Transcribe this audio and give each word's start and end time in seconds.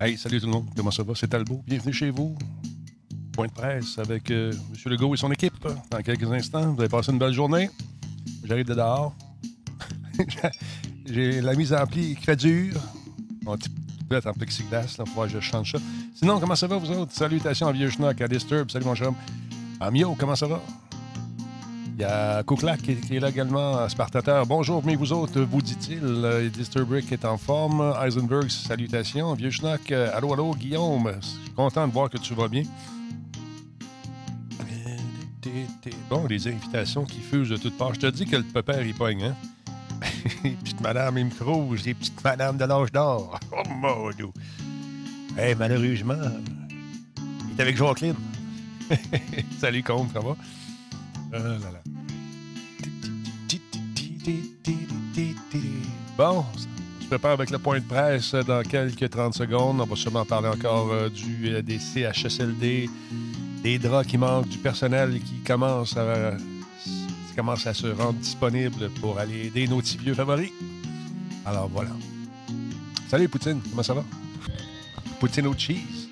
Hey, 0.00 0.16
salut 0.16 0.38
tout 0.38 0.46
le 0.46 0.52
monde. 0.52 0.68
Comment 0.76 0.92
ça 0.92 1.02
va? 1.02 1.12
C'est 1.16 1.26
Talbot. 1.26 1.60
Bienvenue 1.66 1.92
chez 1.92 2.10
vous. 2.10 2.38
Point 3.32 3.48
de 3.48 3.52
presse 3.52 3.98
avec 3.98 4.30
euh, 4.30 4.52
M. 4.52 4.92
Legault 4.92 5.12
et 5.12 5.16
son 5.16 5.32
équipe 5.32 5.66
dans 5.90 6.00
quelques 6.02 6.30
instants. 6.30 6.72
Vous 6.72 6.80
avez 6.80 6.88
passé 6.88 7.10
une 7.10 7.18
belle 7.18 7.32
journée. 7.32 7.68
J'arrive 8.44 8.66
de 8.66 8.74
dehors. 8.74 9.12
J'ai 11.04 11.40
la 11.40 11.52
mise 11.56 11.72
en 11.72 11.84
pli 11.84 12.14
qui 12.14 12.24
fait 12.24 12.36
dur. 12.36 12.80
Mon 13.42 13.56
petit 13.56 13.70
peu 14.08 14.20
en 14.24 14.32
plexiglas, 14.34 14.94
là, 14.98 15.04
faut 15.04 15.22
que 15.22 15.30
je 15.30 15.40
change 15.40 15.72
ça. 15.72 15.78
Sinon, 16.14 16.38
comment 16.38 16.54
ça 16.54 16.68
va, 16.68 16.76
vous 16.76 16.92
autres? 16.92 17.12
Salutations 17.12 17.66
à 17.66 17.72
Vieux 17.72 17.90
Schnock, 17.90 18.20
à 18.20 18.28
Disturb. 18.28 18.70
Salut, 18.70 18.84
mon 18.84 18.94
chum. 18.94 19.16
Amio, 19.80 20.14
comment 20.16 20.36
ça 20.36 20.46
va? 20.46 20.62
Il 21.98 22.02
y 22.02 22.04
a 22.04 22.44
Kouklak 22.44 22.80
qui, 22.80 23.16
est 23.16 23.18
là 23.18 23.28
également, 23.28 23.88
Spartateur. 23.88 24.46
Bonjour, 24.46 24.84
mais 24.86 24.94
vous 24.94 25.12
autres, 25.12 25.40
vous 25.40 25.60
dit-il. 25.60 25.98
Euh, 26.04 26.48
Disturbrick 26.48 27.10
est 27.10 27.24
en 27.24 27.36
forme. 27.36 27.92
Heisenberg, 28.00 28.48
salutations. 28.48 29.34
Vieux 29.34 29.50
Schnock, 29.50 29.90
euh, 29.90 30.08
allô, 30.14 30.32
allô, 30.32 30.54
Guillaume. 30.54 31.10
Content 31.56 31.88
de 31.88 31.92
voir 31.92 32.08
que 32.08 32.18
tu 32.18 32.34
vas 32.34 32.46
bien. 32.46 32.62
Bon, 36.08 36.24
les 36.28 36.46
invitations 36.46 37.04
qui 37.04 37.18
fusent 37.18 37.48
de 37.48 37.56
toutes 37.56 37.76
parts. 37.76 37.94
Je 37.94 38.00
te 38.00 38.06
dis 38.06 38.26
que 38.26 38.36
le 38.36 38.44
pépère, 38.44 38.80
il 38.80 38.94
pogne, 38.94 39.24
hein? 39.24 39.34
petite 40.62 40.80
madame, 40.80 41.18
il 41.18 41.24
me 41.24 41.84
les 41.84 41.94
petites 41.94 42.22
madames 42.22 42.58
de 42.58 42.64
l'âge 42.64 42.92
d'or. 42.92 43.40
Oh, 43.50 43.68
mon 43.68 44.10
Dieu. 44.10 44.28
Hey, 45.36 45.56
malheureusement, 45.56 46.14
il 47.50 47.58
est 47.58 47.60
avec 47.60 47.76
Joaquin. 47.76 48.14
Salut, 49.58 49.82
Comte, 49.82 50.12
ça 50.12 50.20
va? 50.20 50.36
Ah 51.32 51.38
là 51.38 51.58
là. 51.72 51.87
Bon, 56.18 56.44
je 57.00 57.06
prépare 57.06 57.30
avec 57.30 57.50
le 57.50 57.60
point 57.60 57.78
de 57.78 57.84
presse 57.84 58.34
dans 58.34 58.64
quelques 58.64 59.08
30 59.08 59.34
secondes. 59.34 59.80
On 59.80 59.84
va 59.84 59.94
sûrement 59.94 60.24
parler 60.24 60.48
encore 60.48 60.90
euh, 60.90 61.08
du, 61.08 61.54
euh, 61.54 61.62
des 61.62 61.78
CHSLD, 61.78 62.90
des 63.62 63.78
draps 63.78 64.08
qui 64.10 64.18
manquent, 64.18 64.48
du 64.48 64.58
personnel 64.58 65.20
qui 65.20 65.36
commence 65.46 65.96
à, 65.96 66.32
commence 67.36 67.68
à 67.68 67.72
se 67.72 67.86
rendre 67.86 68.18
disponible 68.18 68.90
pour 69.00 69.16
aller 69.16 69.46
aider 69.46 69.68
nos 69.68 69.78
petits 69.78 69.96
vieux 69.96 70.14
favoris. 70.14 70.50
Alors 71.46 71.68
voilà. 71.68 71.90
Salut 73.08 73.28
Poutine, 73.28 73.60
comment 73.70 73.84
ça 73.84 73.94
va? 73.94 74.04
Poutine 75.20 75.46
au 75.46 75.54
cheese. 75.56 76.08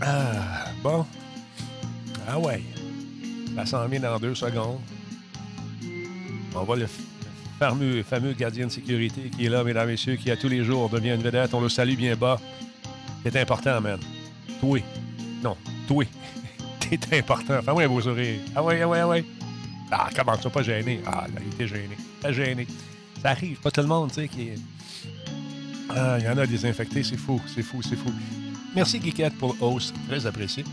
Ah, 0.00 0.66
bon. 0.84 1.04
Ah 2.28 2.38
ouais. 2.38 2.62
Ça 3.56 3.66
s'en 3.66 3.88
vient 3.88 3.98
dans 3.98 4.20
deux 4.20 4.36
secondes. 4.36 4.78
On 6.58 6.64
voit 6.64 6.76
le 6.76 6.88
fameux, 7.58 8.02
fameux 8.02 8.32
gardien 8.32 8.66
de 8.66 8.72
sécurité 8.72 9.30
qui 9.30 9.46
est 9.46 9.48
là, 9.48 9.62
mesdames 9.62 9.88
et 9.88 9.92
messieurs, 9.92 10.16
qui 10.16 10.30
à 10.30 10.36
tous 10.36 10.48
les 10.48 10.64
jours 10.64 10.88
devient 10.88 11.10
une 11.14 11.22
vedette. 11.22 11.52
On 11.54 11.60
le 11.60 11.68
salue 11.68 11.96
bien 11.96 12.16
bas. 12.16 12.40
C'est 13.22 13.36
important, 13.36 13.80
man. 13.80 13.98
Toi. 14.60 14.80
Non, 15.42 15.56
toi. 15.86 16.04
T'es 16.80 17.18
important. 17.18 17.58
Enfin, 17.58 17.72
ouais, 17.72 17.86
vos 17.86 18.00
sourires. 18.00 18.40
Ah 18.54 18.62
ouais, 18.62 18.80
ah 18.80 18.88
ouais, 18.88 19.00
ah 19.00 19.08
ouais. 19.08 19.24
Ah, 19.90 20.08
comment 20.14 20.40
ça, 20.40 20.50
pas 20.50 20.62
gêné? 20.62 21.00
Ah, 21.06 21.26
là, 21.32 21.40
il 21.44 21.52
était 21.52 21.68
gêné. 21.68 21.96
Pas 22.20 22.32
gêné. 22.32 22.66
Ça 23.22 23.30
arrive. 23.30 23.58
Pas 23.60 23.70
tout 23.70 23.80
le 23.80 23.86
monde, 23.86 24.10
tu 24.10 24.22
sais, 24.22 24.28
qui 24.28 24.48
est. 24.48 24.58
Ah, 25.90 26.16
il 26.18 26.24
y 26.24 26.28
en 26.28 26.38
a 26.38 26.46
des 26.46 26.64
infectés. 26.64 27.02
C'est 27.02 27.16
fou, 27.16 27.40
c'est 27.54 27.62
fou, 27.62 27.82
c'est 27.82 27.96
fou. 27.96 28.12
Merci, 28.74 28.98
Guiquette, 28.98 29.36
pour 29.38 29.54
le 29.54 29.64
host. 29.64 29.94
Très 30.08 30.26
apprécié. 30.26 30.64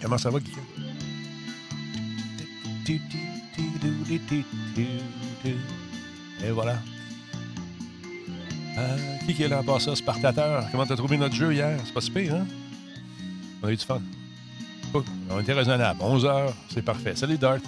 Comment 0.00 0.18
ça 0.18 0.30
va, 0.30 0.40
Guillaume? 0.40 0.64
Et 6.44 6.50
voilà. 6.50 6.78
Euh, 8.78 8.96
qui, 9.26 9.34
qui 9.34 9.42
est 9.42 9.48
là 9.48 9.62
en 9.66 9.78
ça? 9.78 9.94
Spartateur. 9.94 10.64
Comment 10.70 10.86
t'as 10.86 10.96
trouvé 10.96 11.16
notre 11.16 11.34
jeu 11.34 11.52
hier? 11.52 11.78
C'est 11.84 11.92
pas 11.92 12.00
si 12.00 12.10
pire, 12.10 12.34
hein? 12.34 12.46
On 13.62 13.68
a 13.68 13.72
eu 13.72 13.76
du 13.76 13.84
fun. 13.84 14.00
On 15.30 15.40
était 15.40 15.52
raisonnable. 15.52 16.00
11 16.02 16.24
heures, 16.24 16.54
c'est 16.68 16.82
parfait. 16.82 17.14
Salut, 17.14 17.38
Dart. 17.38 17.58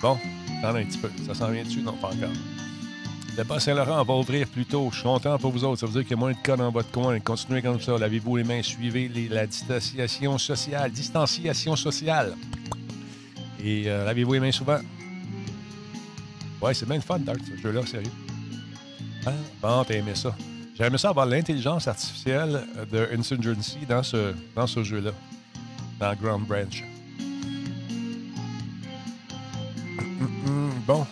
Bon, 0.00 0.18
attends 0.58 0.76
un 0.76 0.84
petit 0.84 0.98
peu. 0.98 1.10
Ça 1.26 1.34
s'en 1.34 1.50
vient 1.50 1.62
dessus? 1.62 1.82
Non, 1.82 1.92
pas 1.92 2.08
encore. 2.08 2.30
Le 3.36 3.44
bas 3.44 3.60
Saint-Laurent 3.60 4.02
va 4.04 4.14
ouvrir 4.14 4.46
plus 4.48 4.66
tôt. 4.66 4.88
Je 4.90 4.96
suis 4.96 5.04
content 5.04 5.38
pour 5.38 5.52
vous 5.52 5.64
autres. 5.64 5.80
Ça 5.80 5.86
veut 5.86 5.92
dire 5.92 6.02
qu'il 6.02 6.10
y 6.10 6.14
a 6.14 6.18
moins 6.18 6.32
de 6.32 6.36
cas 6.42 6.56
dans 6.56 6.70
votre 6.70 6.90
coin. 6.90 7.18
Continuez 7.20 7.62
comme 7.62 7.80
ça. 7.80 7.96
Lavez-vous 7.96 8.36
les 8.36 8.44
mains. 8.44 8.62
Suivez 8.62 9.10
la 9.30 9.46
distanciation 9.46 10.36
sociale. 10.38 10.90
Distanciation 10.90 11.76
sociale. 11.76 12.34
Et 13.62 13.84
euh, 13.86 14.04
lavez-vous 14.04 14.34
les 14.34 14.40
mains 14.40 14.52
souvent. 14.52 14.78
Ouais, 16.62 16.74
c'est 16.74 16.86
bien 16.86 16.96
le 16.96 17.02
fun, 17.02 17.18
Dark, 17.18 17.40
ce 17.44 17.60
jeu-là, 17.60 17.84
sérieux. 17.84 18.10
Hein? 19.26 19.32
Bon, 19.60 19.84
t'as 19.84 19.94
aimé 19.94 20.14
ça. 20.14 20.34
J'ai 20.76 20.84
aimé 20.84 20.96
ça 20.96 21.08
avoir 21.10 21.26
l'intelligence 21.26 21.88
artificielle 21.88 22.64
de 22.90 23.08
Insurgency 23.18 23.78
dans 23.88 24.02
ce, 24.02 24.32
dans 24.54 24.66
ce 24.66 24.84
jeu-là. 24.84 25.10
Dans 25.98 26.14
Ground 26.14 26.46
Branch. 26.46 26.84
Bon. 30.86 31.06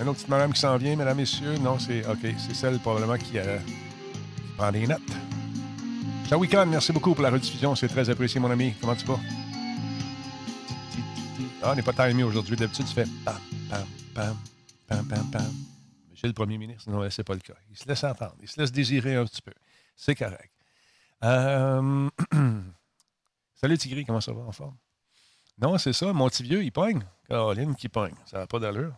Une 0.00 0.08
autre 0.08 0.14
petite 0.14 0.28
madame 0.28 0.52
qui 0.52 0.60
s'en 0.60 0.76
vient, 0.76 0.96
mesdames, 0.96 1.16
messieurs. 1.16 1.56
Non, 1.58 1.78
c'est 1.78 2.06
OK. 2.06 2.34
C'est 2.38 2.54
celle 2.54 2.78
probablement 2.78 3.16
qui, 3.16 3.38
euh, 3.38 3.58
prend 4.56 4.72
des 4.72 4.86
notes. 4.86 5.00
Weekend. 6.32 6.68
Merci 6.70 6.92
beaucoup 6.92 7.12
pour 7.12 7.24
la 7.24 7.30
rediffusion. 7.30 7.74
C'est 7.74 7.88
très 7.88 8.08
apprécié, 8.08 8.38
mon 8.40 8.50
ami. 8.50 8.74
Comment 8.80 8.94
tu 8.94 9.04
vas? 9.04 9.18
Ah, 11.62 11.72
on 11.72 11.74
n'est 11.74 11.82
pas 11.82 11.92
timé 11.92 12.22
aujourd'hui. 12.22 12.56
D'habitude, 12.56 12.86
tu 12.86 12.94
fais 12.94 13.04
pam, 13.24 13.34
pam, 13.68 13.84
pam, 14.14 14.36
pam, 14.90 15.06
pam, 15.06 15.30
pam. 15.30 15.54
Monsieur 16.10 16.28
le 16.28 16.34
premier 16.34 16.58
ministre, 16.58 16.90
non, 16.90 17.08
c'est 17.10 17.24
pas 17.24 17.34
le 17.34 17.40
cas. 17.40 17.54
Il 17.70 17.78
se 17.78 17.88
laisse 17.88 18.04
entendre. 18.04 18.36
Il 18.42 18.48
se 18.48 18.60
laisse 18.60 18.72
désirer 18.72 19.14
un 19.14 19.24
petit 19.24 19.40
peu. 19.40 19.52
C'est 19.96 20.16
correct. 20.16 20.52
Euh, 21.22 22.10
Salut 23.54 23.78
Tigri, 23.78 24.04
comment 24.04 24.20
ça 24.20 24.32
va 24.32 24.42
en 24.42 24.52
forme? 24.52 24.76
Non, 25.58 25.78
c'est 25.78 25.92
ça. 25.92 26.12
Mon 26.12 26.28
petit 26.28 26.42
vieux, 26.42 26.64
il 26.64 26.72
pogne. 26.72 27.04
Caroline 27.28 27.76
qui 27.76 27.88
pogne. 27.88 28.14
Ça 28.26 28.38
n'a 28.38 28.46
pas 28.46 28.58
d'allure. 28.58 28.94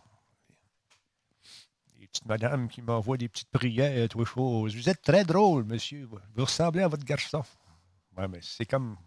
Les 1.99 2.07
petites 2.07 2.25
madames 2.25 2.67
qui 2.69 2.81
m'envoient 2.81 3.17
des 3.17 3.29
petites 3.29 3.51
prières, 3.51 4.09
tout 4.09 4.25
choses. 4.25 4.75
Vous 4.75 4.89
êtes 4.89 5.01
très 5.01 5.23
drôle, 5.23 5.65
monsieur. 5.65 6.05
Vous 6.05 6.45
ressemblez 6.45 6.81
à 6.81 6.87
votre 6.87 7.05
garçon. 7.05 7.43
Ouais, 8.17 8.27
mais 8.27 8.39
c'est 8.41 8.65
comme. 8.65 8.97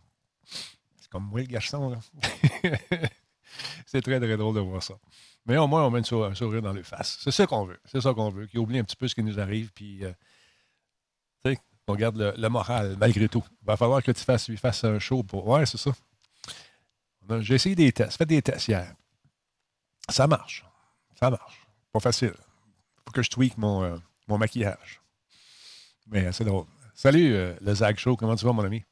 C'est 0.44 1.10
comme 1.10 1.24
moi, 1.24 1.40
le 1.40 1.46
garçon, 1.46 1.90
là. 1.90 1.98
c'est 3.86 4.02
très, 4.02 4.20
très 4.20 4.36
drôle 4.36 4.54
de 4.54 4.60
voir 4.60 4.82
ça. 4.82 4.94
Mais 5.46 5.56
au 5.56 5.66
moins, 5.68 5.84
on 5.84 5.90
met 5.90 6.00
un 6.00 6.34
sourire 6.34 6.62
dans 6.62 6.72
les 6.72 6.82
faces. 6.82 7.18
C'est 7.20 7.30
ça 7.30 7.46
qu'on 7.46 7.64
veut. 7.64 7.78
C'est 7.84 8.00
ça 8.00 8.12
qu'on 8.12 8.30
veut. 8.30 8.46
Qu'ils 8.46 8.58
oublient 8.58 8.80
un 8.80 8.84
petit 8.84 8.96
peu 8.96 9.06
ce 9.06 9.14
qui 9.14 9.22
nous 9.22 9.38
arrive. 9.38 9.72
Puis, 9.72 10.04
euh, 10.04 10.12
qu'on 11.86 11.94
garde 11.94 12.34
le, 12.36 12.48
moral, 12.48 12.96
malgré 12.98 13.28
tout. 13.28 13.44
Il 13.62 13.66
va 13.66 13.76
falloir 13.76 14.02
que 14.02 14.10
tu 14.10 14.22
fasses, 14.24 14.48
lui 14.48 14.56
fasses 14.56 14.82
un 14.84 14.98
show 14.98 15.22
pour. 15.22 15.46
Ouais, 15.46 15.64
c'est 15.66 15.78
ça. 15.78 15.92
J'ai 17.40 17.54
essayé 17.54 17.74
des 17.74 17.92
tests. 17.92 18.18
Fait 18.18 18.26
des 18.26 18.42
tests 18.42 18.68
hier. 18.68 18.92
Ça 20.08 20.26
marche. 20.26 20.64
Ça 21.18 21.30
marche. 21.30 21.66
Pas 21.92 22.00
facile. 22.00 22.34
faut 23.04 23.12
que 23.12 23.22
je 23.22 23.30
tweak 23.30 23.56
mon, 23.56 23.84
euh, 23.84 23.96
mon 24.28 24.38
maquillage. 24.38 25.00
Mais 26.08 26.26
euh, 26.26 26.32
c'est 26.32 26.44
drôle. 26.44 26.66
Salut, 26.94 27.34
euh, 27.34 27.54
le 27.60 27.74
Zag 27.74 27.98
Show. 27.98 28.16
Comment 28.16 28.36
tu 28.36 28.44
vas, 28.44 28.52
mon 28.52 28.64
ami? 28.64 28.84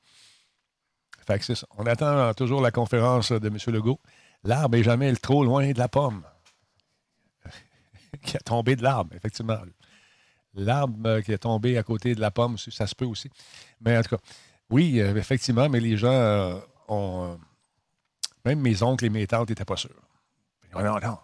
Fait 1.27 1.39
que 1.39 1.55
ça. 1.55 1.67
On 1.77 1.87
attend 1.87 2.33
toujours 2.35 2.61
la 2.61 2.71
conférence 2.71 3.33
de 3.33 3.49
M. 3.49 3.59
Legault. 3.75 4.01
L'arbre 4.45 4.77
n'est 4.77 4.85
jamais 4.85 5.15
trop 5.17 5.45
loin 5.45 5.73
de 5.73 5.79
la 5.79 5.89
pomme. 5.89 6.25
Qui 8.25 8.37
a 8.37 8.41
tombé 8.41 8.77
de 8.77 8.83
l'arbre, 8.83 9.15
effectivement. 9.15 9.59
L'arbre 10.55 11.09
euh, 11.09 11.21
qui 11.21 11.33
est 11.33 11.39
tombé 11.39 11.79
à 11.79 11.83
côté 11.83 12.15
de 12.15 12.21
la 12.21 12.31
pomme, 12.31 12.57
ça 12.59 12.87
se 12.87 12.95
peut 12.95 13.05
aussi. 13.05 13.31
Mais 13.81 13.97
en 13.97 14.03
tout 14.03 14.17
cas, 14.17 14.23
oui, 14.71 15.01
euh, 15.01 15.15
effectivement, 15.17 15.69
mais 15.69 15.81
les 15.81 15.97
gens 15.97 16.13
euh, 16.13 16.59
ont. 16.89 17.39
même 18.45 18.61
mes 18.61 18.83
oncles 18.83 19.07
et 19.07 19.11
mes 19.11 19.27
tantes 19.27 19.49
n'étaient 19.49 19.65
pas 19.65 19.77
sûrs. 19.77 19.91
Non, 20.75 20.83
non, 20.83 20.99
non. 21.01 21.19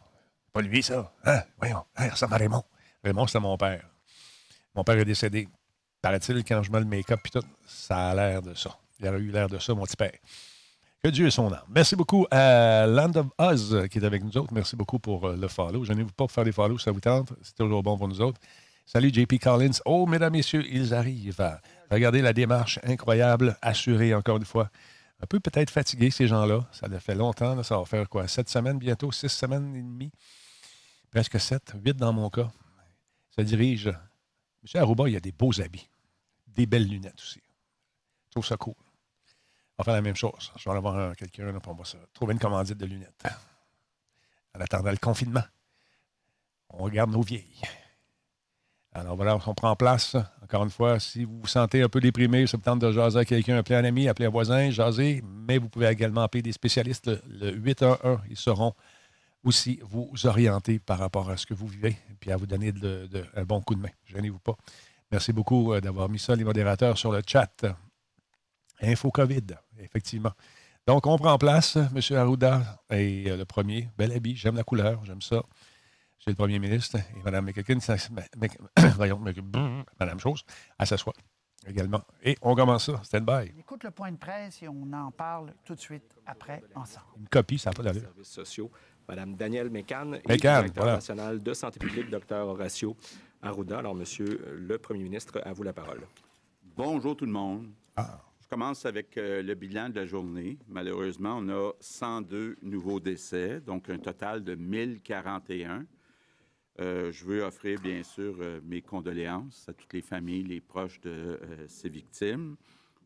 Pas 0.53 0.63
lui, 0.63 0.83
ça. 0.83 1.13
Hein? 1.25 1.43
Voyons. 1.59 1.85
Hein, 1.97 2.07
il 2.07 2.11
ressemble 2.11 2.35
à 2.35 2.39
Raymond? 2.39 2.65
Raymond, 3.05 3.27
c'était 3.27 3.41
mon 3.41 3.57
père. 3.57 3.89
Mon 4.75 4.85
père 4.85 4.99
est 4.99 5.05
décédé. 5.05 5.49
Paraît-il, 6.03 6.45
quand 6.45 6.63
je 6.63 6.71
mets 6.73 6.81
le 6.81 6.87
make-up 6.87 7.21
tout, 7.33 7.43
ça 7.67 8.11
a 8.11 8.15
l'air 8.15 8.43
de 8.43 8.55
ça. 8.55 8.77
Il 8.99 9.07
aurait 9.09 9.19
eu 9.19 9.31
l'air 9.31 9.49
de 9.49 9.59
ça, 9.59 9.75
mon 9.75 9.85
petit 9.85 9.97
père. 9.97 10.19
Que 11.03 11.09
Dieu 11.09 11.27
ait 11.27 11.31
son 11.31 11.51
âme. 11.51 11.63
Merci 11.75 11.97
beaucoup 11.97 12.27
à 12.31 12.87
Land 12.87 13.13
of 13.15 13.27
Oz 13.39 13.75
euh, 13.75 13.87
qui 13.87 13.99
est 13.99 14.05
avec 14.05 14.23
nous 14.23 14.37
autres. 14.37 14.53
Merci 14.53 14.77
beaucoup 14.77 14.99
pour 14.99 15.29
euh, 15.29 15.35
le 15.35 15.49
follow. 15.49 15.83
Je 15.83 15.95
n'ai 15.95 16.05
pas 16.05 16.11
pour 16.15 16.31
faire 16.31 16.45
des 16.45 16.53
follows, 16.53 16.77
ça 16.77 16.91
vous 16.91 17.01
tente. 17.01 17.33
C'est 17.41 17.55
toujours 17.55 17.83
bon 17.83 17.97
pour 17.97 18.07
nous 18.07 18.21
autres. 18.21 18.39
Salut 18.85 19.09
JP 19.11 19.39
Collins. 19.39 19.81
Oh, 19.87 20.05
mesdames, 20.05 20.35
messieurs, 20.35 20.63
ils 20.71 20.93
arrivent. 20.93 21.59
Regardez 21.91 22.21
la 22.21 22.35
démarche 22.35 22.79
incroyable, 22.83 23.57
assurée 23.63 24.15
encore 24.15 24.37
une 24.37 24.45
fois. 24.45 24.69
Un 25.23 25.27
peu 25.27 25.41
peut-être 25.41 25.71
fatigué, 25.71 26.11
ces 26.11 26.27
gens-là. 26.27 26.69
Ça 26.71 26.87
fait 27.01 27.15
longtemps. 27.15 27.63
Ça 27.63 27.79
va 27.79 27.87
faire 27.87 28.07
quoi? 28.07 28.29
Sept 28.29 28.51
semaines 28.51 28.79
bientôt? 28.79 29.11
Six 29.11 29.31
semaines 29.31 29.75
et 29.75 29.81
demie? 29.81 30.13
Presque 31.11 31.41
sept. 31.41 31.73
Huit 31.83 31.97
dans 31.97 32.13
mon 32.13 32.29
cas. 32.29 32.51
Ça 33.35 33.43
dirige. 33.43 33.91
Monsieur 34.63 34.81
Aruba, 34.81 35.09
il 35.09 35.17
a 35.17 35.21
des 35.21 35.33
beaux 35.33 35.59
habits. 35.63 35.89
Des 36.47 36.67
belles 36.67 36.87
lunettes 36.87 37.23
aussi. 37.23 37.41
Je 38.27 38.33
trouve 38.33 38.45
ça 38.45 38.59
cool. 38.59 38.75
Va 39.81 39.85
faire 39.85 39.95
la 39.95 40.03
même 40.03 40.17
chose. 40.17 40.53
Je 40.57 40.65
vais 40.65 40.71
aller 40.73 40.81
voir 40.81 40.97
un- 40.97 41.15
quelqu'un, 41.15 41.53
on 41.67 41.73
va 41.75 41.85
se 41.85 41.97
trouver 42.13 42.35
une 42.35 42.39
commandite 42.39 42.77
de 42.77 42.87
lunettes. 42.87 43.25
En 44.55 44.61
attendant 44.61 44.91
le 44.91 44.97
confinement, 44.99 45.43
on 46.69 46.85
regarde 46.85 47.11
nos 47.11 47.23
vieilles. 47.23 47.63
Alors 48.93 49.17
voilà, 49.17 49.39
on 49.47 49.55
prend 49.55 49.75
place. 49.77 50.17
Encore 50.43 50.65
une 50.65 50.71
fois, 50.71 50.99
si 50.99 51.25
vous 51.25 51.41
vous 51.41 51.47
sentez 51.47 51.81
un 51.83 51.89
peu 51.89 52.01
déprimé, 52.01 52.47
ça 52.47 52.57
vous 52.57 52.63
tente 52.63 52.81
de 52.81 52.91
jaser 52.93 53.21
à 53.21 53.25
quelqu'un, 53.25 53.57
appeler 53.57 53.77
un 53.77 53.85
ami, 53.85 54.09
appeler 54.09 54.27
un 54.27 54.31
voisin, 54.31 54.71
jaser, 54.71 55.23
mais 55.25 55.59
vous 55.59 55.69
pouvez 55.69 55.87
également 55.87 56.23
appeler 56.23 56.43
des 56.43 56.53
spécialistes. 56.53 57.11
Le, 57.29 57.53
811, 57.53 58.19
ils 58.29 58.37
seront 58.37 58.75
aussi 59.45 59.81
vous 59.83 60.13
orienter 60.25 60.79
par 60.79 60.99
rapport 60.99 61.31
à 61.31 61.37
ce 61.37 61.47
que 61.47 61.55
vous 61.55 61.69
vivez, 61.69 61.97
puis 62.19 62.33
à 62.33 62.37
vous 62.37 62.47
donner 62.47 62.75
un 63.35 63.45
bon 63.45 63.63
coup 63.63 63.75
de 63.77 63.81
main. 63.81 63.89
Gênez-vous 64.07 64.41
pas. 64.41 64.57
Merci 65.11 65.33
beaucoup 65.33 65.73
euh, 65.73 65.81
d'avoir 65.81 66.09
mis 66.09 66.19
ça, 66.19 66.37
les 66.37 66.45
modérateurs, 66.45 66.99
sur 66.99 67.13
le 67.13 67.23
chat. 67.27 67.65
Info 68.83 69.11
COVID, 69.11 69.47
effectivement. 69.79 70.33
Donc, 70.87 71.07
on 71.07 71.17
prend 71.19 71.37
place, 71.39 71.77
M. 71.77 72.17
Arruda 72.17 72.81
est 72.91 73.29
euh, 73.29 73.37
le 73.37 73.45
premier. 73.45 73.89
Bel 73.99 74.13
habit, 74.13 74.37
j'aime 74.37 74.57
la 74.57 74.65
couleur, 74.65 75.05
j'aime 75.05 75.23
ça. 75.23 75.43
C'est 76.19 76.31
le 76.31 76.37
premier 76.37 76.59
ministre 76.59 76.97
et 76.97 77.23
Mme 77.25 77.51
voyons, 78.97 79.19
Mme 80.01 80.21
Chose, 80.21 80.43
à 80.79 80.87
s'asseoir 80.87 81.15
également. 81.67 82.03
Et 82.23 82.37
on 82.43 82.55
commence 82.55 82.87
ça. 82.87 83.01
Stand 83.03 83.25
by. 83.25 83.53
écoute 83.59 83.85
le 83.85 83.91
point 83.91 84.11
de 84.11 84.17
presse 84.17 84.63
et 84.63 84.69
on 84.69 84.93
en 84.93 85.11
parle 85.11 85.53
tout 85.65 85.75
de 85.75 85.81
suite 85.81 86.17
après 86.27 86.63
ensemble. 86.75 87.07
Une 87.19 87.29
copie, 87.29 87.59
ça 87.59 87.71
n'a 87.71 87.75
pas 87.75 87.83
d'allure. 87.83 88.03
Services 88.03 88.29
sociaux, 88.29 88.71
Mme 89.09 89.37
Danielle 89.37 89.71
Mécan 89.71 90.13
et 90.29 90.37
directeur 90.37 90.87
national 90.87 91.43
de 91.43 91.55
santé 91.55 91.79
publique, 91.79 92.11
Dr. 92.11 92.37
Horacio 92.37 92.97
Arruda. 93.43 93.79
Alors, 93.79 93.95
Monsieur 93.95 94.57
le 94.57 94.79
Premier 94.79 95.03
ministre, 95.03 95.41
à 95.45 95.53
vous 95.53 95.63
la 95.63 95.73
parole. 95.73 96.01
Bonjour 96.77 97.17
tout 97.17 97.27
le 97.27 97.33
monde. 97.33 97.69
Ah. 97.97 98.21
Commence 98.51 98.85
avec 98.85 99.17
euh, 99.17 99.45
le 99.45 99.55
bilan 99.55 99.91
de 99.91 99.95
la 99.95 100.07
journée. 100.07 100.59
Malheureusement, 100.67 101.37
on 101.39 101.49
a 101.51 101.71
102 101.79 102.57
nouveaux 102.63 102.99
décès, 102.99 103.61
donc 103.61 103.89
un 103.89 103.99
total 103.99 104.43
de 104.43 104.57
1041. 104.57 105.87
Euh, 106.81 107.13
je 107.13 107.25
veux 107.25 107.43
offrir, 107.45 107.81
bien 107.81 108.03
sûr, 108.03 108.35
euh, 108.41 108.61
mes 108.65 108.83
condoléances 108.83 109.69
à 109.69 109.73
toutes 109.73 109.93
les 109.93 110.03
familles, 110.03 110.43
les 110.43 110.61
proches 110.61 111.01
de 111.01 111.39
ces 111.69 111.89
victimes. 111.89 112.57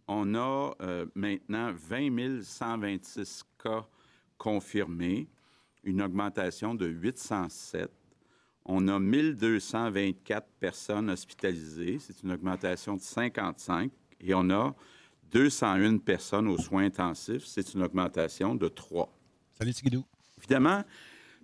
On 0.09 0.35
a 0.35 0.73
maintenant 1.15 1.75
20 1.75 2.43
126 2.43 3.45
cas 3.63 3.87
confirmés, 4.39 5.29
une 5.83 6.01
augmentation 6.01 6.75
de 6.75 6.87
807. 6.87 7.91
On 8.65 8.89
a 8.89 8.99
1224 8.99 10.49
personnes 10.59 11.11
hospitalisées, 11.11 11.99
c'est 11.99 12.23
une 12.23 12.33
augmentation 12.33 12.97
de 12.97 13.03
55. 13.03 13.93
Et 14.21 14.33
on 14.33 14.49
a 14.49 14.75
201 15.35 15.99
personnes 15.99 16.47
aux 16.47 16.59
soins 16.59 16.85
intensifs, 16.85 17.45
c'est 17.45 17.75
une 17.75 17.83
augmentation 17.83 18.55
de 18.55 18.69
3. 18.69 19.13
Salut, 19.59 19.75
Tigidou. 19.75 20.05
Évidemment, 20.39 20.85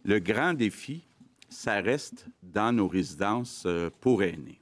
le 0.04 0.20
grand 0.20 0.54
défi, 0.54 1.08
ça 1.48 1.80
reste 1.80 2.26
dans 2.40 2.72
nos 2.72 2.86
résidences 2.86 3.64
euh, 3.66 3.90
pour 4.00 4.22
aînés. 4.22 4.60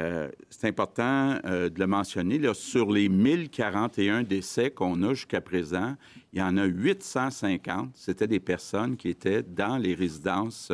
Euh, 0.00 0.28
c'est 0.50 0.66
important 0.66 1.38
euh, 1.44 1.70
de 1.70 1.78
le 1.78 1.86
mentionner. 1.86 2.40
Là, 2.40 2.54
sur 2.54 2.90
les 2.90 3.08
1041 3.08 4.24
décès 4.24 4.72
qu'on 4.72 5.00
a 5.04 5.14
jusqu'à 5.14 5.40
présent, 5.40 5.94
il 6.32 6.40
y 6.40 6.42
en 6.42 6.56
a 6.56 6.64
850. 6.64 7.92
C'était 7.94 8.26
des 8.26 8.40
personnes 8.40 8.96
qui 8.96 9.10
étaient 9.10 9.44
dans 9.44 9.78
les 9.78 9.94
résidences 9.94 10.72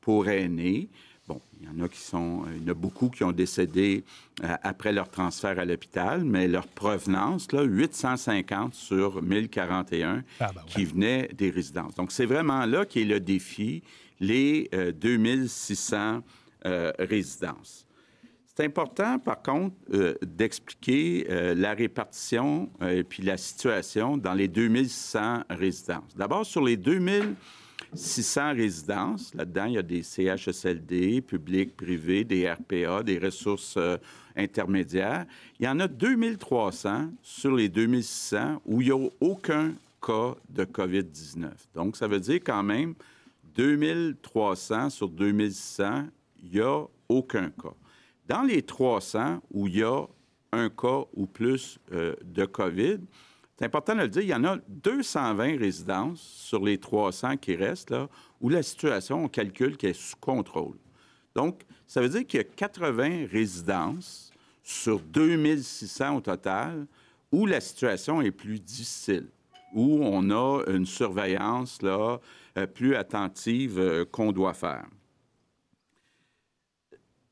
pour 0.00 0.28
aînés. 0.28 0.88
Bon, 1.26 1.40
il 1.60 1.66
y 1.66 1.70
en 1.70 1.82
a 1.82 1.88
qui 1.88 2.00
sont, 2.00 2.44
il 2.54 2.62
y 2.62 2.66
en 2.66 2.72
a 2.72 2.74
beaucoup 2.74 3.08
qui 3.08 3.24
ont 3.24 3.32
décédé 3.32 4.04
après 4.42 4.92
leur 4.92 5.08
transfert 5.08 5.58
à 5.58 5.64
l'hôpital, 5.64 6.22
mais 6.22 6.46
leur 6.48 6.66
provenance, 6.66 7.50
là, 7.52 7.62
850 7.62 8.74
sur 8.74 9.22
1041 9.22 10.22
ah, 10.40 10.50
ben 10.54 10.60
qui 10.66 10.84
venaient 10.84 11.30
des 11.34 11.48
résidences. 11.48 11.94
Donc, 11.94 12.12
c'est 12.12 12.26
vraiment 12.26 12.66
là 12.66 12.84
qui 12.84 13.00
est 13.00 13.06
le 13.06 13.20
défi 13.20 13.82
les 14.20 14.68
2600 15.00 15.96
euh, 15.96 16.20
euh, 16.66 16.92
résidences. 16.98 17.86
C'est 18.46 18.64
important, 18.64 19.18
par 19.18 19.42
contre, 19.42 19.74
euh, 19.92 20.14
d'expliquer 20.22 21.26
la 21.56 21.74
répartition 21.74 22.70
et 22.80 23.02
puis 23.02 23.22
la 23.22 23.36
situation 23.36 24.16
dans 24.16 24.34
les 24.34 24.46
2600 24.46 25.42
résidences. 25.50 26.16
D'abord, 26.16 26.46
sur 26.46 26.62
les 26.62 26.76
2600 27.94 28.54
résidences, 28.54 29.34
là-dedans, 29.34 29.64
il 29.66 29.74
y 29.74 29.78
a 29.78 29.82
des 29.82 30.02
CHSLD, 30.02 31.20
publics, 31.20 31.76
privés, 31.76 32.24
des 32.24 32.50
RPA, 32.50 33.02
des 33.02 33.18
ressources 33.18 33.78
intermédiaires. 34.36 35.26
Il 35.58 35.66
y 35.66 35.68
en 35.68 35.80
a 35.80 35.88
2300 35.88 37.10
sur 37.22 37.54
les 37.54 37.68
2600 37.68 38.62
où 38.66 38.80
il 38.80 38.86
n'y 38.86 38.92
a 38.92 39.08
aucun 39.20 39.74
cas 40.04 40.34
de 40.48 40.64
COVID-19. 40.64 41.50
Donc, 41.74 41.96
ça 41.96 42.08
veut 42.08 42.20
dire 42.20 42.40
quand 42.44 42.62
même 42.62 42.94
2300 43.54 44.90
sur 44.90 45.08
2600, 45.08 46.06
il 46.42 46.50
n'y 46.50 46.60
a 46.60 46.84
aucun 47.08 47.50
cas. 47.50 47.74
Dans 48.26 48.42
les 48.42 48.62
300 48.62 49.40
où 49.52 49.66
il 49.68 49.76
y 49.76 49.82
a 49.82 50.02
un 50.52 50.68
cas 50.68 51.04
ou 51.14 51.26
plus 51.26 51.78
euh, 51.92 52.14
de 52.24 52.44
COVID, 52.44 52.98
c'est 53.56 53.64
important 53.64 53.94
de 53.94 54.00
le 54.00 54.08
dire, 54.08 54.22
il 54.22 54.28
y 54.28 54.34
en 54.34 54.44
a 54.44 54.58
220 54.68 55.58
résidences 55.58 56.20
sur 56.20 56.64
les 56.64 56.78
300 56.78 57.36
qui 57.36 57.54
restent, 57.54 57.90
là, 57.90 58.08
où 58.40 58.48
la 58.48 58.62
situation, 58.62 59.24
on 59.24 59.28
calcule 59.28 59.76
qu'elle 59.76 59.90
est 59.90 59.92
sous 59.94 60.16
contrôle. 60.16 60.76
Donc, 61.34 61.62
ça 61.86 62.00
veut 62.00 62.08
dire 62.08 62.26
qu'il 62.26 62.38
y 62.38 62.40
a 62.40 62.44
80 62.44 63.26
résidences 63.30 64.32
sur 64.62 64.98
2600 64.98 66.16
au 66.16 66.20
total 66.20 66.86
où 67.30 67.46
la 67.46 67.60
situation 67.60 68.20
est 68.22 68.32
plus 68.32 68.58
difficile, 68.58 69.28
où 69.72 70.00
on 70.02 70.30
a 70.30 70.64
une 70.68 70.86
surveillance 70.86 71.82
là, 71.82 72.18
euh, 72.58 72.66
plus 72.66 72.96
attentive 72.96 73.78
euh, 73.78 74.04
qu'on 74.04 74.32
doit 74.32 74.54
faire. 74.54 74.86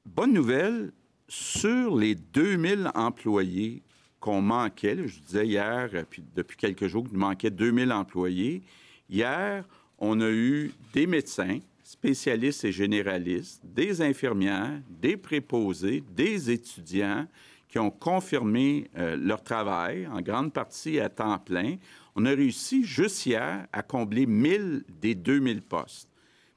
Bonne 0.05 0.33
nouvelle, 0.33 0.93
sur 1.29 1.97
les 1.97 2.15
2000 2.15 2.91
employés 2.95 3.83
qu'on 4.23 4.41
manquait, 4.41 4.97
je 5.07 5.19
disais 5.19 5.47
hier, 5.47 5.91
euh, 5.93 6.05
puis 6.09 6.23
depuis 6.35 6.57
quelques 6.57 6.87
jours 6.87 7.07
qu'il 7.09 7.19
manquait 7.19 7.51
2000 7.51 7.93
employés, 7.93 8.63
hier, 9.11 9.69
on 9.99 10.21
a 10.21 10.31
eu 10.31 10.73
des 10.93 11.09
médecins, 11.09 11.59
spécialistes 11.83 12.65
et 12.65 12.73
généralistes, 12.73 13.61
des 13.65 14.01
infirmières, 14.01 14.81
des 14.89 15.17
préposés, 15.17 16.05
des 16.15 16.53
étudiants 16.53 17.27
qui 17.69 17.79
ont 17.79 17.91
confirmé 17.91 18.91
leur 18.95 19.43
travail, 19.43 20.07
en 20.07 20.21
grande 20.21 20.53
partie 20.53 21.01
à 21.01 21.09
temps 21.09 21.39
plein. 21.39 21.77
On 22.15 22.27
a 22.27 22.31
réussi 22.31 22.85
juste 22.85 23.25
hier 23.25 23.67
à 23.73 23.83
combler 23.83 24.27
1000 24.27 24.85
des 25.01 25.15
2000 25.15 25.63
postes. 25.63 26.09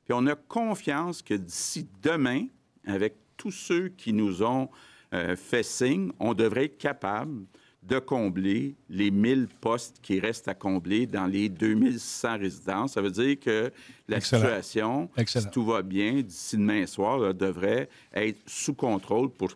Puis 0.04 0.14
on 0.14 0.28
a 0.28 0.36
confiance 0.36 1.22
que 1.22 1.34
d'ici 1.34 1.88
demain, 2.04 2.48
avec 2.86 3.16
tous 3.38 3.52
ceux 3.52 3.90
qui 3.90 4.14
nous 4.14 4.44
ont 4.44 4.70
euh, 5.16 5.36
fait 5.36 5.64
signe, 5.64 6.12
on 6.20 6.34
devrait 6.34 6.66
être 6.66 6.78
capable 6.78 7.46
de 7.84 8.00
combler 8.00 8.76
les 8.90 9.12
1000 9.12 9.48
postes 9.62 9.98
qui 10.02 10.20
restent 10.20 10.48
à 10.48 10.56
combler 10.56 11.06
dans 11.06 11.28
les 11.28 11.50
2600 11.50 12.40
résidences. 12.40 12.94
Ça 12.94 13.02
veut 13.02 13.12
dire 13.12 13.40
que 13.40 13.72
la 14.08 14.20
situation, 14.20 15.10
si 15.26 15.50
tout 15.52 15.66
va 15.66 15.84
bien, 15.84 16.22
d'ici 16.22 16.58
demain 16.58 16.86
soir, 16.88 17.34
devrait 17.34 17.88
être 18.14 18.40
sous 18.48 18.74
contrôle 18.74 19.30
pour, 19.30 19.52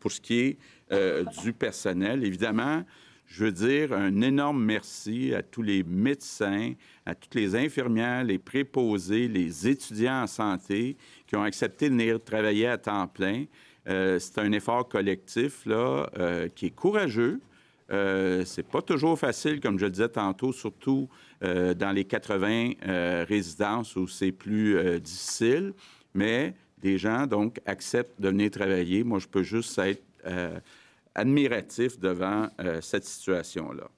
pour 0.00 0.10
ce 0.10 0.20
qui 0.20 0.40
est 0.40 0.58
euh, 0.90 1.24
du 1.42 1.52
personnel. 1.52 2.24
Évidemment, 2.24 2.82
je 3.26 3.44
veux 3.44 3.52
dire 3.52 3.92
un 3.92 4.22
énorme 4.22 4.64
merci 4.64 5.34
à 5.34 5.42
tous 5.42 5.62
les 5.62 5.84
médecins, 5.84 6.72
à 7.06 7.14
toutes 7.14 7.34
les 7.34 7.54
infirmières, 7.54 8.24
les 8.24 8.38
préposés, 8.38 9.28
les 9.28 9.68
étudiants 9.68 10.22
en 10.22 10.26
santé 10.26 10.96
qui 11.26 11.36
ont 11.36 11.42
accepté 11.42 11.90
de 11.90 11.94
venir 11.94 12.24
travailler 12.24 12.66
à 12.66 12.78
temps 12.78 13.06
plein. 13.06 13.44
Euh, 13.88 14.18
c'est 14.18 14.38
un 14.38 14.52
effort 14.52 14.88
collectif 14.88 15.64
là, 15.66 16.10
euh, 16.18 16.48
qui 16.54 16.66
est 16.66 16.70
courageux. 16.70 17.40
Euh, 17.90 18.44
c'est 18.44 18.66
pas 18.66 18.82
toujours 18.82 19.18
facile, 19.18 19.60
comme 19.60 19.78
je 19.78 19.86
le 19.86 19.90
disais 19.90 20.08
tantôt, 20.08 20.52
surtout 20.52 21.08
euh, 21.42 21.72
dans 21.72 21.92
les 21.92 22.04
80 22.04 22.72
résidences 23.26 23.96
où 23.96 24.06
c'est 24.06 24.32
plus 24.32 25.00
difficile, 25.00 25.72
mais 26.14 26.54
des 26.78 26.98
gens, 26.98 27.26
donc, 27.26 27.60
acceptent 27.66 28.20
de 28.20 28.28
venir 28.28 28.50
travailler. 28.50 29.04
Moi, 29.04 29.18
je 29.18 29.26
peux 29.26 29.42
juste 29.42 29.78
être 29.78 30.02
admiratif 31.14 31.98
devant 31.98 32.48
cette 32.80 33.04
situation-là. 33.04 33.88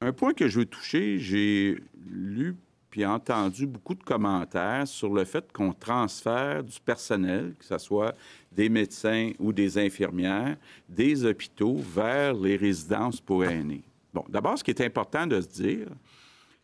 Un 0.00 0.12
point 0.12 0.32
que 0.32 0.48
je 0.48 0.60
veux 0.60 0.66
toucher, 0.66 1.18
j'ai 1.18 1.78
lu 2.06 2.56
puis 2.94 3.04
entendu 3.04 3.66
beaucoup 3.66 3.96
de 3.96 4.04
commentaires 4.04 4.86
sur 4.86 5.12
le 5.12 5.24
fait 5.24 5.50
qu'on 5.52 5.72
transfère 5.72 6.62
du 6.62 6.78
personnel, 6.78 7.52
que 7.58 7.64
ce 7.64 7.76
soit 7.76 8.14
des 8.52 8.68
médecins 8.68 9.32
ou 9.40 9.52
des 9.52 9.78
infirmières, 9.78 10.56
des 10.88 11.24
hôpitaux 11.24 11.74
vers 11.74 12.34
les 12.34 12.54
résidences 12.54 13.20
pour 13.20 13.44
aînés. 13.44 13.82
Bon, 14.12 14.24
d'abord, 14.28 14.56
ce 14.56 14.62
qui 14.62 14.70
est 14.70 14.80
important 14.80 15.26
de 15.26 15.40
se 15.40 15.48
dire, 15.48 15.88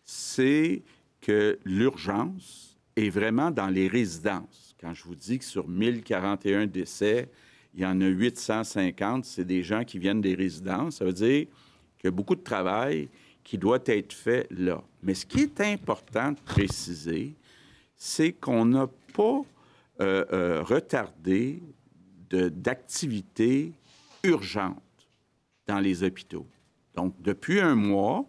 c'est 0.04 0.84
que 1.20 1.58
l'urgence 1.64 2.78
est 2.94 3.10
vraiment 3.10 3.50
dans 3.50 3.66
les 3.66 3.88
résidences. 3.88 4.76
Quand 4.80 4.94
je 4.94 5.02
vous 5.02 5.16
dis 5.16 5.40
que 5.40 5.44
sur 5.44 5.66
1041 5.66 6.68
décès, 6.68 7.28
il 7.74 7.80
y 7.80 7.84
en 7.84 8.00
a 8.00 8.06
850, 8.06 9.24
c'est 9.24 9.44
des 9.44 9.64
gens 9.64 9.82
qui 9.82 9.98
viennent 9.98 10.20
des 10.20 10.36
résidences. 10.36 10.98
Ça 10.98 11.04
veut 11.04 11.12
dire 11.12 11.46
qu'il 11.98 12.04
y 12.04 12.06
a 12.06 12.12
beaucoup 12.12 12.36
de 12.36 12.44
travail 12.44 13.08
qui 13.44 13.58
doit 13.58 13.82
être 13.86 14.12
fait 14.12 14.46
là. 14.50 14.82
Mais 15.02 15.14
ce 15.14 15.26
qui 15.26 15.40
est 15.40 15.60
important 15.60 16.32
de 16.32 16.40
préciser, 16.40 17.34
c'est 17.96 18.32
qu'on 18.32 18.64
n'a 18.64 18.88
pas 19.14 19.42
euh, 20.00 20.24
euh, 20.32 20.62
retardé 20.62 21.62
d'activités 22.30 23.72
urgentes 24.22 24.76
dans 25.66 25.80
les 25.80 26.02
hôpitaux. 26.02 26.46
Donc, 26.94 27.20
depuis 27.20 27.60
un 27.60 27.74
mois, 27.74 28.24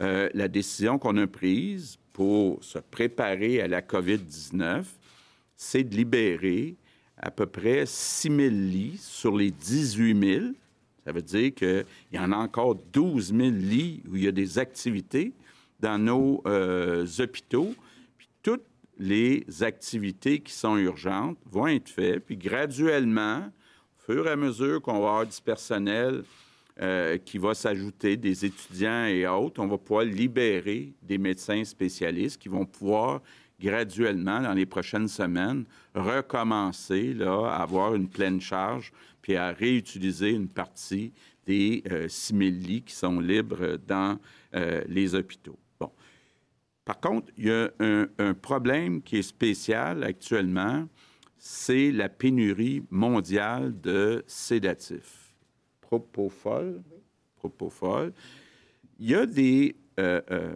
euh, 0.00 0.28
la 0.32 0.48
décision 0.48 0.98
qu'on 0.98 1.16
a 1.16 1.26
prise 1.26 1.98
pour 2.12 2.62
se 2.62 2.78
préparer 2.78 3.60
à 3.60 3.68
la 3.68 3.82
COVID-19, 3.82 4.84
c'est 5.56 5.84
de 5.84 5.94
libérer 5.94 6.76
à 7.16 7.30
peu 7.30 7.46
près 7.46 7.84
6 7.86 8.28
000 8.28 8.38
lits 8.48 8.98
sur 8.98 9.36
les 9.36 9.50
18 9.50 10.34
000. 10.38 10.44
Ça 11.04 11.12
veut 11.12 11.22
dire 11.22 11.54
qu'il 11.54 11.84
y 12.12 12.18
en 12.18 12.32
a 12.32 12.36
encore 12.36 12.76
12 12.92 13.34
000 13.34 13.50
lits 13.50 14.02
où 14.08 14.16
il 14.16 14.24
y 14.24 14.28
a 14.28 14.32
des 14.32 14.58
activités 14.58 15.32
dans 15.80 15.98
nos 15.98 16.42
euh, 16.46 17.06
hôpitaux. 17.18 17.74
Puis 18.16 18.28
toutes 18.42 18.64
les 18.98 19.44
activités 19.62 20.40
qui 20.40 20.52
sont 20.52 20.76
urgentes 20.76 21.38
vont 21.50 21.66
être 21.66 21.88
faites. 21.88 22.24
Puis 22.24 22.36
graduellement, 22.36 23.50
au 23.98 24.12
fur 24.12 24.26
et 24.26 24.30
à 24.30 24.36
mesure 24.36 24.80
qu'on 24.80 25.00
va 25.00 25.08
avoir 25.08 25.26
du 25.26 25.40
personnel 25.44 26.22
euh, 26.80 27.18
qui 27.18 27.38
va 27.38 27.54
s'ajouter, 27.54 28.16
des 28.16 28.44
étudiants 28.44 29.04
et 29.06 29.26
autres, 29.26 29.60
on 29.60 29.66
va 29.66 29.76
pouvoir 29.76 30.04
libérer 30.04 30.92
des 31.02 31.18
médecins 31.18 31.64
spécialistes 31.64 32.40
qui 32.40 32.48
vont 32.48 32.64
pouvoir 32.64 33.20
graduellement, 33.60 34.40
dans 34.40 34.54
les 34.54 34.66
prochaines 34.66 35.06
semaines, 35.06 35.64
recommencer 35.94 37.14
là, 37.14 37.46
à 37.46 37.62
avoir 37.62 37.94
une 37.94 38.08
pleine 38.08 38.40
charge, 38.40 38.92
puis 39.22 39.36
à 39.36 39.52
réutiliser 39.52 40.30
une 40.30 40.48
partie 40.48 41.12
des 41.46 41.82
euh, 41.90 42.08
6 42.08 42.36
000 42.36 42.50
lits 42.50 42.82
qui 42.82 42.94
sont 42.94 43.18
libres 43.20 43.78
dans 43.86 44.18
euh, 44.54 44.82
les 44.86 45.14
hôpitaux. 45.14 45.58
Bon. 45.80 45.90
Par 46.84 47.00
contre, 47.00 47.32
il 47.38 47.46
y 47.46 47.50
a 47.50 47.70
un, 47.80 48.08
un 48.18 48.34
problème 48.34 49.02
qui 49.02 49.16
est 49.16 49.22
spécial 49.22 50.04
actuellement, 50.04 50.86
c'est 51.44 51.90
la 51.90 52.08
pénurie 52.08 52.84
mondiale 52.90 53.80
de 53.80 54.22
sédatifs. 54.28 55.34
Propofol. 55.80 56.82
Propofol. 57.34 58.12
Il 59.00 59.10
y 59.10 59.14
a 59.16 59.26
des 59.26 59.74
euh, 59.98 60.20
euh, 60.30 60.54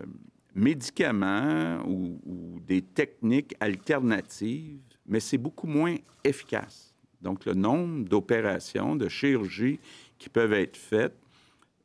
médicaments 0.54 1.82
ou, 1.86 2.20
ou 2.24 2.60
des 2.60 2.82
techniques 2.82 3.54
alternatives, 3.58 4.78
mais 5.04 5.18
c'est 5.18 5.38
beaucoup 5.38 5.66
moins 5.66 5.96
efficace. 6.22 6.94
Donc, 7.22 7.44
le 7.44 7.54
nombre 7.54 8.08
d'opérations, 8.08 8.96
de 8.96 9.08
chirurgies 9.08 9.78
qui 10.18 10.28
peuvent 10.28 10.52
être 10.52 10.76
faites, 10.76 11.16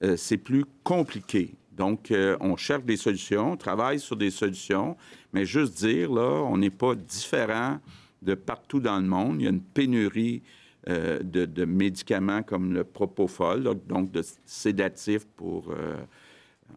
euh, 0.03 0.15
c'est 0.17 0.37
plus 0.37 0.65
compliqué. 0.83 1.55
Donc, 1.71 2.11
euh, 2.11 2.37
on 2.41 2.55
cherche 2.57 2.83
des 2.83 2.97
solutions, 2.97 3.53
on 3.53 3.57
travaille 3.57 3.99
sur 3.99 4.15
des 4.15 4.29
solutions, 4.31 4.97
mais 5.33 5.45
juste 5.45 5.77
dire, 5.77 6.11
là, 6.11 6.43
on 6.43 6.57
n'est 6.57 6.69
pas 6.69 6.95
différent 6.95 7.79
de 8.21 8.35
partout 8.35 8.79
dans 8.79 8.99
le 8.99 9.05
monde. 9.07 9.37
Il 9.39 9.43
y 9.45 9.47
a 9.47 9.51
une 9.51 9.61
pénurie 9.61 10.41
euh, 10.89 11.19
de, 11.21 11.65
médicaments 11.65 12.41
comme 12.43 12.73
le 12.73 12.83
propofol, 12.83 13.63
donc- 13.87 14.11
de 14.11 14.23
sédatifs 14.45 15.25
pour 15.35 15.73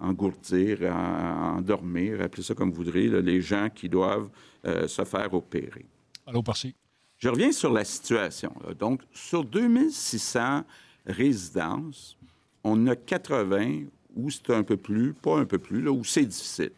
engourdir, 0.00 0.82
en- 0.92 1.56
endormir, 1.58 2.20
appelez 2.20 2.42
ça 2.42 2.54
comme 2.54 2.70
vous 2.70 2.76
voudrez, 2.84 3.08
les 3.08 3.40
gens 3.40 3.68
qui 3.74 3.88
doivent 3.88 4.28
se 4.64 5.04
faire 5.04 5.32
opérer. 5.34 5.86
Allô, 6.26 6.42
Parsi. 6.42 6.74
Je 7.24 7.30
reviens 7.30 7.52
sur 7.52 7.72
la 7.72 7.86
situation. 7.86 8.54
Donc, 8.78 9.00
sur 9.10 9.46
2600 9.46 10.62
résidences, 11.06 12.18
on 12.62 12.86
a 12.86 12.94
80 12.94 13.84
où 14.14 14.28
c'est 14.28 14.50
un 14.50 14.62
peu 14.62 14.76
plus, 14.76 15.14
pas 15.14 15.38
un 15.38 15.46
peu 15.46 15.56
plus, 15.56 15.80
là, 15.80 15.90
où 15.90 16.04
c'est 16.04 16.26
difficile. 16.26 16.72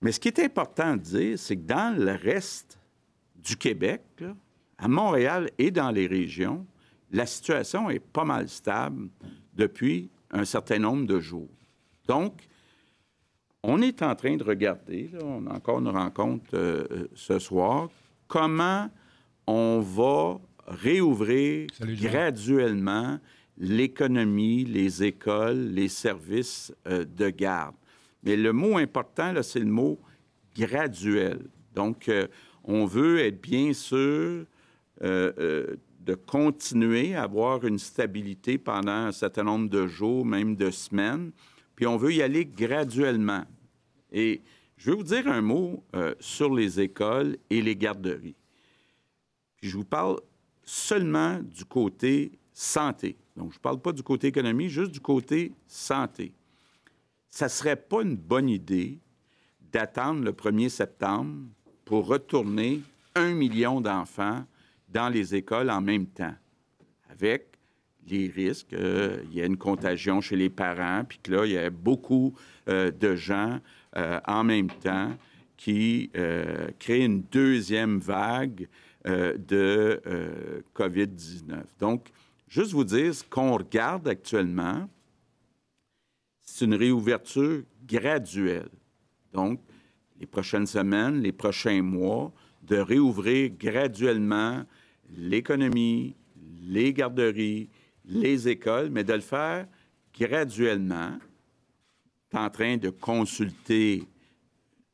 Mais 0.00 0.12
ce 0.12 0.20
qui 0.20 0.28
est 0.28 0.38
important 0.38 0.94
de 0.94 1.02
dire, 1.02 1.38
c'est 1.40 1.56
que 1.56 1.66
dans 1.66 1.98
le 1.98 2.12
reste 2.12 2.78
du 3.34 3.56
Québec, 3.56 4.02
à 4.78 4.86
Montréal 4.86 5.50
et 5.58 5.72
dans 5.72 5.90
les 5.90 6.06
régions, 6.06 6.64
la 7.10 7.26
situation 7.26 7.90
est 7.90 7.98
pas 7.98 8.24
mal 8.24 8.48
stable 8.48 9.08
depuis 9.54 10.08
un 10.30 10.44
certain 10.44 10.78
nombre 10.78 11.08
de 11.08 11.18
jours. 11.18 11.50
Donc, 12.06 12.46
on 13.64 13.82
est 13.82 14.02
en 14.02 14.14
train 14.14 14.36
de 14.36 14.44
regarder, 14.44 15.10
là, 15.12 15.18
on 15.24 15.48
a 15.48 15.54
encore 15.54 15.80
une 15.80 15.88
rencontre 15.88 16.54
euh, 16.54 16.86
euh, 16.92 17.08
ce 17.16 17.40
soir, 17.40 17.88
comment 18.28 18.88
on 19.50 19.80
va 19.80 20.40
réouvrir 20.68 21.66
graduellement 21.80 23.18
l'économie, 23.58 24.64
les 24.64 25.02
écoles, 25.02 25.72
les 25.72 25.88
services 25.88 26.72
euh, 26.86 27.04
de 27.04 27.30
garde. 27.30 27.74
Mais 28.22 28.36
le 28.36 28.52
mot 28.52 28.78
important, 28.78 29.32
là, 29.32 29.42
c'est 29.42 29.58
le 29.58 29.66
mot 29.66 29.98
graduel. 30.56 31.48
Donc, 31.74 32.08
euh, 32.08 32.28
on 32.62 32.86
veut 32.86 33.18
être 33.18 33.42
bien 33.42 33.72
sûr 33.72 34.46
euh, 35.02 35.76
de 36.00 36.14
continuer 36.14 37.16
à 37.16 37.24
avoir 37.24 37.64
une 37.64 37.78
stabilité 37.80 38.56
pendant 38.56 38.92
un 38.92 39.12
certain 39.12 39.42
nombre 39.42 39.68
de 39.68 39.88
jours, 39.88 40.24
même 40.24 40.54
de 40.54 40.70
semaines, 40.70 41.32
puis 41.74 41.88
on 41.88 41.96
veut 41.96 42.12
y 42.12 42.22
aller 42.22 42.44
graduellement. 42.46 43.44
Et 44.12 44.42
je 44.76 44.90
veux 44.90 44.96
vous 44.96 45.02
dire 45.02 45.26
un 45.26 45.40
mot 45.40 45.84
sur 46.20 46.54
les 46.54 46.80
écoles 46.80 47.36
et 47.48 47.62
les 47.62 47.76
garderies. 47.76 48.36
Je 49.62 49.76
vous 49.76 49.84
parle 49.84 50.20
seulement 50.64 51.40
du 51.40 51.64
côté 51.64 52.32
santé. 52.52 53.16
Donc, 53.36 53.52
je 53.52 53.58
ne 53.58 53.62
parle 53.62 53.80
pas 53.80 53.92
du 53.92 54.02
côté 54.02 54.28
économie, 54.28 54.68
juste 54.68 54.92
du 54.92 55.00
côté 55.00 55.52
santé. 55.66 56.32
Ça 57.28 57.46
ne 57.46 57.50
serait 57.50 57.76
pas 57.76 58.02
une 58.02 58.16
bonne 58.16 58.48
idée 58.48 58.98
d'attendre 59.72 60.24
le 60.24 60.32
1er 60.32 60.68
septembre 60.68 61.46
pour 61.84 62.06
retourner 62.06 62.82
un 63.14 63.32
million 63.32 63.80
d'enfants 63.80 64.44
dans 64.88 65.08
les 65.08 65.34
écoles 65.34 65.70
en 65.70 65.80
même 65.80 66.06
temps, 66.06 66.34
avec 67.10 67.50
les 68.08 68.28
risques 68.28 68.68
qu'il 68.68 69.32
y 69.32 69.40
ait 69.40 69.46
une 69.46 69.56
contagion 69.56 70.20
chez 70.20 70.36
les 70.36 70.50
parents, 70.50 71.04
puis 71.04 71.18
que 71.22 71.32
là, 71.32 71.46
il 71.46 71.52
y 71.52 71.58
a 71.58 71.70
beaucoup 71.70 72.34
euh, 72.68 72.90
de 72.90 73.14
gens 73.14 73.60
euh, 73.96 74.20
en 74.26 74.44
même 74.44 74.70
temps 74.70 75.12
qui 75.56 76.10
euh, 76.16 76.68
créent 76.78 77.04
une 77.04 77.22
deuxième 77.22 77.98
vague 77.98 78.68
euh, 79.06 79.36
de 79.36 80.00
euh, 80.06 80.60
COVID-19. 80.74 81.62
Donc, 81.78 82.08
juste 82.48 82.72
vous 82.72 82.84
dire, 82.84 83.14
ce 83.14 83.24
qu'on 83.24 83.56
regarde 83.56 84.06
actuellement, 84.08 84.88
c'est 86.40 86.64
une 86.64 86.74
réouverture 86.74 87.62
graduelle. 87.86 88.68
Donc, 89.32 89.60
les 90.18 90.26
prochaines 90.26 90.66
semaines, 90.66 91.22
les 91.22 91.32
prochains 91.32 91.80
mois, 91.82 92.32
de 92.62 92.76
réouvrir 92.76 93.50
graduellement 93.58 94.64
l'économie, 95.16 96.14
les 96.62 96.92
garderies, 96.92 97.68
les 98.04 98.48
écoles, 98.48 98.90
mais 98.90 99.04
de 99.04 99.14
le 99.14 99.20
faire 99.20 99.66
graduellement. 100.18 101.18
Suis 102.28 102.38
en 102.38 102.50
train 102.50 102.76
de 102.76 102.90
consulter 102.90 104.04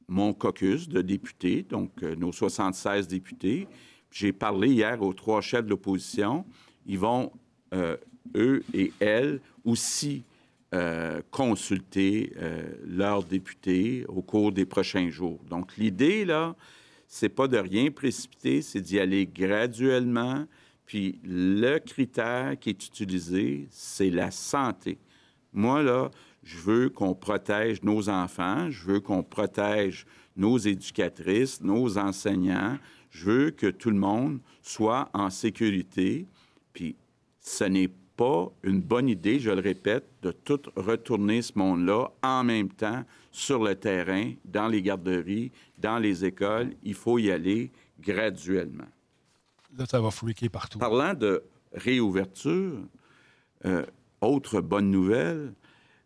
mon 0.08 0.32
caucus 0.32 0.88
de 0.88 1.02
députés, 1.02 1.62
donc 1.62 1.90
euh, 2.02 2.14
nos 2.14 2.32
76 2.32 3.08
députés. 3.08 3.66
J'ai 4.18 4.32
parlé 4.32 4.70
hier 4.70 5.02
aux 5.02 5.12
trois 5.12 5.42
chefs 5.42 5.66
de 5.66 5.68
l'opposition. 5.68 6.46
Ils 6.86 6.98
vont, 6.98 7.30
euh, 7.74 7.98
eux 8.34 8.64
et 8.72 8.90
elles, 8.98 9.40
aussi 9.62 10.24
euh, 10.72 11.20
consulter 11.30 12.32
euh, 12.38 12.62
leurs 12.86 13.24
députés 13.24 14.06
au 14.08 14.22
cours 14.22 14.52
des 14.52 14.64
prochains 14.64 15.10
jours. 15.10 15.38
Donc, 15.50 15.76
l'idée, 15.76 16.24
là, 16.24 16.56
c'est 17.06 17.28
pas 17.28 17.46
de 17.46 17.58
rien 17.58 17.90
précipiter, 17.90 18.62
c'est 18.62 18.80
d'y 18.80 18.98
aller 18.98 19.26
graduellement. 19.26 20.46
Puis, 20.86 21.20
le 21.22 21.76
critère 21.76 22.58
qui 22.58 22.70
est 22.70 22.86
utilisé, 22.86 23.68
c'est 23.70 24.08
la 24.08 24.30
santé. 24.30 24.96
Moi, 25.52 25.82
là, 25.82 26.10
je 26.42 26.56
veux 26.56 26.88
qu'on 26.88 27.14
protège 27.14 27.82
nos 27.82 28.08
enfants, 28.08 28.70
je 28.70 28.82
veux 28.86 29.00
qu'on 29.00 29.22
protège 29.22 30.06
nos 30.36 30.56
éducatrices, 30.56 31.60
nos 31.60 31.98
enseignants, 31.98 32.78
je 33.10 33.24
veux 33.30 33.50
que 33.50 33.66
tout 33.66 33.90
le 33.90 33.96
monde 33.98 34.40
soit 34.62 35.08
en 35.14 35.30
sécurité. 35.30 36.26
Puis, 36.72 36.96
ce 37.40 37.64
n'est 37.64 37.90
pas 38.16 38.50
une 38.62 38.80
bonne 38.80 39.08
idée, 39.08 39.38
je 39.38 39.50
le 39.50 39.60
répète, 39.60 40.06
de 40.22 40.32
tout 40.32 40.60
retourner 40.74 41.42
ce 41.42 41.52
monde-là 41.58 42.08
en 42.22 42.44
même 42.44 42.70
temps 42.70 43.04
sur 43.30 43.62
le 43.62 43.74
terrain, 43.74 44.32
dans 44.44 44.68
les 44.68 44.80
garderies, 44.82 45.52
dans 45.78 45.98
les 45.98 46.24
écoles. 46.24 46.72
Il 46.82 46.94
faut 46.94 47.18
y 47.18 47.30
aller 47.30 47.70
graduellement. 48.00 48.88
Là, 49.76 49.84
ça 49.86 50.00
va 50.00 50.10
freaker 50.10 50.48
partout. 50.50 50.78
Parlant 50.78 51.12
de 51.12 51.42
réouverture, 51.72 52.78
euh, 53.66 53.84
autre 54.22 54.60
bonne 54.60 54.90
nouvelle, 54.90 55.52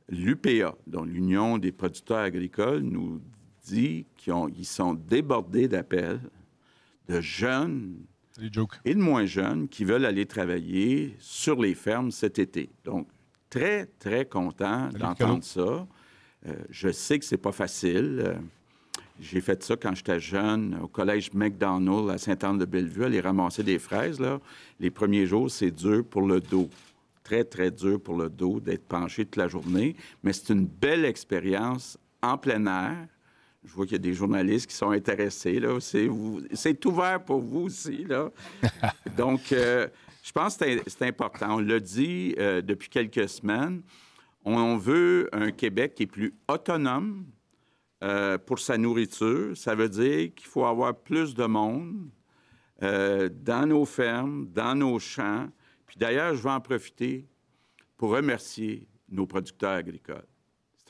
l'UPA, 0.09 0.75
dont 0.87 1.04
l'Union 1.04 1.59
des 1.59 1.71
producteurs 1.73 2.19
agricoles, 2.19 2.80
nous 2.83 3.21
dit 3.64 4.07
qu'ils 4.16 4.33
ont- 4.33 4.49
ils 4.49 4.64
sont 4.66 4.95
débordés 4.95 5.69
d'appels 5.69 6.21
de 7.11 7.21
jeunes 7.21 7.97
et 8.85 8.95
de 8.95 9.00
moins 9.00 9.26
jeunes 9.26 9.69
qui 9.69 9.85
veulent 9.85 10.07
aller 10.07 10.26
travailler 10.26 11.17
sur 11.19 11.61
les 11.61 11.75
fermes 11.75 12.11
cet 12.11 12.38
été. 12.38 12.71
Donc, 12.85 13.09
très, 13.50 13.87
très 13.99 14.25
content 14.25 14.88
d'entendre 14.90 15.45
ça. 15.45 15.87
Euh, 16.47 16.55
je 16.71 16.90
sais 16.90 17.19
que 17.19 17.25
c'est 17.25 17.37
pas 17.37 17.52
facile. 17.52 18.23
Euh, 18.25 18.35
J'ai 19.21 19.43
fait 19.43 19.62
ça 19.62 19.76
quand 19.76 19.95
j'étais 19.95 20.21
jeune 20.21 20.79
au 20.83 20.88
collège 20.88 21.33
McDonald 21.35 22.09
à 22.09 22.17
Sainte-Anne-de-Bellevue, 22.17 23.05
aller 23.05 23.21
ramasser 23.21 23.62
des 23.62 23.79
fraises. 23.79 24.19
Là. 24.21 24.40
Les 24.79 24.90
premiers 24.90 25.26
jours, 25.26 25.50
c'est 25.50 25.71
dur 25.71 26.05
pour 26.09 26.23
le 26.23 26.40
dos. 26.40 26.71
Très, 27.25 27.45
très 27.45 27.71
dur 27.71 28.00
pour 28.00 28.17
le 28.17 28.31
dos 28.31 28.61
d'être 28.61 28.87
penché 28.87 29.25
toute 29.25 29.37
la 29.37 29.49
journée. 29.49 29.95
Mais 30.23 30.33
c'est 30.33 30.52
une 30.52 30.67
belle 30.67 31.05
expérience 31.05 31.99
en 32.23 32.38
plein 32.38 32.64
air. 32.67 33.07
Je 33.64 33.73
vois 33.73 33.85
qu'il 33.85 33.93
y 33.93 33.97
a 33.97 33.99
des 33.99 34.14
journalistes 34.14 34.69
qui 34.69 34.75
sont 34.76 34.90
intéressés. 34.90 35.61
Là. 35.61 35.79
C'est, 35.81 36.07
vous- 36.07 36.40
c'est 36.55 36.85
ouvert 36.87 37.23
pour 37.23 37.40
vous 37.40 37.61
aussi. 37.62 38.05
Là. 38.05 38.31
Donc, 39.17 39.52
euh, 39.52 39.87
je 40.23 40.33
pense 40.33 40.57
que 40.57 40.64
c'est, 40.64 40.83
c'est 40.88 41.07
important. 41.07 41.57
On 41.57 41.59
l'a 41.59 41.79
dit 41.79 42.35
euh, 42.38 42.62
depuis 42.62 42.88
quelques 42.88 43.29
semaines. 43.29 43.83
On 44.45 44.76
veut 44.79 45.29
un 45.33 45.50
Québec 45.50 45.95
qui 45.95 46.05
est 46.05 46.07
plus 46.07 46.35
autonome, 46.49 47.26
euh, 48.02 48.38
pour 48.38 48.59
sa 48.59 48.79
nourriture. 48.79 49.55
Ça 49.55 49.75
veut 49.75 49.90
dire 49.90 50.35
qu'il 50.35 50.47
faut 50.47 50.64
avoir 50.64 50.95
plus 50.97 51.35
de 51.35 51.45
monde 51.45 52.09
dans 52.81 53.67
nos 53.69 53.85
fermes, 53.85 54.47
dans 54.55 54.75
nos 54.75 54.99
champs. 54.99 55.50
Puis 55.87 55.99
d'ailleurs, 55.99 56.35
je 56.35 56.43
vais 56.43 56.49
en 56.50 56.61
profiter 56.62 57.29
pour 57.99 58.12
remercier 58.12 58.88
nos 59.11 59.26
producteurs 59.26 59.73
agricoles. 59.73 60.25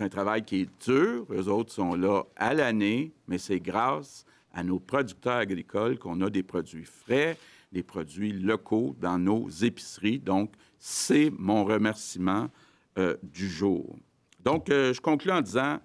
C'est 0.00 0.06
un 0.06 0.08
travail 0.08 0.42
qui 0.42 0.62
est 0.62 0.68
dur. 0.86 1.26
Eux 1.30 1.48
autres 1.48 1.74
sont 1.74 1.94
là 1.94 2.22
à 2.34 2.54
l'année, 2.54 3.12
mais 3.28 3.36
c'est 3.36 3.60
grâce 3.60 4.24
à 4.54 4.64
nos 4.64 4.78
producteurs 4.80 5.36
agricoles 5.36 5.98
qu'on 5.98 6.22
a 6.22 6.30
des 6.30 6.42
produits 6.42 6.86
frais, 6.86 7.36
des 7.70 7.82
produits 7.82 8.32
locaux 8.32 8.96
dans 8.98 9.18
nos 9.18 9.50
épiceries. 9.50 10.18
Donc, 10.18 10.54
c'est 10.78 11.30
mon 11.38 11.66
remerciement 11.66 12.48
euh, 12.96 13.14
du 13.22 13.46
jour. 13.46 13.94
Donc, 14.42 14.70
euh, 14.70 14.94
je 14.94 15.02
conclue 15.02 15.32
en 15.32 15.42
disant, 15.42 15.78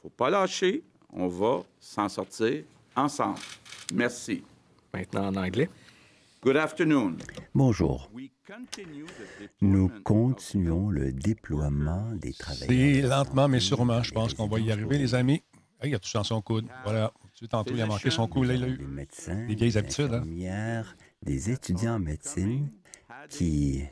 faut 0.00 0.10
pas 0.10 0.30
lâcher, 0.30 0.84
on 1.12 1.26
va 1.26 1.64
s'en 1.80 2.08
sortir 2.08 2.62
ensemble. 2.94 3.40
Merci. 3.92 4.44
Maintenant 4.94 5.26
en 5.26 5.34
anglais. 5.34 5.68
Good 6.46 6.58
afternoon. 6.58 7.16
Bonjour. 7.56 8.08
Nous 9.60 9.90
continuons 10.04 10.90
le 10.90 11.12
déploiement 11.12 12.12
des 12.12 12.30
C'est 12.30 12.38
travailleurs. 12.38 13.08
lentement, 13.08 13.48
mais 13.48 13.58
sûrement. 13.58 14.00
Je 14.04 14.12
pense 14.12 14.32
qu'on 14.32 14.46
va 14.46 14.60
y 14.60 14.70
arriver, 14.70 14.96
les 14.96 15.16
amis. 15.16 15.42
Hey, 15.82 15.90
il 15.90 15.94
a 15.96 15.98
tout 15.98 16.08
dans 16.14 16.22
son 16.22 16.40
coude. 16.40 16.68
Voilà. 16.84 17.12
Tantôt, 17.50 17.74
il 17.74 17.82
a 17.82 17.86
manqué 17.86 18.10
son 18.10 18.28
coude. 18.28 18.46
Là, 18.46 18.54
il 18.54 18.60
l'a 18.60 18.68
eu. 18.68 18.78
Des 18.78 18.86
médecins, 18.86 19.34
Des 19.34 19.56
vieilles 19.56 19.70
des 19.72 19.76
habitudes, 19.76 20.12
hein. 20.14 20.84
des 21.20 21.50
étudiants 21.50 21.96
en 21.96 21.98
médecine 21.98 22.70
qui 23.28 23.82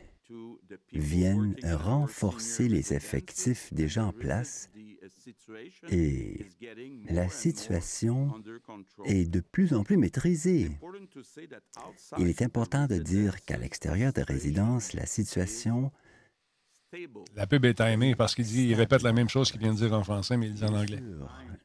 viennent 0.93 1.57
renforcer 1.65 2.69
les 2.69 2.95
effectifs 2.95 3.73
déjà 3.73 4.05
en 4.07 4.13
place 4.13 4.71
et 5.91 6.47
la 7.09 7.29
situation 7.29 8.33
est 9.05 9.31
de 9.31 9.41
plus 9.41 9.75
en 9.75 9.85
plus 9.85 9.97
maîtrisée. 9.97 10.71
Il 12.19 12.29
est 12.29 12.43
important 12.43 12.87
de 12.87 12.97
dire 12.97 13.45
qu'à 13.45 13.57
l'extérieur 13.57 14.13
de 14.13 14.23
résidence, 14.23 14.93
la 14.93 15.07
situation 15.07 15.93
La 17.35 17.47
pub 17.47 17.65
est 17.65 17.75
timée 17.75 18.15
parce 18.15 18.35
qu'il 18.35 18.45
dit, 18.45 18.69
il 18.69 18.75
répète 18.75 19.03
la 19.03 19.13
même 19.13 19.29
chose 19.29 19.51
qu'il 19.51 19.61
vient 19.61 19.75
de 19.75 19.79
dire 19.79 19.93
en 19.93 20.05
français, 20.05 20.37
mais 20.37 20.47
il 20.47 20.55
dit 20.55 20.65
en 20.65 20.75
anglais. 20.75 21.03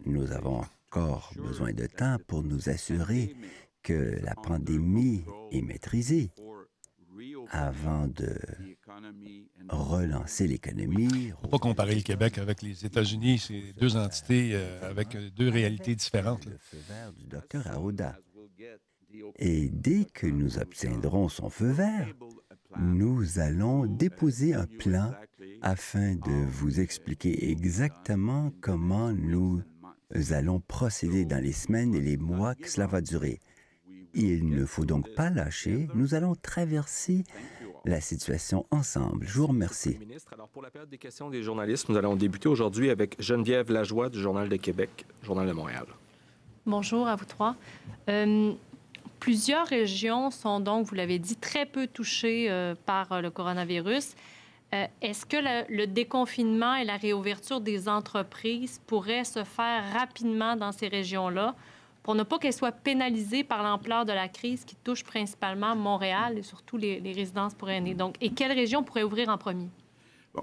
Nous 0.05 0.31
avons 0.31 0.63
encore 0.91 1.31
besoin 1.35 1.71
de 1.71 1.85
temps 1.85 2.17
pour 2.27 2.43
nous 2.43 2.69
assurer 2.69 3.35
que 3.83 4.19
la 4.23 4.35
pandémie 4.35 5.23
est 5.51 5.61
maîtrisée 5.61 6.31
avant 7.51 8.07
de 8.07 8.39
relancer 9.69 10.47
l'économie. 10.47 11.31
Faut 11.41 11.47
pas 11.47 11.59
comparer 11.59 11.95
le 11.95 12.01
Québec 12.01 12.37
avec 12.37 12.61
les 12.61 12.85
États-Unis. 12.85 13.39
C'est 13.39 13.73
deux 13.79 13.95
entités 13.95 14.51
euh, 14.53 14.89
avec 14.89 15.15
euh, 15.15 15.29
deux 15.35 15.49
réalités 15.49 15.95
différentes. 15.95 16.45
Le 16.45 16.57
feu 16.57 16.77
vert 16.87 17.11
du 17.13 17.25
docteur 17.25 17.63
the 17.63 18.15
Et 19.37 19.69
dès 19.69 20.05
que 20.05 20.27
nous 20.27 20.59
obtiendrons 20.59 21.29
son 21.29 21.49
feu 21.49 21.71
vert, 21.71 22.07
nous 22.77 23.39
allons 23.39 23.85
déposer 23.85 24.53
un 24.53 24.65
plan 24.65 25.11
afin 25.61 26.15
de 26.15 26.45
vous 26.47 26.79
expliquer 26.79 27.49
exactement 27.49 28.51
comment 28.61 29.11
nous 29.11 29.63
allons 30.31 30.59
procéder 30.59 31.25
dans 31.25 31.41
les 31.41 31.51
semaines 31.51 31.95
et 31.95 32.01
les 32.01 32.17
mois 32.17 32.55
que 32.55 32.69
cela 32.69 32.87
va 32.87 33.01
durer. 33.01 33.39
Il 34.13 34.49
ne 34.49 34.65
faut 34.65 34.85
donc 34.85 35.13
pas 35.15 35.29
lâcher, 35.29 35.87
nous 35.93 36.15
allons 36.15 36.35
traverser 36.35 37.23
la 37.85 38.01
situation 38.01 38.65
ensemble. 38.71 39.25
Je 39.27 39.39
vous 39.39 39.47
remercie. 39.47 39.97
Ministre, 39.99 40.33
alors 40.33 40.47
pour 40.49 40.61
la 40.61 40.69
période 40.71 40.89
des 40.89 40.97
questions 40.97 41.29
des 41.29 41.43
journalistes, 41.43 41.89
nous 41.89 41.97
allons 41.97 42.15
débuter 42.15 42.49
aujourd'hui 42.49 42.89
avec 42.89 43.15
Geneviève 43.21 43.71
Lajoie 43.71 44.09
du 44.09 44.19
Journal 44.19 44.49
de 44.49 44.55
Québec, 44.55 45.05
Journal 45.23 45.47
de 45.47 45.53
Montréal. 45.53 45.85
Bonjour 46.65 47.07
à 47.07 47.15
vous 47.15 47.25
trois. 47.25 47.55
Euh, 48.09 48.51
plusieurs 49.19 49.67
régions 49.67 50.31
sont 50.31 50.59
donc, 50.59 50.87
vous 50.87 50.95
l'avez 50.95 51.19
dit, 51.19 51.35
très 51.35 51.65
peu 51.65 51.87
touchées 51.87 52.49
euh, 52.49 52.75
par 52.85 53.11
euh, 53.11 53.21
le 53.21 53.29
coronavirus. 53.29 54.15
Euh, 54.73 54.85
Est-ce 55.01 55.25
que 55.25 55.37
le, 55.37 55.75
le 55.75 55.87
déconfinement 55.87 56.75
et 56.75 56.83
la 56.83 56.97
réouverture 56.97 57.61
des 57.61 57.87
entreprises 57.87 58.81
pourraient 58.87 59.23
se 59.23 59.43
faire 59.43 59.83
rapidement 59.93 60.55
dans 60.55 60.71
ces 60.71 60.87
régions-là? 60.87 61.55
Pour 62.09 62.15
ne 62.15 62.23
pas 62.23 62.39
qu'elles 62.39 62.53
soient 62.53 62.71
pénalisées 62.71 63.43
par 63.43 63.61
l'ampleur 63.61 64.03
de 64.03 64.11
la 64.11 64.27
crise 64.27 64.65
qui 64.65 64.75
touche 64.75 65.03
principalement 65.03 65.75
Montréal 65.75 66.39
et 66.39 66.41
surtout 66.41 66.75
les, 66.75 66.99
résidences 67.13 67.53
pour 67.53 67.69
aînés? 67.69 67.93
Donc, 67.93 68.15
et 68.19 68.31
quelle 68.31 68.51
région 68.51 68.81
pourrait 68.81 69.03
ouvrir 69.03 69.29
en 69.29 69.37
premier? 69.37 69.69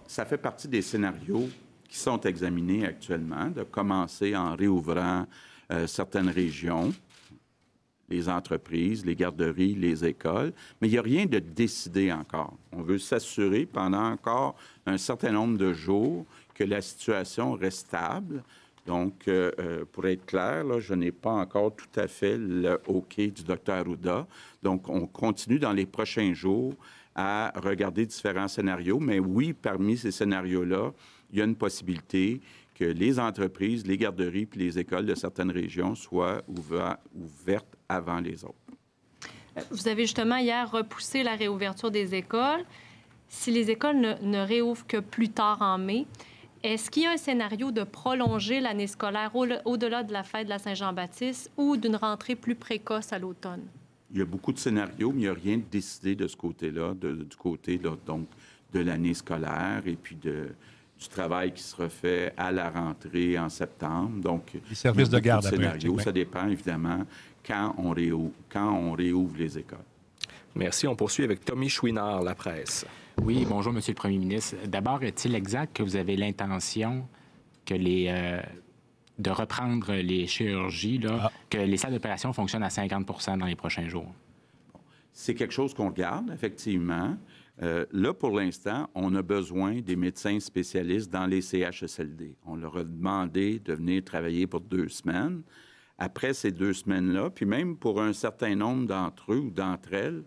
Ça 0.07 0.25
fait 0.25 0.39
partie 0.39 0.69
des 0.69 0.81
scénarios 0.81 1.49
qui 1.89 1.99
sont 1.99 2.21
examinés 2.21 2.87
actuellement, 2.87 3.47
de 3.47 3.65
commencer 3.65 4.37
en 4.37 4.55
réouvrant 4.55 5.27
euh, 5.73 5.89
certaines 5.89 6.29
régions, 6.29 6.95
les 8.09 8.29
entreprises, 8.29 9.05
les 9.05 9.17
garderies, 9.17 9.75
les 9.75 10.05
écoles, 10.05 10.53
mais 10.81 10.87
il 10.87 10.93
n'y 10.93 10.99
a 10.99 11.03
rien 11.03 11.27
de 11.27 11.41
décidé 11.41 12.13
encore. 12.13 12.57
On 12.71 12.83
veut 12.83 13.01
s'assurer 13.01 13.67
pendant 13.67 14.13
encore 14.13 14.55
un 14.87 14.99
certain 14.99 15.33
nombre 15.33 15.59
de 15.59 15.73
jours 15.73 16.27
que 16.55 16.63
la 16.63 16.81
situation 16.81 17.55
reste 17.55 17.89
stable. 17.89 18.45
Donc, 18.87 19.27
euh, 19.27 19.51
euh, 19.59 19.85
pour 19.91 20.07
être 20.07 20.25
clair, 20.27 20.63
là, 20.63 20.79
je 20.79 20.95
n'ai 20.95 21.11
pas 21.11 21.33
encore 21.33 21.75
tout 21.75 22.01
à 22.01 22.07
fait 22.07 22.39
le 22.39 22.81
OK 22.87 23.17
du 23.17 23.43
docteur 23.43 23.79
Arruda. 23.79 24.27
Donc, 24.63 24.89
on 24.89 25.07
continue 25.07 25.59
dans 25.59 25.73
les 25.73 25.87
prochains 25.87 26.33
jours 26.35 26.75
à 27.15 27.53
regarder 27.57 28.07
différents 28.07 28.49
scénarios. 28.49 29.01
Mais 29.01 29.19
oui, 29.19 29.53
parmi 29.53 29.97
ces 29.97 30.13
scénarios-là, 30.13 30.93
il 31.33 31.39
y 31.39 31.43
a 31.43 31.45
une 31.45 31.57
possibilité 31.57 32.41
que 32.75 32.85
les 32.85 33.19
entreprises, 33.19 33.87
les 33.87 33.97
garderies 33.97 34.47
puis 34.47 34.61
les 34.61 34.79
écoles 34.79 35.07
de 35.07 35.15
certaines 35.15 35.51
régions 35.51 35.95
soient 35.95 36.43
ouver- 36.47 36.95
ouvertes 37.15 37.77
avant 37.89 38.21
les 38.21 38.45
autres. 38.45 38.55
Vous 39.71 39.89
avez 39.89 40.03
justement 40.03 40.37
hier 40.37 40.71
repoussé 40.71 41.23
la 41.23 41.35
réouverture 41.35 41.91
des 41.91 42.15
écoles. 42.15 42.65
Si 43.29 43.51
les 43.51 43.71
écoles 43.71 44.19
ne 44.21 44.47
réouvrent 44.47 44.87
que 44.87 44.99
plus 44.99 45.31
tard 45.31 45.63
en 45.63 45.79
mai, 45.79 46.07
est-ce 46.75 46.91
qu'il 46.91 47.03
y 47.05 47.07
a 47.07 47.13
un 47.13 47.17
scénario 47.17 47.71
de 47.71 47.83
prolonger 47.85 48.61
l'année 48.61 48.87
scolaire 48.87 49.31
au- 49.35 49.47
au-delà 49.65 50.03
de 50.03 50.13
la 50.13 50.23
fête 50.23 50.45
de 50.45 50.51
la 50.51 50.59
Saint-Jean-Baptiste 50.59 51.51
ou 51.57 51.77
d'une 51.77 51.97
rentrée 51.97 52.35
plus 52.37 52.55
précoce 52.55 53.13
à 53.13 53.19
l'automne? 53.19 53.63
Il 54.13 54.19
y 54.19 54.23
a 54.23 54.25
beaucoup 54.25 54.53
de 54.53 54.59
scénarios, 54.59 55.11
mais 55.13 55.17
il 55.23 55.25
n'y 55.25 55.29
a 55.29 55.33
rien 55.35 55.57
de 55.59 55.65
décidé 55.71 56.15
de 56.15 56.27
ce 56.29 56.37
côté-là, 56.37 56.95
de- 56.95 57.25
du 57.25 57.37
côté 57.37 57.79
là, 57.79 57.91
donc, 58.07 58.27
de 58.73 58.81
l'année 58.81 59.15
scolaire 59.15 59.83
et 59.87 59.97
puis 59.97 60.17
de, 60.17 60.49
du 60.99 61.09
travail 61.09 61.53
qui 61.53 61.63
sera 61.63 61.89
fait 61.89 62.33
à 62.37 62.51
la 62.53 62.71
rentrée 62.71 63.39
en 63.39 63.49
septembre. 63.49 64.21
Donc, 64.21 64.53
Les 64.69 64.75
services 64.75 65.09
de 65.11 65.19
garde 65.19 65.43
beaucoup 65.45 65.55
après, 65.57 65.79
scénarios. 65.81 65.99
Ça 66.01 66.13
dépend 66.13 66.49
évidemment 66.49 67.01
quand 67.47 67.75
on, 67.79 67.91
réouvre, 67.91 68.33
quand 68.49 68.73
on 68.73 68.93
réouvre 68.93 69.37
les 69.39 69.59
écoles. 69.59 69.79
Merci. 70.55 70.87
On 70.87 70.97
poursuit 70.97 71.25
avec 71.25 71.45
Tommy 71.45 71.69
Chouinard, 71.69 72.23
La 72.23 72.35
Presse. 72.35 72.87
Oui, 73.23 73.47
bonjour, 73.49 73.73
Monsieur 73.73 73.93
le 73.93 73.97
Premier 73.97 74.19
ministre. 74.19 74.57
D'abord, 74.67 75.03
est-il 75.03 75.35
exact 75.35 75.77
que 75.77 75.83
vous 75.83 75.97
avez 75.97 76.17
l'intention 76.17 77.09
que 77.65 77.75
les, 77.75 78.07
euh, 78.09 78.41
de 79.19 79.31
reprendre 79.31 79.93
les 79.95 80.27
chirurgies, 80.27 80.99
là, 80.99 81.19
Ah. 81.25 81.33
que 81.51 81.59
les 81.59 81.77
salles 81.77 81.93
d'opération 81.93 82.33
fonctionnent 82.33 82.63
à 82.63 82.69
50% 82.71 83.37
dans 83.39 83.47
les 83.47 83.57
prochains 83.57 83.89
jours? 83.89 84.13
C'est 85.13 85.35
quelque 85.35 85.55
chose 85.55 85.73
qu'on 85.75 85.89
regarde, 85.89 86.31
effectivement. 86.33 87.17
Euh, 87.63 87.87
là, 87.91 88.13
pour 88.13 88.37
l'instant, 88.39 88.91
on 88.95 89.15
a 89.15 89.23
besoin 89.23 89.81
des 89.81 89.97
médecins 89.97 90.39
spécialistes 90.39 91.11
dans 91.11 91.27
les 91.27 91.41
CHSLD. 91.41 92.37
On 92.45 92.55
leur 92.57 92.77
a 92.77 92.85
demandé 92.85 93.59
de 93.61 93.73
venir 93.73 94.05
travailler 94.05 94.47
pour 94.47 94.61
deux 94.61 94.89
semaines. 94.89 95.43
Après 95.99 96.35
ces 96.35 96.53
deux 96.53 96.75
semaines-là, 96.75 97.31
puis 97.31 97.47
même 97.47 97.77
pour 97.79 98.03
un 98.03 98.13
certain 98.13 98.55
nombre 98.55 98.87
d'entre 98.87 99.33
eux 99.33 99.39
ou 99.39 99.51
d'entre 99.51 99.95
elles, 99.95 100.23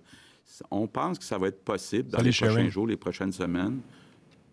on 0.71 0.88
pense 0.88 1.19
que 1.19 1.25
ça 1.25 1.38
va 1.38 1.47
être 1.47 1.63
possible 1.63 2.09
dans 2.09 2.21
les 2.21 2.31
prochains 2.31 2.69
jours, 2.69 2.88
les 2.88 2.97
prochaines 2.97 3.31
semaines, 3.31 3.79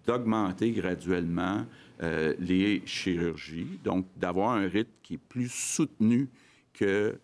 d'augmenter 0.06 0.70
graduellement 0.72 1.64
euh, 2.02 2.35
les 2.38 2.82
chirurgies, 2.87 3.80
donc 3.82 4.06
d'avoir 4.16 4.52
un 4.52 4.68
rythme 4.68 4.90
qui 5.02 5.14
est 5.14 5.18
plus 5.18 5.50
soutenu 5.50 6.28
que 6.72 7.18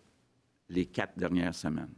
les 0.69 0.85
quatre 0.85 1.17
dernières 1.17 1.55
semaines. 1.55 1.93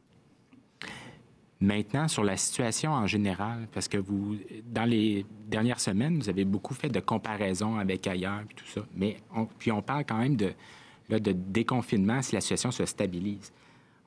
Maintenant, 1.62 2.08
sur 2.08 2.24
la 2.24 2.36
situation 2.36 2.92
en 2.92 3.08
général, 3.08 3.68
parce 3.72 3.88
que 3.88 3.98
vous, 3.98 4.38
dans 4.66 4.84
les 4.84 5.26
dernières 5.48 5.80
semaines, 5.80 6.20
vous 6.20 6.30
avez 6.30 6.44
beaucoup 6.44 6.74
fait 6.74 6.90
de 6.90 7.00
comparaisons 7.00 7.78
avec 7.78 8.06
ailleurs, 8.08 8.44
puis 8.48 8.56
tout 8.56 8.68
ça, 8.68 8.86
mais 8.94 9.18
on, 9.34 9.46
puis 9.46 9.72
on 9.72 9.82
parle 9.82 10.06
quand 10.06 10.18
même 10.18 10.36
de, 10.36 10.52
là, 11.10 11.20
de 11.20 11.32
déconfinement 11.32 12.22
si 12.22 12.36
la 12.36 12.42
situation 12.42 12.72
se 12.72 12.86
stabilise. 12.86 13.54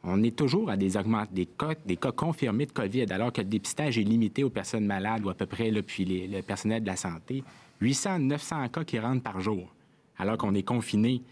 On 0.05 0.23
est 0.23 0.37
toujours 0.37 0.71
à 0.71 0.77
des, 0.77 0.93
des, 1.33 1.47
cas, 1.47 1.75
des 1.85 1.97
cas 1.97 2.13
confirmés 2.13 2.67
de 2.67 2.73
COVID, 2.73 3.07
alors 3.11 3.33
que 3.33 3.41
le 3.41 3.49
dépistage 3.49 3.99
est 3.99 4.05
limité 4.05 4.45
aux 4.45 4.51
personnes 4.51 4.87
malades 4.87 5.25
ou 5.25 5.31
à 5.31 5.35
peu 5.35 5.47
près, 5.47 5.71
là, 5.71 5.83
puis 5.83 6.05
les, 6.05 6.27
le 6.29 6.43
personnel 6.43 6.83
de 6.83 6.87
la 6.87 6.97
santé. 6.97 7.43
800, 7.81 8.21
900 8.21 8.69
cas 8.69 8.85
qui 8.85 8.99
rentrent 8.99 9.23
par 9.23 9.41
jour, 9.41 9.73
alors 10.17 10.39
qu'on 10.39 10.55
est 10.55 10.63
confiné, 10.63 11.23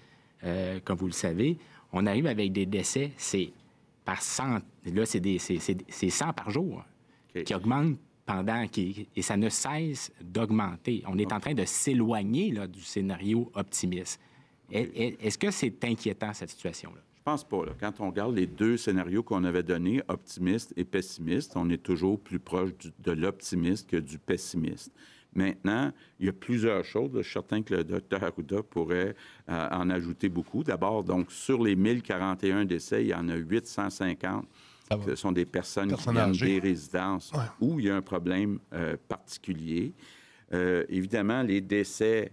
euh, 0.45 0.81
comme 0.85 0.99
vous 0.99 1.07
le 1.07 1.13
savez. 1.13 1.59
On 1.93 2.07
arrive 2.07 2.27
avec 2.27 2.53
des 2.53 2.67
décès, 2.67 3.13
c'est 3.17 3.51
par 4.05 4.23
100, 4.23 4.61
là, 4.93 5.07
c'est 5.07 6.11
100 6.11 6.33
par 6.33 6.51
jour 6.51 6.85
qui 7.45 7.55
augmentent 7.55 7.99
pendant, 8.25 8.67
qui, 8.67 9.09
et 9.15 9.23
ça 9.23 9.37
ne 9.37 9.49
cesse 9.49 10.13
d'augmenter. 10.21 11.03
On 11.07 11.19
est 11.19 11.33
en 11.33 11.41
train 11.41 11.55
de 11.55 11.65
s'éloigner 11.65 12.53
du 12.69 12.81
scénario 12.81 13.51
optimiste. 13.55 14.21
Est-ce 14.71 15.39
que 15.39 15.51
c'est 15.51 15.85
inquiétant, 15.85 16.33
cette 16.33 16.51
situation-là? 16.51 17.01
Je 17.27 17.33
pense 17.33 17.43
pas. 17.43 17.65
Quand 17.81 17.99
on 17.99 18.11
regarde 18.11 18.37
les 18.37 18.47
deux 18.47 18.77
scénarios 18.77 19.25
qu'on 19.25 19.43
avait 19.43 19.65
donnés, 19.65 20.01
optimiste 20.07 20.73
et 20.77 20.85
pessimiste, 20.85 21.55
on 21.57 21.69
est 21.71 21.83
toujours 21.83 22.21
plus 22.21 22.39
proche 22.39 22.71
de 23.01 23.11
l'optimiste 23.11 23.91
que 23.91 23.97
du 23.97 24.17
pessimiste. 24.17 24.93
Maintenant, 25.35 25.91
il 26.21 26.27
y 26.27 26.29
a 26.29 26.33
plusieurs 26.33 26.85
choses. 26.85 27.11
Je 27.17 27.23
suis 27.23 27.33
certain 27.33 27.62
que 27.62 27.75
le 27.75 27.83
docteur 27.83 28.23
Arruda 28.23 28.62
pourrait 28.62 29.17
euh, 29.49 29.69
en 29.73 29.91
ajouter 29.91 30.29
beaucoup. 30.29 30.62
D'abord, 30.62 31.03
donc, 31.03 31.33
sur 31.33 31.65
les 31.65 31.75
1041 31.75 32.65
décès, 32.65 33.03
il 33.03 33.09
y 33.09 33.15
en 33.15 33.29
a 33.29 33.35
850 33.35 34.47
ce 35.05 35.17
sont 35.17 35.33
des 35.33 35.47
personnes 35.47 35.93
qui 35.97 36.11
viennent 36.11 36.31
des 36.31 36.61
résidences 36.61 37.33
où 37.61 37.81
il 37.81 37.87
y 37.87 37.91
a 37.91 37.97
un 37.97 38.03
problème 38.03 38.61
euh, 38.73 38.97
particulier. 39.09 39.93
Euh, 40.53 40.85
évidemment, 40.89 41.43
les 41.43 41.61
décès, 41.61 42.31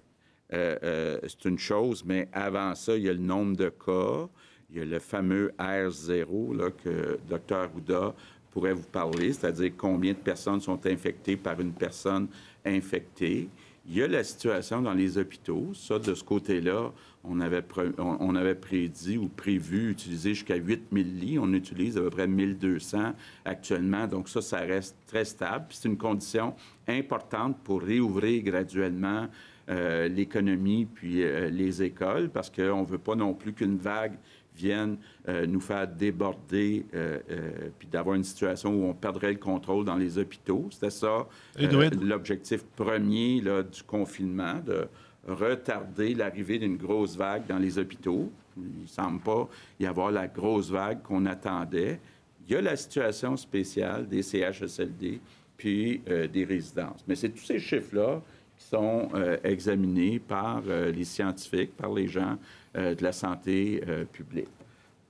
c'est 0.52 1.46
une 1.46 1.58
chose, 1.58 2.06
mais 2.06 2.30
avant 2.32 2.76
ça, 2.76 2.96
il 2.96 3.02
y 3.02 3.10
a 3.10 3.14
le 3.14 3.18
nombre 3.18 3.58
de 3.58 3.70
cas. 3.70 4.30
Il 4.74 4.80
y 4.80 4.82
a 4.82 4.86
le 4.86 5.00
fameux 5.00 5.54
R0 5.60 6.58
là, 6.58 6.72
que 6.72 7.20
Dr. 7.30 7.70
Houda 7.76 8.16
pourrait 8.50 8.74
vous 8.74 8.88
parler, 8.92 9.32
c'est-à-dire 9.32 9.72
combien 9.78 10.14
de 10.14 10.18
personnes 10.18 10.62
sont 10.62 10.84
infectées 10.88 11.38
par 11.38 11.60
une 11.60 11.74
personne 11.74 12.28
infectée. 12.66 13.50
Il 13.88 13.98
y 13.98 14.02
a 14.02 14.08
la 14.08 14.24
situation 14.24 14.82
dans 14.82 14.94
les 14.94 15.18
hôpitaux. 15.18 15.72
Ça, 15.74 16.00
de 16.00 16.14
ce 16.14 16.24
côté-là, 16.24 16.92
on 17.24 17.40
avait, 17.40 17.64
on, 17.98 18.36
avait 18.36 18.56
prédit 18.56 19.18
ou 19.18 19.28
prévu 19.28 19.92
utiliser 19.92 20.34
jusqu'à 20.34 20.56
8000 20.56 21.20
lits. 21.20 21.40
On 21.40 21.54
utilise 21.54 21.98
à 21.98 22.02
peu 22.02 22.10
près 22.10 22.28
1200 22.28 23.14
actuellement. 23.46 24.08
Donc 24.08 24.30
ça, 24.30 24.42
ça 24.42 24.60
reste 24.60 24.96
très 25.06 25.26
stable. 25.26 25.66
C'est 25.70 25.90
une 25.90 25.98
condition 25.98 26.56
importante 26.88 27.58
pour 27.64 27.82
réouvrir 27.82 28.42
graduellement 28.44 29.28
euh, 29.70 30.08
l'économie 30.08 30.86
puis 30.86 31.24
euh, 31.24 31.50
les 31.50 31.84
écoles 31.84 32.30
parce 32.30 32.50
qu'on 32.50 32.82
ne 32.82 32.86
veut 32.86 32.98
pas 32.98 33.16
non 33.16 33.34
plus 33.34 33.54
qu'une 33.54 33.78
vague 33.78 34.18
viennent 34.56 34.98
euh, 35.28 35.46
nous 35.46 35.60
faire 35.60 35.88
déborder 35.88 36.86
euh, 36.94 37.20
euh, 37.30 37.52
puis 37.78 37.88
d'avoir 37.88 38.16
une 38.16 38.24
situation 38.24 38.74
où 38.74 38.86
on 38.86 38.94
perdrait 38.94 39.32
le 39.32 39.40
contrôle 39.40 39.86
dans 39.86 39.96
les 39.96 40.18
hôpitaux. 40.18 40.68
C'était 40.72 40.90
ça 40.90 41.28
l'objectif 41.60 42.64
premier 42.76 43.42
là, 43.42 43.64
du 43.64 43.84
confinement, 43.84 44.56
de 44.66 44.88
retarder 45.28 46.14
l'arrivée 46.14 46.60
d'une 46.60 46.78
grosse 46.78 47.16
vague 47.16 47.48
dans 47.48 47.60
les 47.60 47.78
hôpitaux. 47.78 48.32
Il 48.58 48.84
ne 48.84 48.88
semble 48.88 49.22
pas 49.22 49.48
y 49.80 49.86
avoir 49.86 50.12
la 50.12 50.28
grosse 50.28 50.70
vague 50.70 51.02
qu'on 51.02 51.26
attendait. 51.26 52.00
Il 52.46 52.54
y 52.54 52.58
a 52.58 52.62
la 52.62 52.76
situation 52.76 53.38
spéciale 53.38 54.08
des 54.08 54.22
CHSLD 54.22 55.20
puis 55.56 56.02
des 56.34 56.44
résidences. 56.44 57.06
Mais 57.08 57.16
c'est 57.16 57.30
tous 57.30 57.46
ces 57.46 57.60
chiffres-là 57.60 58.22
sont 58.70 59.10
examinés 59.44 60.20
par 60.20 60.62
les 60.62 61.04
scientifiques, 61.04 61.76
par 61.76 61.94
les 61.94 62.08
gens 62.08 62.38
euh, 62.76 62.96
de 62.96 63.04
la 63.04 63.12
santé 63.12 63.84
euh, 63.88 64.04
publique. 64.04 64.48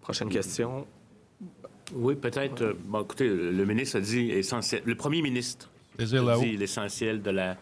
Prochaine 0.01 0.27
question. 0.27 0.85
Oui, 1.93 2.13
peut-être. 2.15 2.61
Euh, 2.61 2.73
bon, 2.83 3.03
écoutez, 3.03 3.29
le 3.29 3.65
ministre 3.65 3.99
a 3.99 4.01
dit 4.01 4.31
essentiel. 4.31 4.81
Le 4.83 4.95
premier 4.95 5.21
ministre 5.21 5.69
a 5.97 6.37
dit 6.39 6.57
l'essentiel 6.57 7.21
de 7.21 7.29
la 7.29 7.55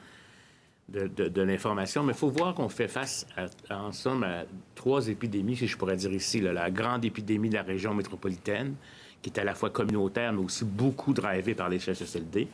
de, 0.89 1.07
de, 1.07 1.41
l'information, 1.43 2.03
mais 2.03 2.13
il 2.13 2.17
faut 2.17 2.29
voir 2.29 2.55
qu'on 2.55 2.67
fait 2.67 2.87
face, 2.87 3.27
à, 3.69 3.77
en 3.77 3.91
somme, 3.91 4.23
à 4.23 4.43
trois 4.73 5.07
épidémies, 5.07 5.55
si 5.55 5.67
je 5.67 5.77
pourrais 5.77 5.95
dire 5.95 6.11
ici. 6.11 6.41
la 6.41 6.71
grande 6.71 7.05
épidémie 7.05 7.49
de 7.49 7.55
la 7.55 7.61
région 7.61 7.93
métropolitaine, 7.93 8.73
qui 9.21 9.29
est 9.29 9.39
à 9.39 9.43
la 9.43 9.53
fois 9.53 9.69
communautaire, 9.69 10.33
mais 10.33 10.43
aussi 10.43 10.65
beaucoup 10.65 11.13
drivée 11.13 11.53
par 11.53 11.69
les 11.69 11.77
CHSLD. 11.77 12.47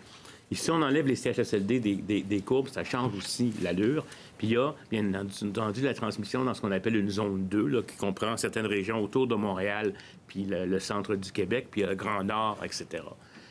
Et 0.49 0.55
si 0.55 0.71
on 0.71 0.81
enlève 0.81 1.07
les 1.07 1.15
CHSLD 1.15 1.79
des, 1.79 2.41
courbes, 2.41 2.69
ça 2.69 2.83
change 2.83 3.13
aussi 3.17 3.53
l'allure. 3.61 4.05
Puis 4.37 4.47
il 4.47 4.53
y 4.53 4.57
a, 4.57 4.73
bien 4.89 5.13
entendu, 5.13 5.81
la 5.81 5.93
transmission 5.93 6.45
dans 6.45 6.53
ce 6.53 6.61
qu'on 6.61 6.71
appelle 6.71 6.95
une 6.95 7.09
zone 7.09 7.47
2, 7.47 7.67
là, 7.67 7.81
qui 7.81 7.97
comprend 7.97 8.37
certaines 8.37 8.65
régions 8.65 9.03
autour 9.03 9.27
de 9.27 9.35
Montréal, 9.35 9.93
puis 10.27 10.45
le, 10.45 10.79
centre 10.79 11.15
du 11.15 11.31
Québec, 11.31 11.67
puis 11.69 11.81
le 11.81 11.95
Grand 11.95 12.23
Nord, 12.23 12.59
etc. 12.63 13.03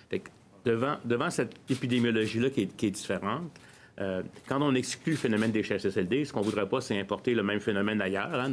Fait 0.09 0.23
devant, 0.65 0.97
devant 1.05 1.31
cette 1.31 1.55
épidémiologie-là 1.69 2.51
qui 2.51 2.63
est, 2.63 2.91
différente, 2.91 3.51
euh, 4.01 4.23
quand 4.49 4.63
on 4.63 4.75
exclut 4.75 5.13
le 5.13 5.19
phénomène 5.19 5.51
des 5.51 5.63
CHSLD, 5.63 6.25
ce 6.25 6.33
qu'on 6.33 6.41
voudrait 6.41 6.69
pas, 6.69 6.81
c'est 6.81 6.99
importer 6.99 7.35
le 7.35 7.43
même 7.43 7.61
phénomène 7.61 8.01
ailleurs, 8.01 8.35
hein, 8.35 8.53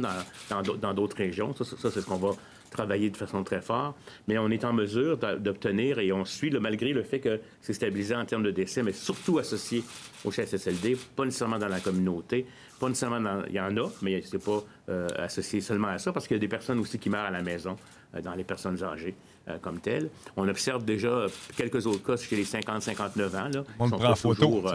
dans 0.50 0.94
d'autres 0.94 1.16
régions. 1.16 1.54
Ça 1.54 1.64
c'est 1.64 2.00
ce 2.00 2.06
qu'on 2.06 2.16
va 2.16 2.32
travailler 2.74 3.08
de 3.08 3.16
façon 3.16 3.42
très 3.42 3.62
forte, 3.62 3.96
mais 4.28 4.36
on 4.36 4.50
est 4.50 4.64
en 4.64 4.72
mesure 4.74 5.16
d'obtenir 5.16 5.98
et 5.98 6.12
on 6.12 6.24
suit, 6.24 6.50
malgré 6.50 6.92
le 6.92 7.02
fait 7.02 7.20
que 7.20 7.40
c'est 7.62 7.72
stabilisé 7.72 8.14
en 8.14 8.24
termes 8.26 8.42
de 8.42 8.50
décès, 8.50 8.82
mais 8.82 8.92
surtout 8.92 9.38
associé 9.38 9.82
au 10.24 10.30
CHSLD, 10.30 10.98
pas 11.16 11.24
nécessairement 11.24 11.58
dans 11.58 11.68
la 11.68 11.80
communauté, 11.80 12.46
pas 12.78 12.88
nécessairement 12.88 13.20
dans... 13.20 13.44
Il 13.46 13.54
y 13.54 13.60
en 13.60 13.76
a, 13.76 13.88
mais 14.02 14.22
c'est 14.22 14.42
pas 14.42 14.62
euh, 14.88 15.08
associé 15.16 15.60
seulement 15.60 15.88
à 15.88 15.98
ça, 15.98 16.12
parce 16.12 16.26
qu'il 16.26 16.36
y 16.36 16.38
a 16.38 16.40
des 16.40 16.48
personnes 16.48 16.78
aussi 16.80 16.98
qui 16.98 17.08
meurent 17.08 17.26
à 17.26 17.30
la 17.30 17.42
maison, 17.42 17.76
euh, 18.14 18.20
dans 18.20 18.34
les 18.34 18.44
personnes 18.44 18.82
âgées 18.82 19.14
euh, 19.48 19.58
comme 19.58 19.80
telles. 19.80 20.10
On 20.36 20.48
observe 20.48 20.84
déjà 20.84 21.26
quelques 21.56 21.86
autres 21.86 22.02
cas 22.04 22.16
chez 22.16 22.36
les 22.36 22.44
50-59 22.44 23.36
ans, 23.36 23.48
là, 23.48 23.64
on 23.78 23.88
sont 23.88 24.14
photo, 24.16 24.46
toujours 24.46 24.74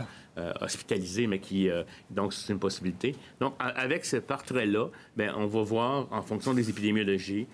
hospitalisés, 0.62 1.28
mais 1.28 1.40
qui... 1.40 1.70
donc, 2.10 2.32
c'est 2.34 2.54
une 2.54 2.60
possibilité. 2.60 3.14
Donc, 3.42 3.56
avec 3.60 4.06
ce 4.06 4.16
portrait-là, 4.16 4.88
ben, 5.18 5.34
on 5.36 5.48
va 5.48 5.62
voir, 5.64 6.08
en 6.12 6.22
fonction 6.22 6.54
des 6.54 6.70
épidémiologies, 6.70 7.46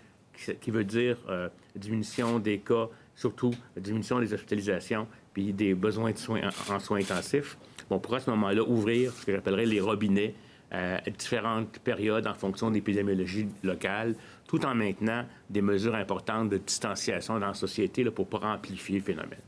qui 0.61 0.71
veut 0.71 0.83
dire 0.83 1.17
euh, 1.29 1.49
diminution 1.75 2.39
des 2.39 2.59
cas, 2.59 2.87
surtout 3.15 3.51
diminution 3.77 4.19
des 4.19 4.33
hospitalisations, 4.33 5.07
puis 5.33 5.53
des 5.53 5.73
besoins 5.73 6.11
de 6.11 6.17
soins 6.17 6.41
en, 6.69 6.79
soins 6.79 6.99
intensifs. 6.99 7.57
on 7.89 7.99
pourra 7.99 8.17
à 8.17 8.19
ce 8.21 8.29
moment-là 8.31 8.63
ouvrir 8.63 9.11
ce 9.13 9.25
que 9.25 9.31
j'appellerais 9.31 9.65
les 9.65 9.81
robinets 9.81 10.33
à 10.71 10.99
différentes 11.09 11.79
périodes 11.79 12.27
en 12.27 12.33
fonction 12.33 12.69
de 12.69 12.75
l'épidémiologie 12.75 13.47
locale, 13.63 14.13
tout 14.47 14.65
en 14.65 14.75
maintenant 14.75 15.23
des 15.49 15.61
mesures 15.61 15.95
importantes 15.95 16.49
de 16.49 16.57
distanciation 16.57 17.39
dans 17.39 17.47
la 17.47 17.53
société 17.53 18.03
là, 18.03 18.11
pour 18.11 18.25
ne 18.25 18.31
pas 18.31 18.53
amplifier 18.53 18.97
le 18.99 19.03
phénomène. 19.03 19.39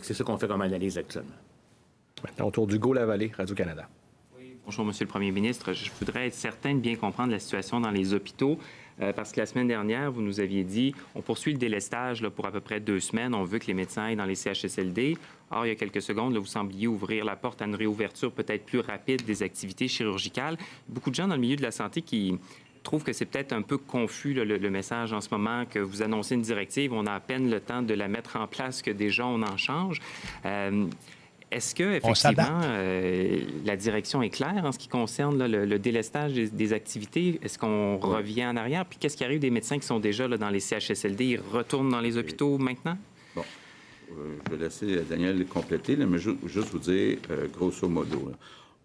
C'est 0.00 0.14
ça 0.14 0.22
qu'on 0.22 0.38
fait 0.38 0.46
comme 0.46 0.60
analyse 0.60 0.96
actuellement. 0.96 1.34
Maintenant, 2.22 2.46
autour 2.46 2.66
d'Hugo 2.66 2.92
Lavallée, 2.92 3.32
Radio-Canada. 3.36 3.88
Bonjour, 4.64 4.84
Monsieur 4.84 5.04
le 5.04 5.10
Premier 5.10 5.32
ministre. 5.32 5.72
Je 5.72 5.90
voudrais 5.98 6.28
être 6.28 6.34
certain 6.34 6.74
de 6.74 6.80
bien 6.80 6.94
comprendre 6.94 7.32
la 7.32 7.38
situation 7.38 7.80
dans 7.80 7.90
les 7.90 8.14
hôpitaux. 8.14 8.58
Euh, 9.00 9.12
parce 9.12 9.32
que 9.32 9.40
la 9.40 9.46
semaine 9.46 9.68
dernière, 9.68 10.10
vous 10.10 10.22
nous 10.22 10.40
aviez 10.40 10.64
dit, 10.64 10.94
on 11.14 11.22
poursuit 11.22 11.52
le 11.52 11.58
délestage 11.58 12.22
là, 12.22 12.30
pour 12.30 12.46
à 12.46 12.52
peu 12.52 12.60
près 12.60 12.80
deux 12.80 13.00
semaines. 13.00 13.34
On 13.34 13.44
veut 13.44 13.58
que 13.58 13.66
les 13.66 13.74
médecins 13.74 14.04
aillent 14.04 14.16
dans 14.16 14.24
les 14.24 14.34
CHSLD. 14.34 15.16
Or, 15.50 15.66
il 15.66 15.70
y 15.70 15.72
a 15.72 15.74
quelques 15.74 16.02
secondes, 16.02 16.36
vous 16.36 16.46
sembliez 16.46 16.86
ouvrir 16.86 17.24
la 17.24 17.36
porte 17.36 17.60
à 17.62 17.64
une 17.64 17.74
réouverture 17.74 18.30
peut-être 18.32 18.64
plus 18.64 18.80
rapide 18.80 19.24
des 19.24 19.42
activités 19.42 19.88
chirurgicales. 19.88 20.56
Beaucoup 20.88 21.10
de 21.10 21.16
gens 21.16 21.26
dans 21.26 21.34
le 21.34 21.40
milieu 21.40 21.56
de 21.56 21.62
la 21.62 21.72
santé 21.72 22.02
qui 22.02 22.38
trouvent 22.82 23.04
que 23.04 23.12
c'est 23.12 23.26
peut-être 23.26 23.52
un 23.52 23.62
peu 23.62 23.78
confus 23.78 24.32
le, 24.32 24.70
message 24.70 25.12
en 25.12 25.20
ce 25.20 25.28
moment 25.30 25.64
que 25.66 25.78
vous 25.78 26.02
annoncez 26.02 26.34
une 26.34 26.42
directive, 26.42 26.92
on 26.92 27.06
a 27.06 27.12
à 27.12 27.20
peine 27.20 27.50
le 27.50 27.60
temps 27.60 27.82
de 27.82 27.94
la 27.94 28.08
mettre 28.08 28.36
en 28.36 28.46
place 28.46 28.80
que 28.80 28.90
déjà 28.90 29.26
on 29.26 29.42
en 29.42 29.56
change. 29.56 30.00
Euh, 30.46 30.86
est-ce 31.50 31.74
que 31.74 31.94
effectivement 31.94 32.60
euh, 32.62 33.40
la 33.64 33.76
direction 33.76 34.22
est 34.22 34.30
claire 34.30 34.62
en 34.64 34.72
ce 34.72 34.78
qui 34.78 34.88
concerne 34.88 35.44
le, 35.46 35.78
délestage 35.78 36.32
des, 36.32 36.72
activités? 36.72 37.40
Est-ce 37.42 37.58
qu'on 37.58 37.98
revient 37.98 38.46
en 38.46 38.56
arrière? 38.56 38.86
Puis 38.86 38.98
qu'est-ce 39.00 39.16
qui 39.16 39.24
arrive 39.24 39.40
des 39.40 39.50
médecins 39.50 39.78
qui 39.78 39.86
sont 39.86 40.00
déjà 40.00 40.28
là, 40.28 40.36
dans 40.36 40.48
les 40.48 40.60
CHSLD 40.60 41.24
Ils 41.24 41.40
retournent 41.40 41.90
dans 41.90 42.00
les 42.00 42.16
hôpitaux 42.16 42.56
maintenant? 42.58 42.96
Bon, 43.34 43.42
euh, 44.12 44.36
je 44.46 44.56
vais 44.56 44.64
laisser 44.64 45.00
Daniel 45.08 45.44
compléter, 45.46 45.96
mais 45.96 46.18
je, 46.18 46.30
juste 46.46 46.68
vous 46.68 46.78
dire 46.78 47.18
euh, 47.30 47.48
grosso 47.48 47.88
modo. 47.88 48.30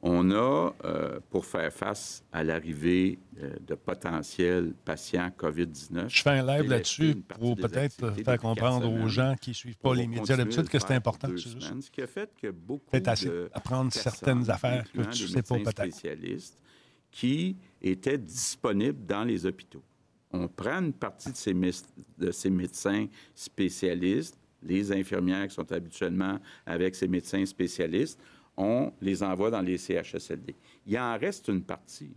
On 0.07 0.29
a, 0.29 0.71
euh, 0.83 1.19
pour 1.31 1.47
faire 1.47 1.73
face 1.73 2.23
à 2.31 2.43
l'arrivée 2.43 3.17
euh, 3.41 3.55
de 3.65 3.73
potentiels 3.73 4.75
patients 4.85 5.31
COVID-19... 5.35 6.09
Je 6.09 6.21
fais 6.21 6.29
un 6.29 6.45
live 6.45 6.69
là-dessus 6.69 7.15
pour 7.15 7.55
peut-être 7.55 8.13
faire 8.23 8.37
comprendre 8.37 8.87
aux 8.87 9.07
gens 9.07 9.33
qui 9.41 9.49
ne 9.49 9.55
suivent 9.55 9.79
pas 9.79 9.95
les 9.95 10.05
médias 10.05 10.37
d'habitude 10.37 10.69
que 10.69 10.77
c'est 10.77 10.91
important. 10.91 11.29
Ce 11.35 11.89
qui 11.89 12.03
a 12.03 12.07
fait 12.07 12.29
que 12.39 12.51
beaucoup 12.51 12.95
de 12.95 13.49
apprendre 13.51 13.91
certaines 13.91 14.47
affaires 14.47 14.85
que 14.91 15.01
tu 15.09 15.23
ne 15.23 15.27
sais 15.27 15.41
pas 15.41 15.55
peut-être. 15.55 15.81
spécialistes 15.81 16.61
qui 17.09 17.57
étaient 17.81 18.19
disponibles 18.19 19.07
dans 19.07 19.23
les 19.23 19.43
hôpitaux. 19.47 19.83
On 20.31 20.47
prend 20.47 20.81
une 20.81 20.93
partie 20.93 21.31
de 21.31 21.37
ces, 21.37 21.53
de 21.53 22.31
ces 22.31 22.51
médecins 22.51 23.07
spécialistes, 23.33 24.37
les 24.61 24.91
infirmières 24.91 25.47
qui 25.47 25.55
sont 25.55 25.71
habituellement 25.71 26.37
avec 26.63 26.93
ces 26.93 27.07
médecins 27.07 27.45
spécialistes, 27.45 28.19
on 28.57 28.91
les 29.01 29.23
envoie 29.23 29.51
dans 29.51 29.61
les 29.61 29.77
CHSLD. 29.77 30.55
Il 30.85 30.97
en 30.97 31.17
reste 31.17 31.47
une 31.47 31.63
partie. 31.63 32.11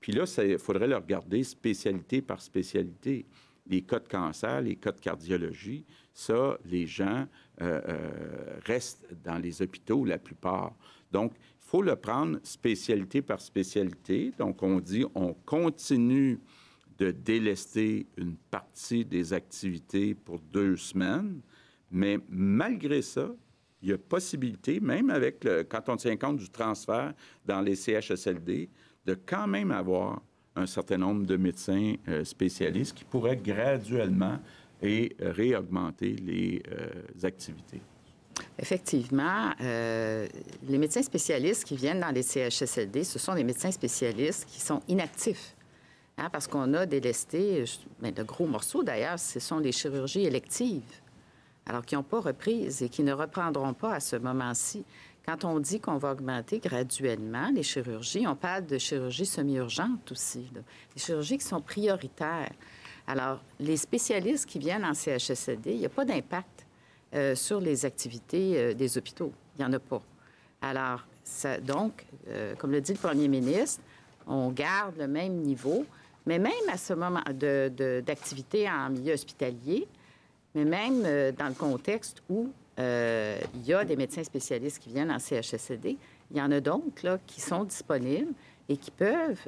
Puis 0.00 0.12
là, 0.12 0.24
il 0.44 0.58
faudrait 0.58 0.88
le 0.88 0.96
regarder 0.96 1.42
spécialité 1.44 2.20
par 2.20 2.42
spécialité. 2.42 3.24
Les 3.68 3.82
cas 3.82 4.00
de 4.00 4.08
cancer, 4.08 4.60
les 4.60 4.74
cas 4.74 4.90
de 4.90 5.00
cardiologie, 5.00 5.84
ça, 6.12 6.58
les 6.64 6.86
gens 6.86 7.26
euh, 7.60 7.80
euh, 7.88 8.58
restent 8.64 9.06
dans 9.22 9.38
les 9.38 9.62
hôpitaux 9.62 10.04
la 10.04 10.18
plupart. 10.18 10.74
Donc, 11.12 11.32
il 11.38 11.68
faut 11.68 11.82
le 11.82 11.94
prendre 11.94 12.38
spécialité 12.42 13.22
par 13.22 13.40
spécialité. 13.40 14.32
Donc, 14.36 14.62
on 14.62 14.80
dit, 14.80 15.04
on 15.14 15.32
continue 15.32 16.40
de 16.98 17.12
délester 17.12 18.06
une 18.16 18.36
partie 18.36 19.04
des 19.04 19.32
activités 19.32 20.14
pour 20.14 20.40
deux 20.40 20.76
semaines, 20.76 21.40
mais 21.90 22.18
malgré 22.28 23.00
ça, 23.02 23.34
il 23.82 23.90
y 23.90 23.92
a 23.92 23.98
possibilité, 23.98 24.80
même 24.80 25.10
avec 25.10 25.46
quand 25.68 25.88
on 25.88 25.96
tient 25.96 26.16
compte 26.16 26.36
du 26.36 26.48
transfert 26.48 27.12
dans 27.44 27.60
les 27.60 27.74
CHSLD, 27.74 28.68
de 29.04 29.14
quand 29.26 29.46
même 29.46 29.70
avoir 29.70 30.22
un 30.56 30.66
certain 30.66 30.98
nombre 30.98 31.26
de 31.26 31.36
médecins 31.36 31.94
euh, 32.08 32.24
spécialistes 32.24 32.96
qui 32.96 33.04
pourraient 33.04 33.36
graduellement 33.36 34.38
et 34.82 35.16
réaugmenter 35.20 36.16
les 36.16 36.62
euh, 36.70 37.26
activités. 37.26 37.80
Effectivement, 38.58 39.52
euh, 39.60 40.26
les 40.68 40.78
médecins 40.78 41.02
spécialistes 41.02 41.64
qui 41.64 41.76
viennent 41.76 42.00
dans 42.00 42.10
les 42.10 42.22
CHSLD, 42.22 43.04
ce 43.04 43.18
sont 43.18 43.34
des 43.34 43.44
médecins 43.44 43.70
spécialistes 43.70 44.46
qui 44.46 44.60
sont 44.60 44.80
inactifs. 44.88 45.54
Hein, 46.18 46.28
parce 46.30 46.46
qu'on 46.46 46.74
a 46.74 46.84
délesté, 46.84 47.64
mais 48.00 48.12
de 48.12 48.22
gros 48.22 48.46
morceaux 48.46 48.82
d'ailleurs, 48.82 49.18
ce 49.18 49.40
sont 49.40 49.58
les 49.58 49.72
chirurgies 49.72 50.24
électives, 50.24 50.82
alors 51.66 51.84
qui 51.84 51.94
n'ont 51.94 52.02
pas 52.02 52.20
reprise 52.20 52.82
et 52.82 52.88
qui 52.88 53.02
ne 53.02 53.12
reprendront 53.12 53.74
pas 53.74 53.94
à 53.94 54.00
ce 54.00 54.16
moment-ci. 54.16 54.84
Quand 55.24 55.44
on 55.44 55.60
dit 55.60 55.78
qu'on 55.78 55.98
va 55.98 56.12
augmenter 56.12 56.58
graduellement 56.58 57.50
les 57.54 57.62
chirurgies, 57.62 58.26
on 58.26 58.34
parle 58.34 58.66
de 58.66 58.78
chirurgies 58.78 59.26
semi-urgentes 59.26 60.10
aussi, 60.10 60.50
des 60.94 61.00
chirurgies 61.00 61.38
qui 61.38 61.44
sont 61.44 61.60
prioritaires. 61.60 62.50
Alors, 63.06 63.40
les 63.60 63.76
spécialistes 63.76 64.46
qui 64.46 64.58
viennent 64.58 64.84
en 64.84 64.94
CHSLD, 64.94 65.72
il 65.72 65.78
n'y 65.78 65.86
a 65.86 65.90
pas 65.90 66.04
d'impact 66.04 66.66
euh, 67.14 67.34
sur 67.34 67.60
les 67.60 67.84
activités 67.84 68.54
euh, 68.56 68.74
des 68.74 68.98
hôpitaux. 68.98 69.32
Il 69.56 69.62
n'y 69.62 69.68
en 69.68 69.72
a 69.72 69.78
pas. 69.78 70.02
Alors, 70.60 71.04
donc, 71.62 72.04
euh, 72.28 72.54
comme 72.56 72.72
le 72.72 72.80
dit 72.80 72.92
le 72.92 72.98
premier 72.98 73.28
ministre, 73.28 73.82
on 74.26 74.50
garde 74.50 74.96
le 74.98 75.06
même 75.06 75.34
niveau, 75.34 75.84
mais 76.26 76.38
même 76.38 76.52
à 76.68 76.76
ce 76.76 76.94
moment 76.94 77.22
d'activité 78.04 78.68
en 78.68 78.90
milieu 78.90 79.14
hospitalier, 79.14 79.86
mais 80.54 80.64
même 80.64 81.02
dans 81.32 81.48
le 81.48 81.54
contexte 81.54 82.22
où 82.28 82.50
il 82.78 83.64
y 83.64 83.74
a 83.74 83.84
des 83.84 83.96
médecins 83.96 84.24
spécialistes 84.24 84.78
qui 84.78 84.90
viennent 84.90 85.10
en 85.10 85.18
CHSLD, 85.18 85.96
il 86.30 86.36
y 86.36 86.42
en 86.42 86.50
a 86.50 86.60
d'autres 86.60 87.04
là, 87.04 87.18
qui 87.26 87.40
sont 87.40 87.64
disponibles 87.64 88.32
et 88.68 88.76
qui 88.76 88.90
peuvent 88.90 89.46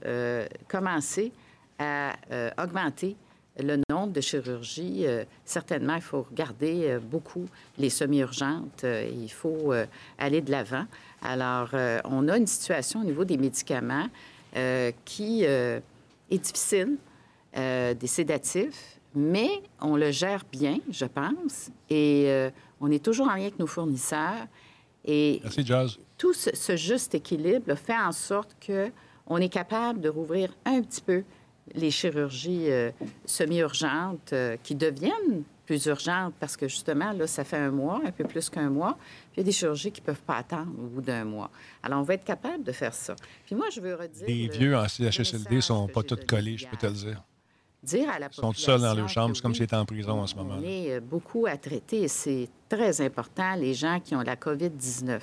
commencer 0.68 1.32
à 1.78 2.14
augmenter 2.62 3.16
le 3.58 3.78
nombre 3.88 4.12
de 4.12 4.20
chirurgies, 4.20 5.06
euh, 5.06 5.24
certainement, 5.44 5.94
il 5.94 6.02
faut 6.02 6.22
regarder 6.22 6.90
euh, 6.90 6.98
beaucoup 6.98 7.46
les 7.78 7.90
semi-urgentes. 7.90 8.82
Euh, 8.84 9.08
il 9.12 9.30
faut 9.30 9.72
aller 10.18 10.40
de 10.40 10.50
l'avant. 10.50 10.86
Alors, 11.22 11.70
on 12.04 12.28
a 12.28 12.36
une 12.36 12.46
situation 12.46 13.00
au 13.00 13.04
niveau 13.04 13.24
des 13.24 13.38
médicaments 13.38 14.08
qui 15.04 15.44
est 15.44 15.82
difficile, 16.30 16.96
des 17.54 18.06
sédatifs, 18.06 18.98
mais 19.14 19.62
on 19.80 19.96
le 19.96 20.10
gère 20.10 20.44
bien, 20.50 20.78
je 20.90 21.04
pense, 21.04 21.70
et 21.90 22.50
on 22.80 22.90
est 22.90 23.04
toujours 23.04 23.28
en 23.28 23.34
lien 23.34 23.42
avec 23.42 23.58
nos 23.58 23.66
fournisseurs. 23.66 24.46
Et 25.04 25.40
Merci, 25.42 25.64
Jazz. 25.64 25.98
Tout 26.16 26.32
ce, 26.32 26.50
ce 26.54 26.76
juste 26.76 27.14
équilibre 27.14 27.74
fait 27.74 27.96
en 27.96 28.12
sorte 28.12 28.56
que 28.60 28.90
on 29.26 29.38
est 29.38 29.48
capable 29.48 30.00
de 30.00 30.08
rouvrir 30.08 30.54
un 30.64 30.82
petit 30.82 31.00
peu 31.00 31.24
les 31.74 31.90
chirurgies 31.90 32.70
euh, 32.70 32.90
semi-urgentes 33.24 34.32
euh, 34.32 34.56
qui 34.62 34.74
deviennent 34.74 35.44
plus 35.64 35.86
urgentes 35.86 36.34
parce 36.38 36.58
que 36.58 36.68
justement, 36.68 37.12
là, 37.12 37.26
ça 37.26 37.42
fait 37.42 37.56
un 37.56 37.70
mois, 37.70 38.02
un 38.04 38.10
peu 38.10 38.24
plus 38.24 38.50
qu'un 38.50 38.68
mois. 38.68 38.98
Puis 39.32 39.36
il 39.36 39.40
y 39.40 39.40
a 39.40 39.44
des 39.44 39.52
chirurgies 39.52 39.90
qui 39.90 40.02
ne 40.02 40.06
peuvent 40.06 40.22
pas 40.22 40.36
attendre 40.36 40.72
au 40.78 40.88
bout 40.88 41.00
d'un 41.00 41.24
mois. 41.24 41.50
Alors, 41.82 42.00
on 42.00 42.02
va 42.02 42.14
être 42.14 42.24
capable 42.24 42.64
de 42.64 42.72
faire 42.72 42.92
ça. 42.92 43.16
Puis 43.46 43.54
moi, 43.54 43.66
je 43.74 43.80
veux 43.80 43.94
redire. 43.94 44.26
Les 44.26 44.48
vieux 44.48 44.76
en 44.76 44.86
CHSLD 44.86 45.56
ne 45.56 45.60
sont 45.62 45.88
pas 45.88 46.02
tous 46.02 46.16
collés, 46.26 46.58
je 46.58 46.68
peux 46.68 46.76
te 46.76 46.86
le 46.86 46.92
dire. 46.92 47.24
Dire 47.84 48.08
à 48.10 48.18
la 48.18 48.28
Ils 48.32 48.34
sont 48.34 48.52
seuls 48.52 48.80
dans 48.80 48.94
leur 48.94 49.08
chambre, 49.08 49.36
c'est 49.36 49.42
comme 49.42 49.54
s'ils 49.54 49.64
étaient 49.64 49.76
en 49.76 49.84
prison 49.84 50.20
en 50.20 50.26
ce 50.26 50.34
moment. 50.34 50.56
On 50.58 50.62
est 50.62 50.94
euh, 50.94 51.00
beaucoup 51.00 51.46
à 51.46 51.56
traiter 51.56 52.08
c'est 52.08 52.48
très 52.68 53.00
important, 53.00 53.54
les 53.56 53.74
gens 53.74 54.00
qui 54.00 54.14
ont 54.14 54.22
la 54.22 54.36
COVID-19. 54.36 55.20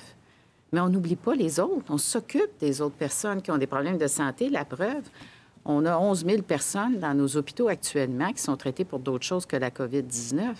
Mais 0.72 0.80
on 0.80 0.88
n'oublie 0.88 1.16
pas 1.16 1.34
les 1.34 1.60
autres. 1.60 1.84
On 1.90 1.98
s'occupe 1.98 2.58
des 2.60 2.80
autres 2.80 2.94
personnes 2.94 3.42
qui 3.42 3.50
ont 3.50 3.58
des 3.58 3.66
problèmes 3.66 3.98
de 3.98 4.06
santé. 4.06 4.48
La 4.48 4.64
preuve, 4.64 5.02
on 5.64 5.84
a 5.84 5.98
11 5.98 6.24
000 6.24 6.42
personnes 6.42 6.98
dans 6.98 7.14
nos 7.14 7.36
hôpitaux 7.36 7.68
actuellement 7.68 8.32
qui 8.32 8.40
sont 8.40 8.56
traitées 8.56 8.84
pour 8.84 9.00
d'autres 9.00 9.24
choses 9.24 9.44
que 9.44 9.56
la 9.56 9.70
COVID-19. 9.70 10.54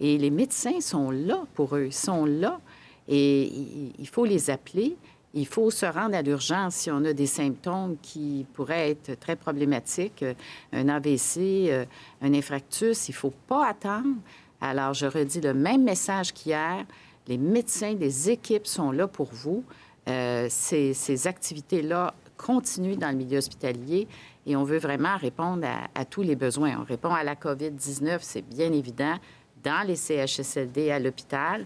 Et 0.00 0.18
les 0.18 0.30
médecins 0.30 0.80
sont 0.80 1.10
là 1.10 1.44
pour 1.54 1.76
eux, 1.76 1.86
ils 1.86 1.92
sont 1.94 2.24
là. 2.24 2.60
Et 3.08 3.50
il 3.98 4.08
faut 4.08 4.24
les 4.24 4.50
appeler. 4.50 4.96
Il 5.38 5.46
faut 5.46 5.70
se 5.70 5.86
rendre 5.86 6.16
à 6.16 6.22
l'urgence 6.22 6.74
si 6.74 6.90
on 6.90 7.04
a 7.04 7.12
des 7.12 7.26
symptômes 7.26 7.96
qui 8.02 8.44
pourraient 8.54 8.90
être 8.90 9.18
très 9.20 9.36
problématiques, 9.36 10.24
un 10.72 10.88
AVC, 10.88 11.38
euh, 11.38 11.84
un 12.22 12.34
infarctus. 12.34 13.08
Il 13.08 13.12
ne 13.12 13.16
faut 13.16 13.34
pas 13.46 13.68
attendre. 13.68 14.16
Alors, 14.60 14.94
je 14.94 15.06
redis 15.06 15.40
le 15.40 15.54
même 15.54 15.84
message 15.84 16.32
qu'hier. 16.32 16.84
Les 17.28 17.38
médecins, 17.38 17.94
les 17.94 18.30
équipes 18.30 18.66
sont 18.66 18.90
là 18.90 19.06
pour 19.06 19.28
vous. 19.32 19.62
Euh, 20.08 20.46
ces, 20.50 21.26
activités-là 21.26 22.14
continue 22.36 22.96
dans 22.96 23.10
le 23.10 23.16
milieu 23.16 23.38
hospitalier 23.38 24.08
et 24.46 24.56
on 24.56 24.64
veut 24.64 24.78
vraiment 24.78 25.16
répondre 25.16 25.66
à, 25.94 26.04
tous 26.04 26.22
les 26.22 26.34
besoins. 26.34 26.80
On 26.80 26.84
répond 26.84 27.12
à 27.12 27.22
la 27.22 27.34
COVID-19, 27.34 28.18
c'est 28.22 28.42
bien 28.42 28.72
évident, 28.72 29.16
dans 29.62 29.86
les 29.86 29.96
CHSLD 29.96 30.90
à 30.90 30.98
l'hôpital, 30.98 31.64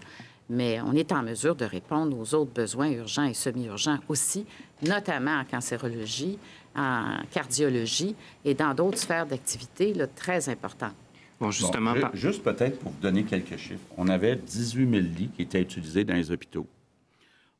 mais 0.49 0.81
on 0.81 0.93
est 0.93 1.11
en 1.11 1.23
mesure 1.23 1.55
de 1.55 1.65
répondre 1.65 2.17
aux 2.17 2.33
autres 2.35 2.51
besoins 2.51 2.91
urgents 2.91 3.25
et 3.25 3.33
semi-urgents 3.33 3.99
aussi, 4.07 4.45
notamment 4.81 5.39
en 5.39 5.45
cancérologie, 5.45 6.37
en 6.75 7.21
cardiologie 7.31 8.15
et 8.43 8.53
dans 8.53 8.73
d'autres 8.73 8.97
sphères 8.97 9.25
d'activité 9.25 9.93
très 10.15 10.49
importantes. 10.49 10.95
Bon, 11.39 11.51
justement, 11.51 11.93
juste 12.13 12.43
peut-être 12.43 12.79
pour 12.79 12.91
vous 12.91 13.01
donner 13.01 13.23
quelques 13.23 13.57
chiffres. 13.57 13.83
On 13.97 14.07
avait 14.07 14.35
18 14.35 14.89
000 14.89 15.01
lits 15.01 15.29
qui 15.35 15.41
étaient 15.41 15.61
utilisés 15.61 16.03
dans 16.03 16.13
les 16.13 16.31
hôpitaux. 16.31 16.67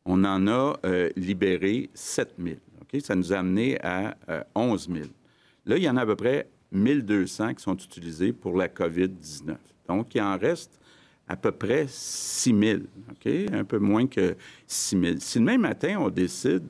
On 0.06 0.24
en 0.24 0.48
a 0.48 0.78
euh, 0.86 1.10
libéré 1.15 1.89
7 1.93 2.36
000. 2.38 2.56
Ça 3.02 3.15
nous 3.15 3.34
a 3.34 3.39
amené 3.39 3.80
à 3.82 4.15
11 4.56 4.88
euh, 4.89 4.93
000. 4.96 5.08
Là, 5.65 5.78
il 5.78 5.84
y 5.84 5.89
en 5.89 5.98
a 5.98 6.02
à 6.02 6.06
peu 6.06 6.15
près 6.15 6.48
1200 6.72 7.56
qui 7.56 7.63
sont 7.63 7.76
utilisés 7.76 8.34
pour 8.34 8.56
la 8.56 8.67
COVID-19. 8.67 9.56
Donc, 9.88 10.13
il 10.13 10.22
en 10.22 10.38
reste 10.38 10.80
à 11.27 11.36
peu 11.36 11.51
près 11.51 11.86
6 11.88 12.55
000, 12.59 12.79
un 13.53 13.63
peu 13.63 13.79
moins 13.79 14.07
que 14.07 14.36
6 14.67 14.99
000. 14.99 15.15
Si 15.19 15.39
le 15.39 15.45
même 15.45 15.62
matin, 15.62 15.97
on 15.99 16.09
décide 16.09 16.63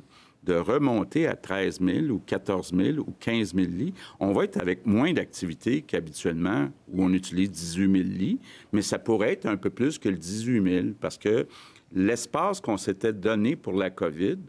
de 0.43 0.55
remonter 0.55 1.27
à 1.27 1.35
13 1.35 1.79
000 1.79 2.05
ou 2.07 2.19
14 2.19 2.73
000 2.75 2.99
ou 2.99 3.13
15 3.19 3.55
000 3.55 3.67
lits, 3.67 3.93
on 4.19 4.33
va 4.33 4.43
être 4.43 4.57
avec 4.57 4.85
moins 4.85 5.13
d'activités 5.13 5.81
qu'habituellement 5.81 6.69
où 6.91 7.03
on 7.03 7.13
utilise 7.13 7.49
18 7.51 7.91
000 7.91 8.03
lits, 8.09 8.39
mais 8.73 8.81
ça 8.81 8.99
pourrait 8.99 9.31
être 9.31 9.45
un 9.45 9.57
peu 9.57 9.69
plus 9.69 9.97
que 9.97 10.09
le 10.09 10.17
18 10.17 10.81
000 10.81 10.87
parce 10.99 11.17
que 11.17 11.47
l'espace 11.93 12.59
qu'on 12.59 12.77
s'était 12.77 13.13
donné 13.13 13.55
pour 13.55 13.73
la 13.73 13.89
COVID 13.89 14.39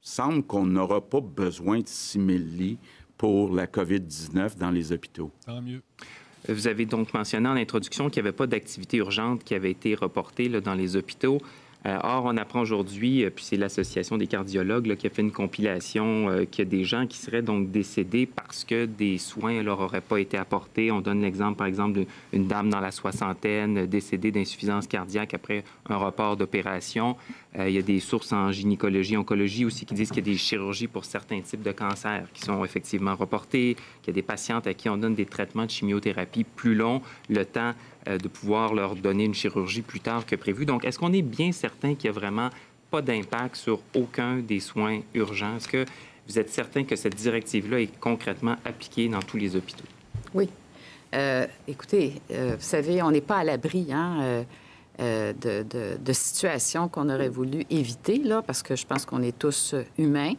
semble 0.00 0.42
qu'on 0.44 0.66
n'aura 0.66 1.00
pas 1.00 1.20
besoin 1.20 1.80
de 1.80 1.88
6 1.88 2.18
000 2.18 2.28
lits 2.38 2.78
pour 3.16 3.54
la 3.54 3.66
COVID-19 3.66 4.58
dans 4.58 4.70
les 4.70 4.92
hôpitaux. 4.92 5.30
Tant 5.46 5.62
mieux. 5.62 5.82
Vous 6.48 6.66
avez 6.66 6.86
donc 6.86 7.14
mentionné 7.14 7.48
en 7.48 7.56
introduction 7.56 8.10
qu'il 8.10 8.22
n'y 8.22 8.28
avait 8.28 8.36
pas 8.36 8.46
d'activité 8.46 8.96
urgente 8.96 9.44
qui 9.44 9.54
avait 9.54 9.70
été 9.70 9.94
reportée 9.94 10.48
dans 10.48 10.74
les 10.74 10.96
hôpitaux. 10.96 11.40
Euh, 11.84 11.98
or, 12.04 12.22
on 12.26 12.36
apprend 12.36 12.60
aujourd'hui, 12.60 13.24
euh, 13.24 13.30
puis 13.30 13.44
c'est 13.44 13.56
l'Association 13.56 14.16
des 14.16 14.28
cardiologues 14.28 14.94
qui 14.94 15.08
a 15.08 15.10
fait 15.10 15.22
une 15.22 15.32
compilation, 15.32 16.28
euh, 16.28 16.44
qu'il 16.44 16.64
y 16.64 16.68
a 16.68 16.70
des 16.70 16.84
gens 16.84 17.08
qui 17.08 17.18
seraient 17.18 17.42
donc 17.42 17.72
décédés 17.72 18.26
parce 18.26 18.64
que 18.64 18.86
des 18.86 19.18
soins 19.18 19.54
ne 19.54 19.62
leur 19.62 19.80
auraient 19.80 20.00
pas 20.00 20.18
été 20.18 20.36
apportés. 20.36 20.92
On 20.92 21.00
donne 21.00 21.22
l'exemple, 21.22 21.56
par 21.56 21.66
exemple, 21.66 22.04
d'une 22.32 22.46
dame 22.46 22.70
dans 22.70 22.78
la 22.78 22.92
soixantaine 22.92 23.86
décédée 23.86 24.30
d'insuffisance 24.30 24.86
cardiaque 24.86 25.34
après 25.34 25.64
un 25.88 25.96
report 25.96 26.36
d'opération. 26.36 27.16
Il 27.58 27.70
y 27.70 27.78
a 27.78 27.82
des 27.82 28.00
sources 28.00 28.32
en 28.32 28.50
gynécologie, 28.50 29.16
oncologie 29.16 29.64
aussi 29.64 29.84
qui 29.84 29.94
disent 29.94 30.08
qu'il 30.08 30.26
y 30.26 30.30
a 30.30 30.32
des 30.32 30.38
chirurgies 30.38 30.86
pour 30.86 31.04
certains 31.04 31.40
types 31.42 31.62
de 31.62 31.72
cancers 31.72 32.24
qui 32.32 32.40
sont 32.40 32.64
effectivement 32.64 33.14
reportées, 33.14 33.76
qu'il 34.02 34.08
y 34.08 34.10
a 34.10 34.14
des 34.14 34.22
patientes 34.22 34.66
à 34.66 34.74
qui 34.74 34.88
on 34.88 34.96
donne 34.96 35.14
des 35.14 35.26
traitements 35.26 35.66
de 35.66 35.70
chimiothérapie 35.70 36.44
plus 36.44 36.74
longs, 36.74 37.02
le 37.28 37.44
temps 37.44 37.74
euh, 38.08 38.18
de 38.18 38.28
pouvoir 38.28 38.74
leur 38.74 38.96
donner 38.96 39.24
une 39.24 39.34
chirurgie 39.34 39.82
plus 39.82 40.00
tard 40.00 40.24
que 40.24 40.34
prévu. 40.34 40.64
Donc, 40.64 40.84
est-ce 40.84 40.98
qu'on 40.98 41.12
est 41.12 41.22
bien 41.22 41.52
certain 41.52 41.94
qu'il 41.94 42.10
n'y 42.10 42.16
a 42.16 42.18
vraiment 42.18 42.50
pas 42.90 43.02
d'impact 43.02 43.56
sur 43.56 43.80
aucun 43.94 44.38
des 44.38 44.60
soins 44.60 45.00
urgents? 45.14 45.56
Est-ce 45.56 45.68
que 45.68 45.84
vous 46.28 46.38
êtes 46.38 46.50
certain 46.50 46.84
que 46.84 46.96
cette 46.96 47.14
directive-là 47.14 47.80
est 47.80 48.00
concrètement 48.00 48.56
appliquée 48.64 49.08
dans 49.08 49.20
tous 49.20 49.36
les 49.36 49.56
hôpitaux? 49.56 49.84
Oui. 50.34 50.48
Euh, 51.14 51.46
écoutez, 51.68 52.14
euh, 52.30 52.56
vous 52.58 52.64
savez, 52.64 53.02
on 53.02 53.10
n'est 53.10 53.20
pas 53.20 53.36
à 53.36 53.44
l'abri 53.44 53.92
hein, 53.92 54.44
de, 54.98 56.12
situations 56.12 56.88
qu'on 56.88 57.08
aurait 57.08 57.28
voulu 57.28 57.64
éviter, 57.70 58.18
là, 58.18 58.42
parce 58.42 58.62
que 58.62 58.76
je 58.76 58.86
pense 58.86 59.04
qu'on 59.06 59.22
est 59.22 59.36
tous 59.38 59.74
humains. 59.98 60.34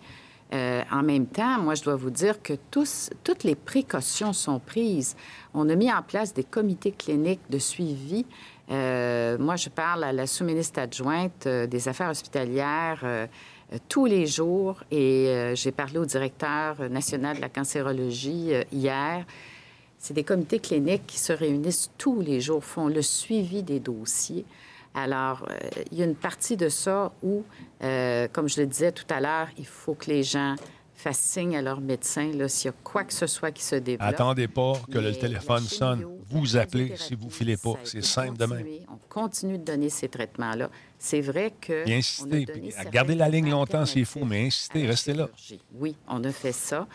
Euh, 0.54 0.84
en 0.92 1.02
même 1.02 1.26
temps, 1.26 1.60
moi, 1.60 1.74
je 1.74 1.84
dois 1.84 1.96
vous 1.96 2.12
dire 2.12 2.42
que 2.42 2.54
toutes 2.72 3.44
les 3.44 3.56
précautions 3.56 4.34
sont 4.34 4.60
prises. 4.60 5.16
On 5.54 5.68
a 5.70 5.76
mis 5.76 5.92
en 5.92 6.04
place 6.04 6.34
des 6.34 6.44
comités 6.44 6.92
cliniques 6.92 7.42
de 7.50 7.58
suivi. 7.58 8.26
Euh, 8.70 9.38
moi, 9.40 9.56
je 9.56 9.70
parle 9.70 10.04
à 10.04 10.14
la 10.14 10.28
sous-ministre 10.28 10.80
adjointe 10.80 11.48
euh, 11.48 11.66
des 11.66 11.88
Affaires 11.88 12.10
hospitalières 12.10 13.28
tous 13.90 14.06
les 14.06 14.28
jours 14.28 14.84
et 14.92 15.54
j'ai 15.56 15.72
parlé 15.72 15.98
au 15.98 16.06
directeur 16.06 16.76
national 16.92 17.38
de 17.38 17.42
la 17.42 17.50
cancérologie 17.50 18.52
hier. 18.72 19.26
C'est 20.04 20.14
des 20.14 20.26
comités 20.26 20.60
cliniques 20.60 21.08
qui 21.08 21.18
se 21.18 21.32
réunissent 21.32 21.90
tous 21.98 22.20
les 22.20 22.42
jours, 22.42 22.62
font 22.62 22.90
le 22.90 23.02
suivi 23.02 23.64
des 23.64 23.80
dossiers. 23.80 24.44
Alors, 24.94 25.48
euh, 25.50 25.70
il 25.94 25.98
y 25.98 26.02
a 26.02 26.06
une 26.06 26.14
partie 26.14 26.58
de 26.58 26.68
ça 26.68 27.14
où, 27.24 27.46
euh, 27.82 28.28
comme 28.34 28.50
je 28.50 28.60
le 28.60 28.68
disais 28.68 28.92
tout 28.92 29.06
à 29.10 29.22
l'heure, 29.22 29.48
il 29.58 29.66
faut 29.66 29.94
que 29.94 30.08
les 30.08 30.22
gens 30.22 30.58
fassent 30.94 31.22
signe 31.22 31.56
à 31.56 31.62
leur 31.62 31.80
médecin 31.80 32.34
s'il 32.50 32.66
y 32.66 32.70
a 32.70 32.74
quoi 32.84 33.06
que 33.06 33.14
ce 33.14 33.28
soit 33.28 33.52
qui 33.52 33.64
se 33.64 33.78
développe. 33.78 34.06
Attendez 34.06 34.50
pas 34.50 34.74
que 34.92 35.00
le 35.00 35.14
téléphone 35.14 35.64
sonne. 35.64 36.06
Vous 36.30 36.58
appelez 36.58 36.96
si 36.98 37.16
vous 37.16 37.28
ne 37.28 37.32
filez 37.32 37.56
pas. 37.56 37.76
C'est 37.86 38.04
simple 38.04 38.38
de 38.38 38.46
même. 38.46 38.66
On 38.90 39.00
continue 39.08 39.58
de 39.58 39.64
donner 39.64 39.90
ces 39.90 40.10
traitements-là. 40.10 40.70
C'est 41.00 41.22
vrai 41.22 41.54
que. 41.62 41.88
Et 41.88 41.96
insister. 41.96 42.46
Gardez 42.92 43.16
la 43.16 43.30
ligne 43.30 43.52
longtemps, 43.52 43.86
c'est 43.86 44.04
fou, 44.04 44.26
mais 44.26 44.48
insistez, 44.48 44.86
restez 44.86 45.14
là. 45.14 45.30
Oui, 45.74 45.96
on 46.10 46.22
a 46.26 46.32
fait 46.34 46.52
ça. 46.52 46.88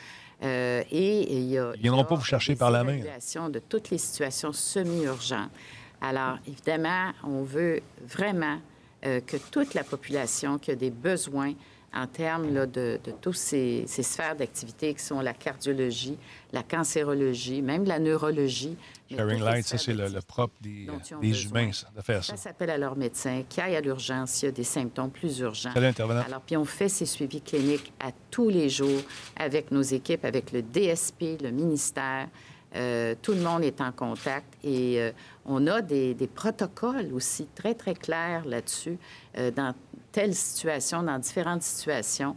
Euh, 0.43 0.83
et 0.91 1.33
il 1.33 1.51
y 1.51 1.59
a. 1.59 1.73
Ils 1.75 1.83
viendront 1.83 2.05
pas 2.05 2.15
vous 2.15 2.25
chercher 2.25 2.55
par 2.55 2.71
la 2.71 2.85
main. 2.85 3.01
de 3.51 3.59
toutes 3.59 3.91
les 3.91 3.99
situations 3.99 4.53
semi-urgentes. 4.53 5.51
Alors, 6.01 6.39
évidemment, 6.47 7.13
on 7.25 7.43
veut 7.43 7.81
vraiment 8.07 8.59
euh, 9.05 9.21
que 9.21 9.37
toute 9.37 9.75
la 9.75 9.83
population 9.83 10.59
qui 10.59 10.71
a 10.71 10.77
des 10.77 10.91
besoins 10.91 11.55
en 11.99 12.07
termes 12.07 12.53
de, 12.67 13.01
de 13.03 13.13
toutes 13.21 13.37
ces, 13.37 13.85
sphères 13.87 14.37
d'activité 14.37 14.95
qui 14.95 15.03
sont 15.03 15.21
la 15.21 15.35
cardiologie, 15.35 16.17
la 16.53 16.63
cancérologie, 16.63 17.61
même 17.63 17.85
la 17.85 17.99
neurologie. 17.99 18.77
Sharing 19.11 19.43
Light, 19.43 19.67
ça, 19.67 19.79
c'est 19.79 19.95
le, 19.95 20.21
propre 20.21 20.55
des, 20.61 20.87
des 21.21 21.45
humains, 21.45 21.71
de 21.97 22.03
faire 22.03 22.23
ça. 22.23 22.37
Ça 22.37 22.43
s'appelle 22.43 22.71
à 22.71 22.79
leur 22.79 22.97
médecin, 22.97 23.43
qui 23.49 23.61
aille 23.61 23.77
à 23.77 23.81
l'urgence 23.81 24.31
s'il 24.31 24.49
y 24.49 24.53
a 24.53 24.53
des 24.53 24.65
symptômes 24.65 25.11
plus 25.11 25.41
urgents. 25.41 25.73
Salut. 25.73 25.93
Alors, 25.99 26.41
puis 26.43 26.57
on 26.57 26.65
fait 26.65 26.89
ces 26.89 27.07
suivis 27.07 27.41
cliniques 27.41 27.93
à 28.01 28.11
tous 28.31 28.49
les 28.49 28.69
jours 28.69 29.01
avec 29.37 29.71
nos 29.73 29.83
équipes, 29.83 30.25
avec 30.25 30.53
le 30.53 30.63
DSP, 30.63 31.43
le 31.43 31.51
ministère. 31.51 32.29
Euh, 32.77 33.15
tout 33.23 33.33
le 33.33 33.41
monde 33.41 33.65
est 33.65 33.81
en 33.81 33.93
contact 33.93 34.47
et 34.63 35.01
euh, 35.01 35.11
on 35.49 35.67
a 35.67 35.83
des, 35.83 36.15
protocoles 36.33 37.13
aussi 37.13 37.47
très, 37.55 37.75
très 37.75 37.95
clairs 37.95 38.45
là-dessus 38.45 38.99
euh, 39.37 39.51
dans 39.51 39.75
telle 40.13 40.35
situation, 40.35 41.03
dans 41.03 41.19
différentes 41.19 41.63
situations 41.63 42.37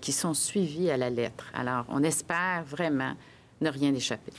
qui 0.00 0.12
sont 0.12 0.32
suivis 0.32 0.88
à 0.88 0.96
la 0.96 1.10
lettre. 1.10 1.50
Alors, 1.52 1.84
on 1.90 2.02
espère 2.02 2.64
vraiment 2.64 3.14
ne 3.60 3.68
rien 3.68 3.94
échapper. 3.94 4.32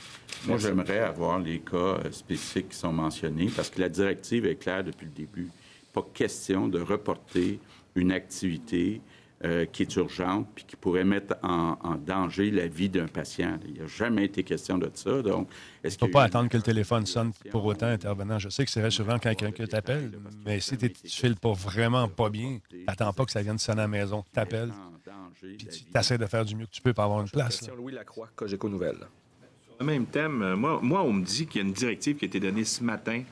Moi, 0.44 0.58
j'aimerais 0.58 0.98
avoir 0.98 1.38
les 1.38 1.60
cas 1.60 1.98
spécifiques 2.10 2.70
qui 2.70 2.76
sont 2.76 2.92
mentionnés 2.92 3.50
parce 3.54 3.70
que 3.70 3.80
la 3.80 3.88
directive 3.88 4.46
est 4.46 4.56
claire 4.56 4.82
depuis 4.82 5.06
le 5.06 5.12
début. 5.12 5.48
Pas 5.92 6.04
question 6.12 6.68
de 6.68 6.80
reporter 6.80 7.60
une 7.94 8.12
activité 8.12 9.00
euh, 9.46 9.64
qui 9.64 9.82
est 9.82 9.96
urgente 9.96 10.48
puis 10.54 10.64
qui 10.64 10.74
pourrait 10.74 11.04
mettre 11.04 11.36
en, 11.42 11.76
danger 12.04 12.50
la 12.50 12.66
vie 12.66 12.88
d'un 12.88 13.06
patient. 13.06 13.58
Il 13.68 13.80
n'a 13.80 13.86
jamais 13.86 14.24
été 14.24 14.42
question 14.42 14.76
de 14.76 14.90
ça. 14.92 15.22
Donc, 15.22 15.48
il 15.84 15.86
ne 15.86 15.90
faut 15.90 16.08
pas 16.08 16.24
attendre 16.24 16.48
que 16.48 16.56
le 16.56 16.62
téléphone 16.64 17.06
sonne 17.06 17.32
pour 17.50 17.64
autant 17.64 17.86
intervenant. 17.86 18.40
Je 18.40 18.48
sais 18.48 18.64
que 18.64 18.70
c'est 18.70 18.82
rassurant 18.82 19.18
quand 19.20 19.34
quelqu'un 19.34 19.66
t'appelle, 19.66 20.10
mais 20.44 20.58
si 20.58 20.76
tu 20.76 20.86
ne 20.86 21.08
files 21.08 21.36
pas 21.36 21.52
vraiment 21.52 22.08
pas 22.08 22.28
bien, 22.28 22.58
n'attends 22.88 23.12
pas 23.12 23.24
que 23.24 23.30
ça 23.30 23.42
vienne 23.42 23.58
sonner 23.58 23.82
à 23.82 23.84
la 23.84 23.88
maison. 23.88 24.22
Tu 24.22 24.32
t'appelles, 24.32 24.72
puis 25.40 25.56
tu 25.58 25.98
essaies 25.98 26.18
de 26.18 26.26
faire 26.26 26.44
du 26.44 26.56
mieux 26.56 26.66
que 26.66 26.72
tu 26.72 26.82
peux 26.82 26.92
pour 26.92 27.04
avoir 27.04 27.20
une 27.20 27.30
place. 27.30 27.68
Louis 27.76 27.92
Lacroix, 27.92 28.28
Cogeco 28.34 28.68
Nouvelle. 28.68 28.98
Sur 28.98 29.76
le 29.78 29.86
même 29.86 30.06
thème, 30.06 30.42
euh, 30.42 30.56
moi, 30.56 30.80
moi, 30.82 31.02
on 31.02 31.12
me 31.12 31.24
dit 31.24 31.46
qu'il 31.46 31.60
y 31.60 31.64
a 31.64 31.68
une 31.68 31.74
directive 31.74 32.16
qui 32.16 32.24
a 32.24 32.28
été 32.28 32.40
donnée 32.40 32.64
ce 32.64 32.82
matin 32.82 33.22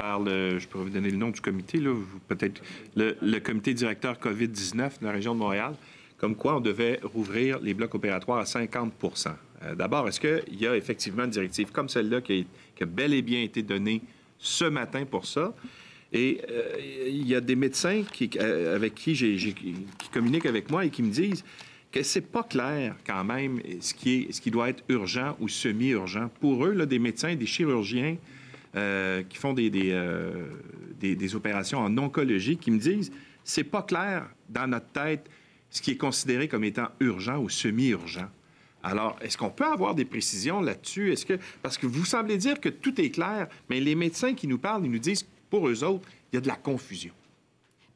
je 0.00 0.66
pourrais 0.66 0.84
vous 0.84 0.90
donner 0.90 1.10
le 1.10 1.16
nom 1.16 1.30
du 1.30 1.40
comité, 1.40 1.78
là, 1.78 1.94
peut-être 2.28 2.62
le, 2.96 3.38
comité 3.38 3.74
directeur 3.74 4.18
COVID-19 4.18 5.00
de 5.00 5.04
la 5.04 5.12
région 5.12 5.34
de 5.34 5.38
Montréal, 5.38 5.74
comme 6.18 6.36
quoi 6.36 6.56
on 6.56 6.60
devait 6.60 7.00
rouvrir 7.02 7.58
les 7.60 7.74
blocs 7.74 7.94
opératoires 7.94 8.38
à 8.38 8.44
50% 8.44 9.32
euh, 9.62 9.74
D'abord, 9.74 10.08
est-ce 10.08 10.20
qu'il 10.20 10.60
y 10.60 10.66
a 10.66 10.76
effectivement 10.76 11.24
une 11.24 11.30
directive 11.30 11.70
comme 11.72 11.88
celle-là 11.88 12.20
qui, 12.20 12.46
a 12.80 12.84
bel 12.86 13.12
et 13.14 13.22
bien 13.22 13.42
été 13.42 13.62
donnée 13.62 14.02
ce 14.38 14.64
matin 14.64 15.04
pour 15.04 15.26
ça? 15.26 15.54
Et 16.12 16.40
euh, 16.50 17.06
il 17.06 17.26
y 17.26 17.34
a 17.34 17.40
des 17.40 17.56
médecins 17.56 18.02
qui, 18.12 18.30
euh, 18.38 18.74
avec 18.74 18.94
qui, 18.94 19.14
j'ai, 19.14 19.36
qui 19.36 20.08
communiquent 20.12 20.46
avec 20.46 20.70
moi 20.70 20.84
et 20.84 20.90
qui 20.90 21.02
me 21.02 21.10
disent 21.10 21.44
que 21.92 22.02
c'est 22.02 22.20
pas 22.20 22.42
clair 22.42 22.96
quand 23.06 23.24
même 23.24 23.60
ce 23.80 23.94
qui, 23.94 24.14
est, 24.14 24.32
ce 24.32 24.40
qui 24.40 24.50
doit 24.50 24.68
être 24.68 24.82
urgent 24.88 25.36
ou 25.40 25.48
semi-urgent. 25.48 26.30
Pour 26.40 26.64
eux, 26.66 26.72
là, 26.72 26.86
des 26.86 26.98
médecins, 26.98 27.34
des 27.34 27.46
chirurgiens, 27.46 28.16
euh, 28.76 29.22
qui 29.24 29.36
font 29.36 29.54
euh, 29.58 30.46
des, 30.98 31.16
des, 31.16 31.34
opérations 31.34 31.78
en 31.78 31.98
oncologie 31.98 32.56
qui 32.56 32.70
me 32.70 32.78
disent 32.78 33.10
c'est 33.42 33.64
pas 33.64 33.82
clair 33.82 34.28
dans 34.48 34.66
notre 34.68 34.86
tête 34.86 35.28
ce 35.70 35.82
qui 35.82 35.92
est 35.92 35.96
considéré 35.96 36.46
comme 36.46 36.64
étant 36.64 36.88
urgent 37.00 37.38
ou 37.38 37.48
semi-urgent. 37.48 38.28
Alors, 38.82 39.16
est-ce 39.20 39.36
qu'on 39.36 39.50
peut 39.50 39.66
avoir 39.66 39.94
des 39.94 40.04
précisions 40.04 40.60
là-dessus? 40.60 41.12
Est-ce 41.12 41.26
que 41.26 41.38
parce 41.62 41.78
que 41.78 41.86
vous 41.86 42.04
semblez 42.04 42.38
dire 42.38 42.60
que 42.60 42.68
tout 42.68 43.00
est 43.00 43.10
clair, 43.10 43.48
mais 43.68 43.80
les 43.80 43.94
médecins 43.94 44.34
qui 44.34 44.46
nous 44.46 44.58
parlent, 44.58 44.84
ils 44.84 44.90
nous 44.90 44.98
disent 44.98 45.26
pour 45.50 45.68
eux 45.68 45.84
autres, 45.84 46.08
il 46.32 46.36
y 46.36 46.38
a 46.38 46.40
de 46.40 46.48
la 46.48 46.56
confusion. 46.56 47.12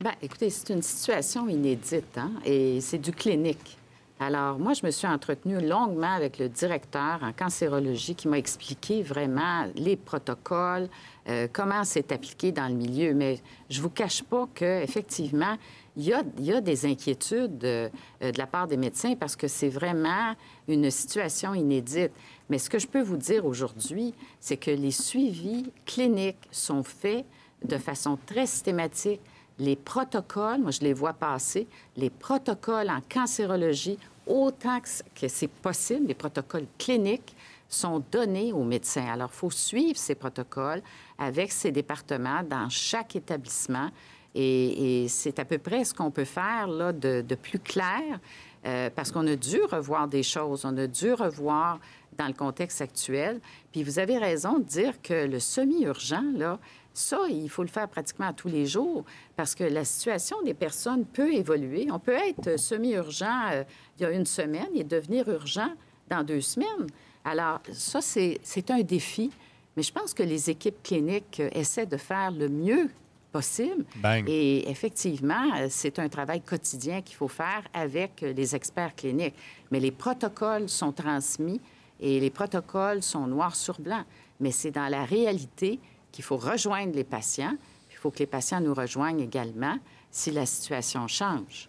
Bien, 0.01 0.13
écoutez, 0.21 0.51
c'est 0.51 0.73
une 0.75 0.83
situation 0.83 1.49
inédite, 1.49 2.19
hein? 2.19 2.33
et 2.45 2.81
c'est 2.81 2.99
du 2.99 3.13
clinique. 3.13 3.79
Alors, 4.27 4.59
moi, 4.59 4.73
je 4.73 4.87
me 4.87 4.91
suis 4.91 5.07
entretenue 5.07 5.61
longuement 5.61 6.15
avec 6.15 6.39
le 6.39 6.49
directeur 6.49 7.19
en 7.23 7.35
cancérologie 7.35 8.15
qui 8.15 8.27
m'a 8.27 8.39
expliqué 8.39 9.03
vraiment 9.03 9.67
les 9.75 9.97
protocoles, 9.97 10.89
euh, 11.29 11.47
comment 11.53 11.85
c'est 11.85 12.11
appliqué 12.11 12.51
dans 12.51 12.67
le 12.69 12.75
milieu. 12.75 13.13
Mais 13.13 13.39
je 13.69 13.77
ne 13.77 13.83
vous 13.83 13.91
cache 13.91 14.23
pas 14.23 14.49
qu'effectivement, 14.55 15.59
il 15.99 16.05
y 16.05 16.53
a, 16.55 16.61
des 16.63 16.87
inquiétudes 16.87 17.63
euh, 17.65 17.91
de 18.23 18.39
la 18.39 18.47
part 18.47 18.67
des 18.67 18.79
médecins 18.79 19.15
parce 19.15 19.37
que 19.37 19.47
c'est 19.47 19.69
vraiment 19.69 20.35
une 20.69 20.91
situation 20.91 21.53
inédite. 21.53 22.13
Mais 22.49 22.57
ce 22.57 22.71
que 22.71 22.79
je 22.79 22.87
peux 22.87 23.03
vous 23.03 23.19
dire 23.19 23.45
aujourd'hui, 23.45 24.15
c'est 24.41 24.57
que 24.57 24.71
les 24.71 24.91
suivis 24.91 25.71
cliniques 25.85 26.49
sont 26.51 26.83
faits 26.83 27.27
de 27.63 27.77
façon 27.77 28.19
très 28.25 28.47
systématique 28.47 29.21
les 29.59 29.77
protocoles, 29.77 30.61
moi 30.61 30.71
je 30.71 30.81
les 30.81 30.93
vois 30.93 31.13
passer, 31.13 31.67
les 31.97 32.11
protocoles 32.11 32.91
en 32.91 33.01
cancérologie, 33.09 33.99
autant 34.27 34.81
que 34.81 35.29
c'est 35.29 35.49
possible, 35.49 36.09
les 36.09 36.15
protocoles 36.15 36.67
cliniques 36.79 37.35
sont 37.69 38.03
donnés 38.11 38.53
aux 38.53 38.65
médecins. 38.65 39.07
Alors, 39.07 39.31
il 39.33 39.37
faut 39.37 39.51
suivre 39.51 39.99
ces 39.99 40.15
protocoles 40.15 40.83
avec 41.19 41.53
ces 41.53 41.73
départements 41.73 42.43
dans 42.43 42.69
chaque 42.69 43.17
établissement. 43.17 43.91
Et, 44.35 45.07
c'est 45.09 45.39
à 45.39 45.45
peu 45.45 45.59
près 45.59 45.85
ce 45.85 45.95
qu'on 45.95 46.11
peut 46.11 46.25
faire 46.25 46.67
là, 46.67 46.93
de, 46.93 47.35
plus 47.35 47.59
clair, 47.59 48.19
euh, 48.67 48.91
parce 48.95 49.11
qu'on 49.13 49.27
a 49.27 49.37
dû 49.37 49.63
revoir 49.63 50.09
des 50.09 50.23
choses, 50.23 50.65
on 50.65 50.77
a 50.77 50.87
dû 50.87 51.13
revoir 51.13 51.79
dans 52.17 52.27
le 52.27 52.33
contexte 52.33 52.81
actuel. 52.81 53.41
Puis 53.73 53.83
vous 53.83 53.99
avez 53.99 54.19
raison 54.19 54.59
de 54.59 54.65
dire 54.65 55.01
que 55.03 55.27
le 55.27 55.41
semi-urgent, 55.41 56.25
là, 56.37 56.59
ça, 56.93 57.19
il 57.29 57.51
faut 57.51 57.63
le 57.63 57.69
faire 57.69 57.89
pratiquement 57.89 58.33
tous 58.33 58.49
les 58.49 58.67
jours 58.67 59.05
parce 59.37 59.55
que 59.55 59.65
la 59.65 59.85
situation 59.85 60.41
des 60.43 60.55
personnes 60.55 61.05
peut 61.05 61.35
évoluer. 61.35 61.89
On 61.91 61.99
peut 61.99 62.13
être 62.13 62.59
semi-urgent 62.59 63.51
euh, 63.53 63.65
il 63.99 64.03
y 64.03 64.07
a 64.07 64.11
une 64.11 64.27
semaine 64.27 64.69
et 64.75 64.85
devenir 64.85 65.29
urgent 65.29 65.71
dans 66.09 66.23
deux 66.23 66.41
semaines. 66.41 66.87
Alors, 67.25 67.61
ça, 67.73 68.01
c'est 68.01 68.71
un 68.71 68.83
défi, 68.83 69.31
mais 69.77 69.83
je 69.83 69.93
pense 69.93 70.15
que 70.15 70.23
les 70.23 70.51
équipes 70.51 70.83
cliniques 70.83 71.41
euh, 71.41 71.49
essaient 71.53 71.87
de 71.87 71.97
faire 71.97 72.31
le 72.31 72.49
mieux 72.49 72.89
possible. 73.35 73.85
Et 74.29 74.71
effectivement, 74.71 75.51
euh, 75.57 75.67
c'est 75.69 75.99
un 75.99 76.09
travail 76.09 76.41
quotidien 76.41 77.03
qu'il 77.03 77.17
faut 77.17 77.27
faire 77.43 77.65
avec 77.75 78.21
les 78.21 78.55
experts 78.55 78.95
cliniques. 78.95 79.35
Mais 79.73 79.81
les 79.81 79.91
protocoles 79.91 80.69
sont 80.69 80.93
transmis 80.93 81.61
et 81.99 82.21
les 82.21 82.31
protocoles 82.31 83.03
sont 83.03 83.27
noirs 83.27 83.57
sur 83.57 83.81
blanc. 83.81 84.05
Mais 84.39 84.53
c'est 84.53 84.71
dans 84.71 84.89
la 84.89 85.05
réalité 85.05 85.81
qu'il 86.13 86.23
faut 86.23 86.37
rejoindre 86.37 86.95
les 86.95 87.03
patients. 87.03 87.57
Il 87.91 87.97
faut 87.97 88.13
que 88.13 88.21
les 88.21 88.27
patients 88.27 88.61
nous 88.61 88.75
rejoignent 88.75 89.21
également 89.21 89.79
si 90.13 90.31
la 90.31 90.47
situation 90.47 91.09
change. 91.09 91.69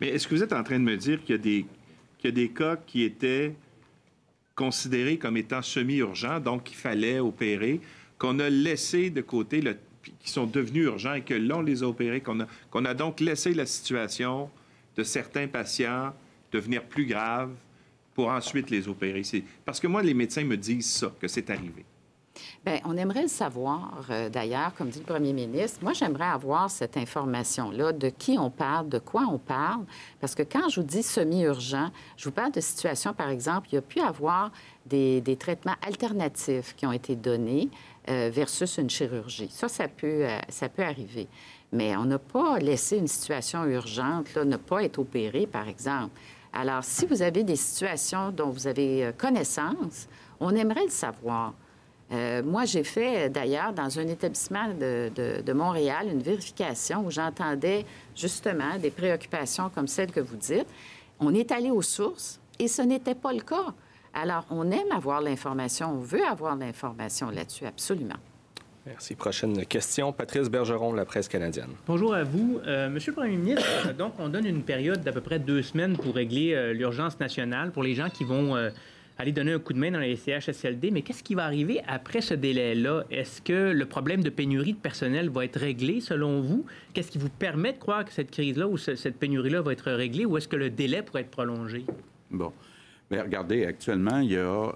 Mais 0.00 0.08
est-ce 0.08 0.26
que 0.26 0.34
vous 0.34 0.42
êtes 0.42 0.54
en 0.54 0.62
train 0.62 0.78
de 0.78 0.84
me 0.84 0.96
dire 0.96 1.22
qu'il 1.22 1.36
y 1.36 1.38
a 1.38 1.42
des, 1.42 1.66
qu'il 2.16 2.30
y 2.30 2.32
a 2.32 2.34
des 2.34 2.48
cas 2.48 2.76
qui 2.76 3.02
étaient 3.02 3.54
considérés 4.54 5.18
comme 5.18 5.36
étant 5.36 5.60
semi-urgents, 5.60 6.40
donc 6.40 6.64
qu'il 6.64 6.76
fallait 6.76 7.18
opérer, 7.18 7.80
qu'on 8.18 8.38
a 8.38 8.48
laissé 8.48 9.10
de 9.10 9.20
côté, 9.20 9.60
le, 9.60 9.76
qui 10.02 10.30
sont 10.30 10.46
devenus 10.46 10.86
urgents 10.86 11.14
et 11.14 11.22
que 11.22 11.34
là, 11.34 11.58
on 11.58 11.62
les 11.62 11.82
a 11.82 11.86
opérés, 11.86 12.20
qu'on 12.20 12.84
a, 12.84 12.94
donc 12.94 13.20
laissé 13.20 13.54
la 13.54 13.66
situation 13.66 14.50
de 14.96 15.02
certains 15.02 15.46
patients 15.46 16.12
devenir 16.50 16.84
plus 16.84 17.06
grave 17.06 17.50
pour 18.14 18.28
ensuite 18.28 18.70
les 18.70 18.88
opérer. 18.88 19.22
C'est, 19.22 19.42
parce 19.64 19.80
que 19.80 19.86
moi, 19.86 20.02
les 20.02 20.14
médecins 20.14 20.44
me 20.44 20.56
disent 20.56 20.90
ça, 20.90 21.12
que 21.18 21.28
c'est 21.28 21.48
arrivé. 21.50 21.84
Bien, 22.64 22.78
on 22.84 22.96
aimerait 22.96 23.22
le 23.22 23.28
savoir, 23.28 24.06
euh, 24.10 24.28
d'ailleurs, 24.28 24.72
comme 24.76 24.88
dit 24.88 25.00
le 25.00 25.04
premier 25.04 25.32
ministre. 25.32 25.80
Moi, 25.82 25.92
j'aimerais 25.92 26.26
avoir 26.26 26.70
cette 26.70 26.96
information-là, 26.96 27.92
de 27.92 28.08
qui 28.08 28.38
on 28.38 28.50
parle, 28.50 28.88
de 28.88 28.98
quoi 28.98 29.22
on 29.30 29.38
parle, 29.38 29.84
parce 30.20 30.34
que 30.34 30.42
quand 30.42 30.68
je 30.68 30.80
vous 30.80 30.86
dis 30.86 31.02
semi-urgent, 31.02 31.90
je 32.16 32.24
vous 32.24 32.30
parle 32.30 32.52
de 32.52 32.60
situations, 32.60 33.12
par 33.12 33.30
exemple, 33.30 33.68
il 33.72 33.74
y 33.74 33.78
a 33.78 33.82
pu 33.82 34.00
avoir 34.00 34.52
des, 34.86 35.36
traitements 35.38 35.76
alternatifs 35.86 36.74
qui 36.76 36.86
ont 36.86 36.92
été 36.92 37.16
donnés 37.16 37.68
euh, 38.08 38.30
versus 38.32 38.78
une 38.78 38.90
chirurgie. 38.90 39.48
Ça, 39.50 39.68
ça 39.68 39.88
peut, 39.88 40.26
euh, 40.26 40.38
ça 40.48 40.68
peut 40.68 40.82
arriver. 40.82 41.28
Mais 41.72 41.96
on 41.96 42.04
n'a 42.04 42.18
pas 42.18 42.58
laissé 42.58 42.98
une 42.98 43.08
situation 43.08 43.64
urgente, 43.64 44.34
là, 44.34 44.44
ne 44.44 44.56
pas 44.56 44.84
être 44.84 44.98
opéré, 44.98 45.46
par 45.46 45.68
exemple. 45.68 46.12
Alors, 46.52 46.84
si 46.84 47.06
vous 47.06 47.22
avez 47.22 47.44
des 47.44 47.56
situations 47.56 48.30
dont 48.30 48.50
vous 48.50 48.66
avez 48.66 49.10
connaissance, 49.16 50.06
on 50.38 50.54
aimerait 50.54 50.84
le 50.84 50.90
savoir. 50.90 51.54
Euh, 52.12 52.42
moi, 52.42 52.66
j'ai 52.66 52.84
fait 52.84 53.30
d'ailleurs 53.30 53.72
dans 53.72 53.98
un 53.98 54.06
établissement 54.06 54.68
de, 54.68 55.52
Montréal 55.52 56.08
une 56.10 56.22
vérification 56.22 57.06
où 57.06 57.10
j'entendais 57.10 57.86
justement 58.14 58.78
des 58.78 58.90
préoccupations 58.90 59.70
comme 59.70 59.88
celles 59.88 60.12
que 60.12 60.20
vous 60.20 60.36
dites. 60.36 60.66
On 61.20 61.34
est 61.34 61.50
allé 61.52 61.70
aux 61.70 61.82
sources 61.82 62.38
et 62.58 62.68
ce 62.68 62.82
n'était 62.82 63.14
pas 63.14 63.32
le 63.32 63.40
cas. 63.40 63.72
Alors, 64.14 64.44
on 64.50 64.70
aime 64.70 64.92
avoir 64.94 65.20
l'information, 65.20 65.92
on 65.92 66.00
veut 66.00 66.24
avoir 66.24 66.56
l'information 66.56 67.30
là-dessus, 67.30 67.66
absolument. 67.66 68.16
Merci. 68.84 69.14
Prochaine 69.14 69.64
question. 69.64 70.12
Patrice 70.12 70.50
Bergeron, 70.50 70.92
la 70.92 71.04
presse 71.04 71.28
canadienne. 71.28 71.70
Bonjour 71.86 72.14
à 72.14 72.24
vous. 72.24 72.60
Euh, 72.66 72.90
Monsieur 72.90 73.12
le 73.12 73.16
Premier 73.16 73.36
ministre, 73.36 73.94
donc, 73.96 74.14
on 74.18 74.28
donne 74.28 74.44
une 74.44 74.64
période 74.64 75.02
d'à 75.02 75.12
peu 75.12 75.20
près 75.20 75.38
deux 75.38 75.62
semaines 75.62 75.96
pour 75.96 76.14
régler 76.14 76.52
euh, 76.52 76.72
l'urgence 76.72 77.18
nationale 77.20 77.70
pour 77.70 77.84
les 77.84 77.94
gens 77.94 78.10
qui 78.10 78.24
vont 78.24 78.56
aller 79.18 79.32
donner 79.32 79.52
un 79.52 79.58
coup 79.58 79.72
de 79.72 79.78
main 79.78 79.90
dans 79.90 80.00
les 80.00 80.16
CHSLD, 80.16 80.90
mais 80.90 81.02
qu'est-ce 81.02 81.22
qui 81.22 81.34
va 81.34 81.44
arriver 81.44 81.80
après 81.86 82.20
ce 82.20 82.34
délai-là? 82.34 83.04
Est-ce 83.10 83.40
que 83.40 83.72
le 83.72 83.86
problème 83.86 84.22
de 84.22 84.30
pénurie 84.30 84.72
de 84.72 84.78
personnel 84.78 85.30
va 85.30 85.44
être 85.44 85.60
réglé 85.60 86.00
selon 86.00 86.40
vous? 86.40 86.66
Qu'est-ce 86.92 87.10
qui 87.10 87.18
vous 87.18 87.28
permet 87.28 87.72
de 87.72 87.78
croire 87.78 88.04
que 88.04 88.12
cette 88.12 88.30
crise-là 88.30 88.66
ou 88.66 88.76
cette 88.76 89.16
pénurie-là 89.18 89.62
va 89.62 89.72
être 89.72 89.92
réglée 89.92 90.24
ou 90.24 90.36
est-ce 90.36 90.48
que 90.48 90.56
le 90.56 90.70
délai 90.70 91.02
pourrait 91.02 91.22
être 91.22 91.30
prolongé? 91.30 91.84
Bon. 92.30 92.52
Bien, 93.12 93.24
regardez, 93.24 93.66
actuellement, 93.66 94.20
il 94.20 94.32
y 94.32 94.38
a 94.38 94.72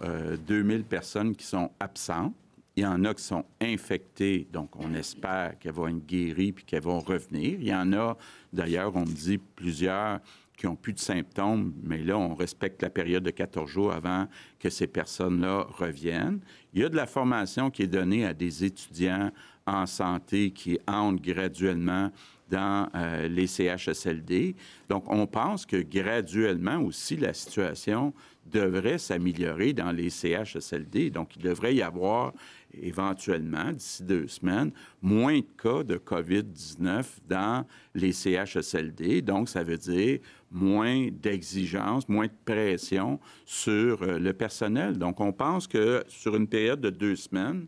2000 0.46 0.80
euh, 0.80 0.82
personnes 0.82 1.34
qui 1.34 1.46
sont 1.46 1.70
absentes. 1.80 2.34
Il 2.76 2.82
y 2.82 2.86
en 2.86 3.02
a 3.06 3.14
qui 3.14 3.22
sont 3.22 3.46
infectées, 3.62 4.46
donc 4.52 4.76
on 4.76 4.92
espère 4.92 5.58
qu'elles 5.58 5.72
vont 5.72 5.88
être 5.88 6.04
guéries 6.04 6.52
puis 6.52 6.62
qu'elles 6.62 6.82
vont 6.82 7.00
revenir. 7.00 7.58
Il 7.58 7.66
y 7.66 7.74
en 7.74 7.94
a, 7.94 8.14
d'ailleurs, 8.52 8.94
on 8.94 9.06
me 9.06 9.14
dit 9.14 9.38
plusieurs 9.38 10.20
qui 10.54 10.66
ont 10.66 10.76
plus 10.76 10.92
de 10.92 10.98
symptômes, 10.98 11.72
mais 11.82 12.04
là, 12.04 12.18
on 12.18 12.34
respecte 12.34 12.82
la 12.82 12.90
période 12.90 13.22
de 13.22 13.30
14 13.30 13.70
jours 13.70 13.92
avant 13.94 14.28
que 14.60 14.68
ces 14.68 14.86
personnes-là 14.86 15.66
reviennent. 15.70 16.40
Il 16.74 16.82
y 16.82 16.84
a 16.84 16.90
de 16.90 16.96
la 16.96 17.06
formation 17.06 17.70
qui 17.70 17.84
est 17.84 17.86
donnée 17.86 18.26
à 18.26 18.34
des 18.34 18.64
étudiants 18.64 19.30
en 19.66 19.86
santé 19.86 20.50
qui 20.50 20.78
entrent 20.86 21.22
graduellement 21.22 22.10
dans 22.48 22.88
euh, 22.94 23.28
les 23.28 23.46
CHSLD. 23.46 24.54
Donc, 24.88 25.04
on 25.08 25.26
pense 25.26 25.66
que 25.66 25.76
graduellement 25.76 26.78
aussi, 26.78 27.16
la 27.16 27.32
situation 27.32 28.12
devrait 28.44 28.98
s'améliorer 28.98 29.72
dans 29.72 29.90
les 29.90 30.10
CHSLD. 30.10 31.10
Donc, 31.10 31.36
il 31.36 31.42
devrait 31.42 31.74
y 31.74 31.82
avoir 31.82 32.32
éventuellement, 32.80 33.72
d'ici 33.72 34.02
deux 34.02 34.28
semaines, 34.28 34.70
moins 35.02 35.38
de 35.38 35.46
cas 35.60 35.82
de 35.82 35.96
COVID-19 35.96 37.04
dans 37.28 37.66
les 37.94 38.12
CHSLD. 38.12 39.22
Donc, 39.22 39.48
ça 39.48 39.62
veut 39.62 39.78
dire 39.78 40.20
moins 40.50 41.08
d'exigences, 41.10 42.08
moins 42.08 42.26
de 42.26 42.32
pression 42.44 43.18
sur 43.44 44.02
euh, 44.02 44.18
le 44.18 44.32
personnel. 44.32 44.98
Donc, 44.98 45.20
on 45.20 45.32
pense 45.32 45.66
que 45.66 46.04
sur 46.08 46.36
une 46.36 46.46
période 46.46 46.80
de 46.80 46.90
deux 46.90 47.16
semaines, 47.16 47.66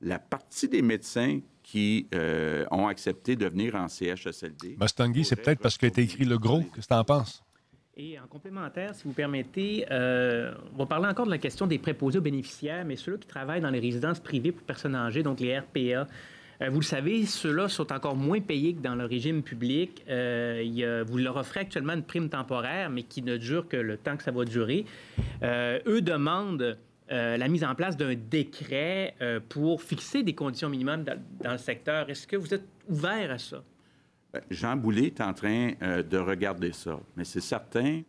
la 0.00 0.18
partie 0.18 0.68
des 0.68 0.82
médecins 0.82 1.40
qui 1.64 2.06
euh, 2.14 2.64
ont 2.70 2.86
accepté 2.86 3.34
de 3.34 3.46
venir 3.46 3.74
en 3.74 3.88
CHSLD. 3.88 4.76
Mustangui, 4.80 5.24
c'est 5.24 5.34
peut-être 5.34 5.60
parce 5.60 5.76
que 5.76 5.86
tu 5.86 6.02
écrit 6.02 6.24
le 6.24 6.38
gros. 6.38 6.60
Qu'est-ce 6.60 6.86
que 6.86 6.94
tu 6.94 6.94
en 6.94 7.04
penses? 7.04 7.42
Et 7.96 8.18
en 8.18 8.26
complémentaire, 8.26 8.94
si 8.94 9.04
vous 9.04 9.12
permettez, 9.12 9.86
euh, 9.90 10.52
on 10.74 10.78
va 10.78 10.86
parler 10.86 11.06
encore 11.06 11.26
de 11.26 11.30
la 11.30 11.38
question 11.38 11.66
des 11.66 11.78
préposés 11.78 12.18
aux 12.18 12.22
bénéficiaires, 12.22 12.84
mais 12.84 12.96
ceux-là 12.96 13.18
qui 13.18 13.28
travaillent 13.28 13.60
dans 13.60 13.70
les 13.70 13.78
résidences 13.78 14.18
privées 14.18 14.50
pour 14.52 14.64
personnes 14.64 14.96
âgées, 14.96 15.22
donc 15.22 15.38
les 15.38 15.58
RPA. 15.58 16.06
Euh, 16.60 16.70
vous 16.70 16.80
le 16.80 16.84
savez, 16.84 17.24
ceux-là 17.24 17.68
sont 17.68 17.92
encore 17.92 18.16
moins 18.16 18.40
payés 18.40 18.74
que 18.74 18.80
dans 18.80 18.96
le 18.96 19.04
régime 19.04 19.42
public. 19.42 20.04
Euh, 20.08 21.04
vous 21.06 21.18
leur 21.18 21.36
offrez 21.36 21.60
actuellement 21.60 21.94
une 21.94 22.02
prime 22.02 22.28
temporaire, 22.28 22.90
mais 22.90 23.04
qui 23.04 23.22
ne 23.22 23.36
dure 23.36 23.68
que 23.68 23.76
le 23.76 23.96
temps 23.96 24.16
que 24.16 24.24
ça 24.24 24.32
va 24.32 24.44
durer. 24.44 24.84
eux 25.42 26.02
demandent 26.02 26.76
la 27.08 27.48
mise 27.48 27.64
en 27.64 27.74
place 27.74 27.96
d'un 27.96 28.14
décret 28.14 29.14
pour 29.48 29.82
fixer 29.82 30.22
des 30.22 30.34
conditions 30.34 30.68
minimum 30.68 31.04
dans 31.04 31.52
le 31.52 31.58
secteur. 31.58 32.08
Est-ce 32.10 32.26
que 32.26 32.36
vous 32.36 32.54
êtes 32.54 32.66
ouvert 32.88 33.30
à 33.30 33.38
ça? 33.38 33.62
Ben, 34.34 34.42
Jean 34.50 34.76
Boulet 34.76 35.06
est 35.06 35.20
en 35.20 35.32
train 35.32 35.74
euh, 35.80 36.02
de 36.02 36.18
regarder 36.18 36.72
ça. 36.72 36.98
Mais 37.16 37.22
c'est 37.22 37.40
certain 37.40 38.02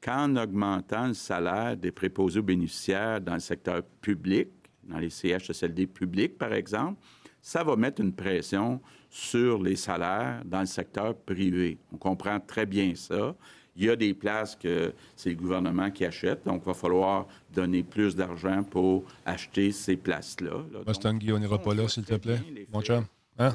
qu'en 0.00 0.34
augmentant 0.36 1.08
le 1.08 1.12
salaire 1.12 1.76
des 1.76 1.92
préposés 1.92 2.40
aux 2.40 2.42
bénéficiaires 2.42 3.20
dans 3.20 3.34
le 3.34 3.40
secteur 3.40 3.82
public, 4.00 4.48
dans 4.84 4.98
les 4.98 5.10
CHSLD 5.10 5.86
publics, 5.86 6.38
par 6.38 6.54
exemple, 6.54 6.98
ça 7.42 7.62
va 7.62 7.76
mettre 7.76 8.00
une 8.00 8.14
pression 8.14 8.80
sur 9.10 9.62
les 9.62 9.76
salaires 9.76 10.40
dans 10.46 10.60
le 10.60 10.66
secteur 10.66 11.14
privé. 11.14 11.76
On 11.92 11.98
comprend 11.98 12.40
très 12.40 12.64
bien 12.64 12.94
ça. 12.94 13.36
Il 13.76 13.84
y 13.84 13.90
a 13.90 13.96
des 13.96 14.14
places 14.14 14.56
que 14.56 14.92
c'est 15.14 15.30
le 15.30 15.36
gouvernement 15.36 15.90
qui 15.90 16.04
achète, 16.04 16.44
donc 16.46 16.62
il 16.64 16.66
va 16.66 16.74
falloir 16.74 17.26
donner 17.52 17.82
plus 17.82 18.16
d'argent 18.16 18.62
pour 18.62 19.04
acheter 19.24 19.70
ces 19.72 19.96
places-là. 19.96 20.64
Mustang, 20.86 21.18
on 21.30 21.38
n'ira 21.38 21.58
pas 21.58 21.74
là, 21.74 21.86
s'il 21.88 22.04
te 22.04 22.14
plaît. 22.14 22.40
Mon 22.72 22.80
chum. 22.80 23.04
Hein? 23.38 23.54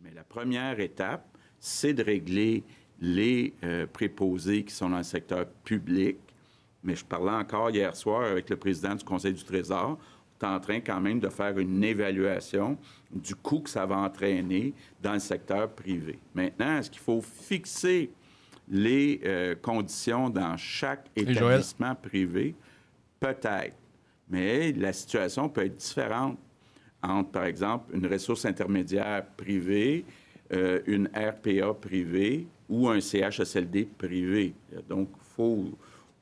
Mais 0.00 0.12
la 0.14 0.22
première 0.22 0.78
étape, 0.78 1.26
c'est 1.58 1.94
de 1.94 2.02
régler 2.02 2.62
les 3.00 3.54
euh, 3.64 3.86
préposés 3.86 4.64
qui 4.64 4.74
sont 4.74 4.90
dans 4.90 4.98
le 4.98 5.02
secteur 5.02 5.46
public. 5.64 6.16
Mais 6.82 6.94
je 6.94 7.04
parlais 7.04 7.32
encore 7.32 7.70
hier 7.70 7.94
soir 7.96 8.22
avec 8.22 8.48
le 8.50 8.56
président 8.56 8.94
du 8.94 9.04
Conseil 9.04 9.32
du 9.32 9.42
Trésor. 9.42 9.98
En 10.40 10.60
train 10.60 10.78
quand 10.78 11.00
même 11.00 11.18
de 11.18 11.28
faire 11.28 11.58
une 11.58 11.82
évaluation 11.82 12.78
du 13.10 13.34
coût 13.34 13.58
que 13.58 13.70
ça 13.70 13.84
va 13.86 13.96
entraîner 13.96 14.72
dans 15.02 15.14
le 15.14 15.18
secteur 15.18 15.68
privé. 15.68 16.20
Maintenant, 16.32 16.78
est-ce 16.78 16.88
qu'il 16.88 17.00
faut 17.00 17.20
fixer 17.20 18.12
les 18.70 19.20
euh, 19.24 19.54
conditions 19.60 20.30
dans 20.30 20.56
chaque 20.56 21.06
établissement 21.16 21.94
privé? 21.94 22.54
Peut-être. 23.20 23.76
Mais 24.28 24.72
la 24.72 24.92
situation 24.92 25.48
peut 25.48 25.64
être 25.64 25.76
différente 25.76 26.38
entre, 27.02 27.30
par 27.30 27.44
exemple, 27.44 27.94
une 27.94 28.06
ressource 28.06 28.44
intermédiaire 28.44 29.24
privée, 29.36 30.04
euh, 30.52 30.80
une 30.86 31.08
RPA 31.08 31.74
privée 31.74 32.46
ou 32.68 32.88
un 32.88 33.00
CHSLD 33.00 33.88
privé. 33.96 34.54
Donc, 34.88 35.08
il 35.12 35.44
ne 35.44 35.70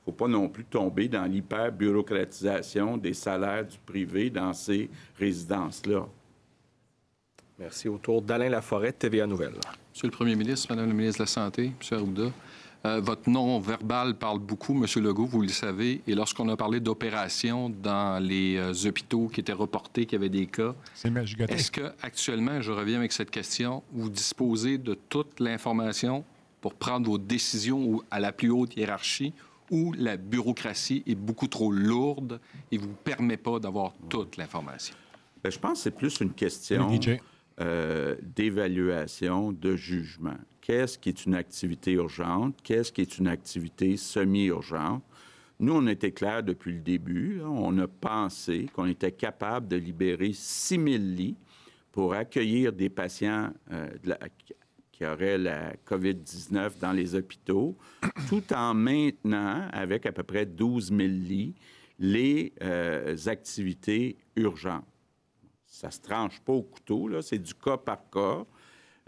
faut, 0.05 0.13
pas 0.13 0.29
non 0.29 0.49
plus 0.49 0.65
tomber 0.65 1.09
dans 1.09 1.25
l'hyper-bureaucratisation 1.25 2.97
des 2.97 3.15
salaires 3.15 3.67
du 3.67 3.79
privé 3.79 4.31
dans 4.31 4.53
ces 4.53 4.89
résidences-là. 5.19 6.07
Merci. 7.59 7.89
Autour 7.89 8.21
d'Alain 8.21 8.51
Laforêt, 8.51 8.93
TVA 8.93 9.27
Nouvelle. 9.27 9.55
Monsieur 9.93 10.09
le 10.09 10.13
Premier 10.13 10.37
ministre, 10.37 10.67
Madame 10.71 10.89
la 10.89 10.95
ministre 10.95 11.21
de 11.21 11.23
la 11.23 11.27
Santé, 11.27 11.65
M. 11.65 11.99
Arruda, 11.99 12.31
euh, 12.85 13.01
votre 13.01 13.31
nom 13.31 13.59
verbal 13.61 14.15
parle 14.15 14.39
beaucoup, 14.41 14.75
M. 14.75 15.03
Legault, 15.03 15.25
vous 15.25 15.41
le 15.41 15.49
savez. 15.49 16.03
Et 16.07 16.15
lorsqu'on 16.15 16.49
a 16.51 16.57
parlé 16.57 16.81
d'opérations 16.81 17.71
dans 17.71 18.23
les 18.23 18.57
euh, 18.57 18.89
hôpitaux 18.89 19.29
qui 19.29 19.41
étaient 19.41 19.53
reportés, 19.53 20.05
qu'il 20.05 20.19
y 20.19 20.21
avait 20.21 20.29
des 20.29 20.47
cas, 20.47 20.75
est-ce 21.49 21.71
que 21.71 21.93
actuellement, 22.03 22.61
je 22.61 22.73
reviens 22.73 22.99
avec 22.99 23.13
cette 23.13 23.31
question, 23.31 23.83
vous 23.93 24.11
disposez 24.11 24.77
de 24.77 24.95
toute 25.09 25.41
l'information 25.41 26.25
pour 26.61 26.75
prendre 26.75 27.07
vos 27.07 27.19
décisions 27.19 28.03
à 28.11 28.21
la 28.21 28.33
plus 28.33 28.51
haute 28.51 28.77
hiérarchie 28.77 29.33
ou 29.71 29.95
la 29.95 30.17
bureaucratie 30.19 31.03
est 31.07 31.15
beaucoup 31.15 31.49
trop 31.49 31.73
lourde 31.73 32.39
et 32.71 32.77
vous 32.77 32.95
permet 33.03 33.39
pas 33.39 33.59
d'avoir 33.59 33.95
toute 34.11 34.37
l'information? 34.37 34.95
Bien, 35.43 35.51
je 35.51 35.59
pense 35.59 35.79
que 35.79 35.85
c'est 35.85 35.91
plus 35.91 36.21
une 36.21 36.33
question 36.33 36.89
euh, 37.61 38.17
d'évaluation, 38.23 39.53
de 39.53 39.77
jugement 39.77 40.37
qu'est-ce 40.67 40.99
qui 40.99 41.11
est 41.11 41.27
une 41.27 41.37
activité 41.37 41.93
urgente, 41.93 42.57
qu'est-ce 42.65 42.91
qui 42.91 43.01
est 43.01 43.19
une 43.19 43.29
activité 43.29 43.97
semi-urgente? 43.97 45.05
Nous, 45.61 45.73
on 45.73 45.87
était 45.87 46.11
clair 46.11 46.43
depuis 46.43 46.73
le 46.73 46.81
début. 46.81 47.41
On 47.45 47.79
a 47.79 47.87
pensé 47.87 48.67
qu'on 48.75 48.87
était 48.87 49.13
capable 49.13 49.69
de 49.69 49.77
libérer 49.77 50.33
6 50.33 50.75
000 50.75 50.87
lits 50.99 51.37
pour 51.93 52.15
accueillir 52.15 52.73
des 52.73 52.89
patients 52.89 53.53
euh, 53.71 53.89
qui 54.91 55.07
auraient 55.07 55.39
la 55.39 55.75
COVID-19 55.89 56.81
dans 56.81 56.93
les 56.93 57.15
hôpitaux, 57.15 57.77
tout 58.29 58.53
en 58.53 58.75
maintenant, 58.75 59.69
avec 59.73 60.05
à 60.05 60.11
peu 60.11 60.25
près 60.25 60.47
12 60.47 60.89
000 60.89 60.99
lits, 61.01 61.55
les 62.01 62.53
euh, 62.61 63.17
activités 63.27 64.17
urgentes. 64.35 64.85
Ça 65.87 65.93
se 65.93 66.01
tranche 66.01 66.41
pas 66.41 66.53
au 66.53 66.63
couteau, 66.63 67.23
c'est 67.23 67.39
du 67.39 67.55
cas 67.55 67.77
par 67.77 68.11
cas. 68.11 68.45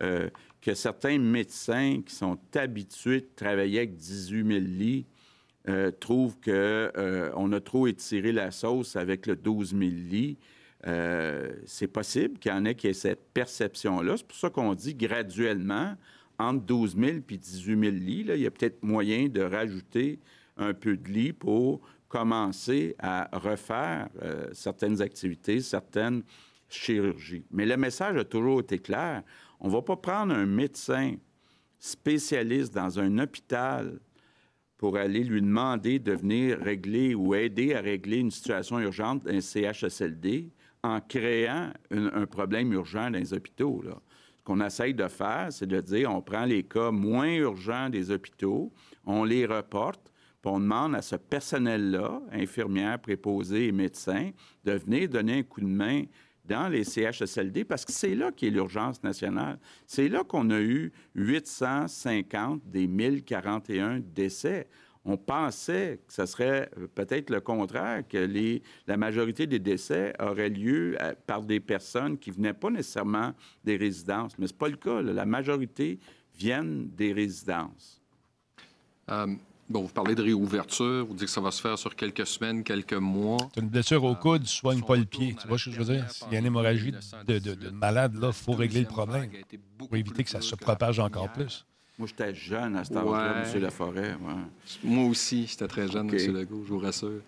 Euh, 0.00 0.30
que 0.60 0.74
certains 0.74 1.18
médecins 1.18 2.02
qui 2.06 2.14
sont 2.14 2.38
habitués 2.54 3.22
de 3.22 3.28
travailler 3.34 3.78
avec 3.78 3.96
18 3.96 4.46
000 4.46 4.60
lits 4.60 5.06
euh, 5.68 5.90
trouvent 5.90 6.36
qu'on 6.36 6.50
euh, 6.52 7.52
a 7.52 7.60
trop 7.60 7.88
étiré 7.88 8.30
la 8.30 8.52
sauce 8.52 8.94
avec 8.94 9.26
le 9.26 9.34
12 9.34 9.70
000 9.70 9.80
lits. 9.80 10.38
C'est 11.66 11.88
possible 11.88 12.38
qu'il 12.38 12.52
y 12.52 12.54
en 12.54 12.64
ait 12.64 12.76
qui 12.76 12.86
aient 12.86 12.92
cette 12.92 13.24
perception-là. 13.34 14.16
C'est 14.16 14.26
pour 14.26 14.36
ça 14.36 14.50
qu'on 14.50 14.74
dit 14.74 14.94
graduellement, 14.94 15.96
entre 16.38 16.64
12 16.64 16.96
000 16.96 17.06
et 17.28 17.36
18 17.36 17.64
000 17.64 17.80
lits, 17.96 18.26
il 18.28 18.40
y 18.40 18.46
a 18.46 18.50
peut-être 18.52 18.84
moyen 18.84 19.28
de 19.28 19.40
rajouter 19.40 20.20
un 20.56 20.74
peu 20.74 20.96
de 20.96 21.08
lits 21.08 21.32
pour 21.32 21.80
commencer 22.08 22.94
à 23.00 23.28
refaire 23.36 24.08
certaines 24.52 25.02
activités, 25.02 25.60
certaines 25.60 26.22
Mais 27.50 27.66
le 27.66 27.76
message 27.76 28.16
a 28.16 28.24
toujours 28.24 28.60
été 28.60 28.78
clair. 28.78 29.22
On 29.60 29.68
ne 29.68 29.72
va 29.72 29.82
pas 29.82 29.96
prendre 29.96 30.34
un 30.34 30.46
médecin 30.46 31.14
spécialiste 31.78 32.74
dans 32.74 32.98
un 32.98 33.18
hôpital 33.18 33.98
pour 34.76 34.96
aller 34.96 35.24
lui 35.24 35.40
demander 35.40 35.98
de 35.98 36.12
venir 36.12 36.58
régler 36.58 37.14
ou 37.14 37.34
aider 37.34 37.74
à 37.74 37.80
régler 37.80 38.18
une 38.18 38.30
situation 38.30 38.78
urgente 38.78 39.24
d'un 39.24 39.40
CHSLD 39.40 40.50
en 40.82 41.00
créant 41.00 41.72
un 41.90 42.26
problème 42.26 42.72
urgent 42.72 43.10
dans 43.10 43.18
les 43.18 43.32
hôpitaux. 43.32 43.82
Ce 43.84 44.44
qu'on 44.44 44.60
essaye 44.64 44.94
de 44.94 45.08
faire, 45.08 45.48
c'est 45.50 45.66
de 45.66 45.80
dire 45.80 46.12
on 46.12 46.22
prend 46.22 46.44
les 46.44 46.62
cas 46.62 46.92
moins 46.92 47.34
urgents 47.34 47.90
des 47.90 48.10
hôpitaux, 48.10 48.72
on 49.04 49.24
les 49.24 49.46
reporte, 49.46 50.12
puis 50.40 50.52
on 50.52 50.60
demande 50.60 50.94
à 50.94 51.02
ce 51.02 51.16
personnel-là, 51.16 52.20
infirmières, 52.30 53.00
préposés 53.00 53.66
et 53.66 53.72
médecins, 53.72 54.30
de 54.64 54.72
venir 54.72 55.08
donner 55.08 55.40
un 55.40 55.42
coup 55.42 55.60
de 55.60 55.66
main 55.66 56.04
dans 56.49 56.68
les 56.68 56.84
CHSLD 56.84 57.64
parce 57.64 57.84
que 57.84 57.92
c'est 57.92 58.14
là 58.14 58.32
qu'est 58.32 58.51
l'urgence 58.51 59.03
nationale. 59.03 59.59
C'est 59.86 60.09
là 60.09 60.24
qu'on 60.24 60.51
a 60.51 60.59
eu 60.59 60.92
850 61.14 62.62
des 62.64 62.86
1041 62.86 64.01
décès. 64.01 64.66
On 65.05 65.16
pensait 65.16 66.01
que 66.07 66.12
ce 66.12 66.26
serait 66.26 66.70
euh, 66.76 66.86
peut-être 66.94 67.30
le 67.30 67.40
contraire, 67.40 68.07
que 68.07 68.18
les, 68.18 68.62
la 68.86 68.96
majorité 68.96 69.46
des 69.46 69.59
décès 69.59 70.12
auraient 70.20 70.51
lieu 70.51 70.96
euh, 71.01 71.14
par 71.26 71.42
des 71.42 71.61
personnes 71.61 72.18
qui 72.18 72.30
venaient 72.30 72.53
pas 72.53 72.70
nécessairement 72.70 73.32
des 73.64 73.76
résidences. 73.76 74.36
Mais 74.38 74.46
ce 74.46 74.53
n'est 74.53 74.59
pas 74.59 74.68
le 74.68 74.76
cas. 74.76 75.01
La 75.01 75.24
majorité 75.24 75.99
viennent 76.34 76.88
des 76.90 77.12
résidences. 77.12 78.03
Euh, 79.11 79.34
Bon, 79.68 79.82
vous 79.82 79.92
parlez 79.92 80.14
de 80.14 80.22
réouverture, 80.22 81.04
vous 81.04 81.12
dites 81.12 81.26
que 81.26 81.30
ça 81.30 81.42
va 81.42 81.50
se 81.50 81.60
faire 81.60 81.78
sur 81.78 81.94
quelques 81.94 82.26
semaines, 82.26 82.64
quelques 82.64 82.94
mois. 82.94 83.36
Une 83.58 83.68
blessure 83.68 84.02
au 84.02 84.14
coude, 84.14 84.44
tu 84.44 84.48
soignes 84.48 84.80
pas 84.80 84.96
le 84.96 85.04
pied. 85.04 85.36
Tu 85.38 85.46
vois 85.46 85.58
ce 85.58 85.66
que 85.66 85.72
je 85.72 85.78
veux 85.82 85.94
dire? 85.94 86.10
S'il 86.10 86.32
y 86.32 86.36
a 86.36 86.38
une 86.38 86.46
hémorragie 86.46 86.92
de, 87.26 87.70
malade, 87.70 88.14
là, 88.14 88.28
il 88.28 88.32
faut 88.32 88.52
régler 88.52 88.80
le 88.80 88.86
problème 88.86 89.28
pour 89.76 89.94
éviter 89.94 90.24
que 90.24 90.30
ça 90.30 90.40
se 90.40 90.54
propage 90.54 90.98
encore 91.00 91.30
plus. 91.32 91.66
Moi, 91.98 92.08
j'étais 92.08 92.34
jeune 92.34 92.76
à 92.76 92.84
ce 92.84 92.94
temps-là, 92.94 93.44
M. 93.44 93.60
Laforêt. 93.60 94.16
Moi 94.84 95.04
aussi, 95.04 95.46
j'étais 95.46 95.68
très 95.68 95.86
jeune, 95.86 96.08
M. 96.08 96.34
Legault, 96.34 96.64
je 96.64 96.72
vous 96.72 96.78
rassure. 96.78 97.20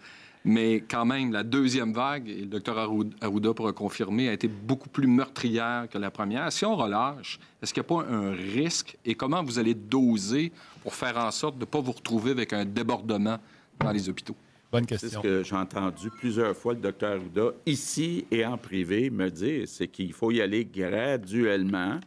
Mais 0.43 0.82
quand 0.88 1.05
même, 1.05 1.32
la 1.32 1.43
deuxième 1.43 1.93
vague, 1.93 2.26
et 2.26 2.41
le 2.41 2.47
docteur 2.47 2.78
Arruda 3.20 3.53
pourra 3.53 3.72
confirmer, 3.72 4.30
a 4.30 4.32
été 4.32 4.49
beaucoup 4.49 4.88
plus 4.88 5.07
meurtrière 5.07 5.86
que 5.91 5.99
la 5.99 6.11
première. 6.11 6.51
Si 6.51 6.64
on 6.64 6.76
relâche, 6.76 7.38
est-ce 7.61 7.74
qu'il 7.74 7.82
n'y 7.82 7.86
a 7.86 7.88
pas 7.88 8.11
un 8.11 8.30
risque? 8.30 8.97
Et 9.05 9.14
comment 9.14 9.45
vous 9.45 9.59
allez 9.59 9.74
doser 9.74 10.51
pour 10.83 10.95
faire 10.95 11.16
en 11.16 11.31
sorte 11.31 11.57
de 11.57 11.61
ne 11.61 11.66
pas 11.66 11.81
vous 11.81 11.93
retrouver 11.93 12.33
avec 12.33 12.53
un 12.53 12.64
débordement 12.64 13.39
dans 13.78 13.91
les 13.91 14.09
hôpitaux? 14.09 14.37
Bonne 14.72 14.87
question. 14.87 15.09
C'est 15.09 15.16
ce 15.16 15.20
que 15.20 15.43
j'ai 15.43 15.57
entendu 15.57 16.11
plusieurs 16.11 16.57
fois 16.57 16.74
le 16.74 16.81
docteur 16.81 17.16
Arruda, 17.16 17.51
ici 17.66 18.24
et 18.31 18.47
en 18.47 18.57
privé, 18.57 19.11
me 19.11 19.28
dire, 19.28 19.66
c'est 19.66 19.89
qu'il 19.89 20.12
faut 20.12 20.31
y 20.31 20.41
aller 20.41 20.64
graduellement 20.64 21.99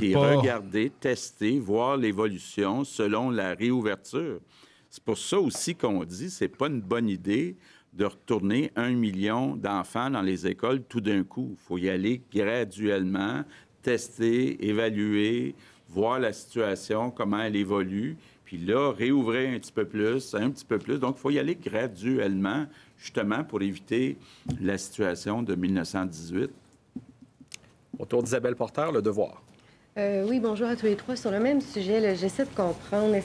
et 0.00 0.14
regarder, 0.14 0.90
tester, 1.00 1.58
voir 1.58 1.98
l'évolution 1.98 2.82
selon 2.84 3.30
la 3.30 3.52
réouverture. 3.52 4.40
C'est 4.88 5.04
pour 5.04 5.18
ça 5.18 5.38
aussi 5.38 5.74
qu'on 5.74 6.02
dit 6.04 6.30
c'est 6.30 6.48
pas 6.48 6.68
une 6.68 6.80
bonne 6.80 7.10
idée 7.10 7.56
de 7.92 8.06
retourner 8.06 8.70
un 8.74 8.92
million 8.92 9.54
d'enfants 9.54 10.08
dans 10.08 10.22
les 10.22 10.46
écoles 10.46 10.82
tout 10.88 11.02
d'un 11.02 11.24
coup. 11.24 11.50
Il 11.52 11.66
faut 11.66 11.76
y 11.76 11.90
aller 11.90 12.22
graduellement, 12.32 13.44
tester, 13.82 14.66
évaluer, 14.66 15.54
voir 15.88 16.18
la 16.18 16.32
situation, 16.32 17.10
comment 17.10 17.40
elle 17.40 17.56
évolue, 17.56 18.16
puis 18.44 18.58
là, 18.58 18.92
réouvrir 18.92 19.50
un 19.50 19.58
petit 19.58 19.72
peu 19.72 19.84
plus, 19.84 20.34
un 20.34 20.50
petit 20.50 20.64
peu 20.64 20.78
plus. 20.78 20.98
Donc, 20.98 21.16
il 21.18 21.20
faut 21.20 21.30
y 21.30 21.38
aller 21.38 21.54
graduellement, 21.54 22.66
justement, 22.96 23.44
pour 23.44 23.60
éviter 23.62 24.16
la 24.60 24.78
situation 24.78 25.42
de 25.42 25.54
1918. 25.54 26.50
Autour 27.98 28.22
d'Isabelle 28.22 28.56
Porter, 28.56 28.86
le 28.92 29.02
devoir. 29.02 29.42
Euh, 29.98 30.26
oui, 30.28 30.40
bonjour 30.40 30.68
à 30.68 30.76
tous 30.76 30.86
les 30.86 30.96
trois. 30.96 31.16
Sur 31.16 31.30
le 31.30 31.40
même 31.40 31.60
sujet, 31.60 32.14
j'essaie 32.14 32.44
de 32.44 32.54
comprendre. 32.54 33.16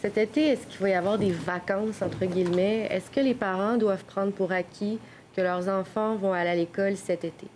Cet 0.00 0.18
été, 0.18 0.48
est-ce 0.48 0.66
qu'il 0.66 0.80
va 0.80 0.88
y 0.90 0.94
avoir 0.94 1.18
des 1.18 1.32
vacances, 1.32 2.00
entre 2.00 2.24
guillemets? 2.26 2.86
Est-ce 2.90 3.10
que 3.10 3.20
les 3.20 3.34
parents 3.34 3.76
doivent 3.76 4.04
prendre 4.04 4.32
pour 4.32 4.52
acquis 4.52 4.98
que 5.34 5.40
leurs 5.40 5.68
enfants 5.68 6.16
vont 6.16 6.32
aller 6.32 6.50
à 6.50 6.54
l'école 6.54 6.96
cet 6.96 7.24
été? 7.24 7.48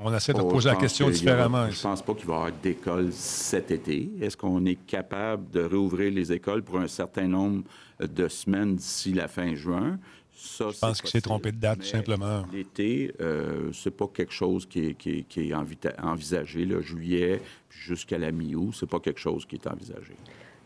On 0.00 0.12
essaie 0.14 0.32
de 0.32 0.40
oh, 0.40 0.48
poser 0.48 0.70
la 0.70 0.76
question 0.76 1.08
différemment. 1.08 1.70
je 1.70 1.76
ne 1.76 1.82
pense 1.82 2.02
pas 2.02 2.14
qu'il 2.14 2.26
va 2.26 2.32
y 2.32 2.36
avoir 2.36 2.52
d'école 2.52 3.12
cet 3.12 3.70
été. 3.70 4.10
Est-ce 4.20 4.36
qu'on 4.36 4.64
est 4.66 4.86
capable 4.86 5.50
de 5.50 5.60
réouvrir 5.60 6.12
les 6.12 6.32
écoles 6.32 6.62
pour 6.62 6.78
un 6.78 6.88
certain 6.88 7.28
nombre 7.28 7.62
de 8.00 8.28
semaines 8.28 8.74
d'ici 8.74 9.12
la 9.12 9.28
fin 9.28 9.54
juin? 9.54 9.98
Ça, 10.36 10.70
je 10.70 10.78
pense 10.78 11.00
qu'il 11.00 11.10
s'est 11.10 11.20
trompé 11.20 11.52
de 11.52 11.58
date, 11.58 11.80
tout 11.80 11.86
simplement. 11.86 12.44
L'été, 12.52 13.14
euh, 13.20 13.70
c'est 13.72 13.92
pas 13.92 14.08
quelque 14.08 14.32
chose 14.32 14.66
qui 14.66 14.86
est, 14.86 14.94
qui 14.94 15.24
qui 15.24 15.50
est 15.50 15.54
envisagé. 15.54 16.64
Là, 16.64 16.80
juillet 16.80 17.40
jusqu'à 17.70 18.18
la 18.18 18.32
mi-août, 18.32 18.74
c'est 18.78 18.88
pas 18.88 18.98
quelque 18.98 19.20
chose 19.20 19.46
qui 19.46 19.54
est 19.54 19.66
envisagé. 19.66 20.14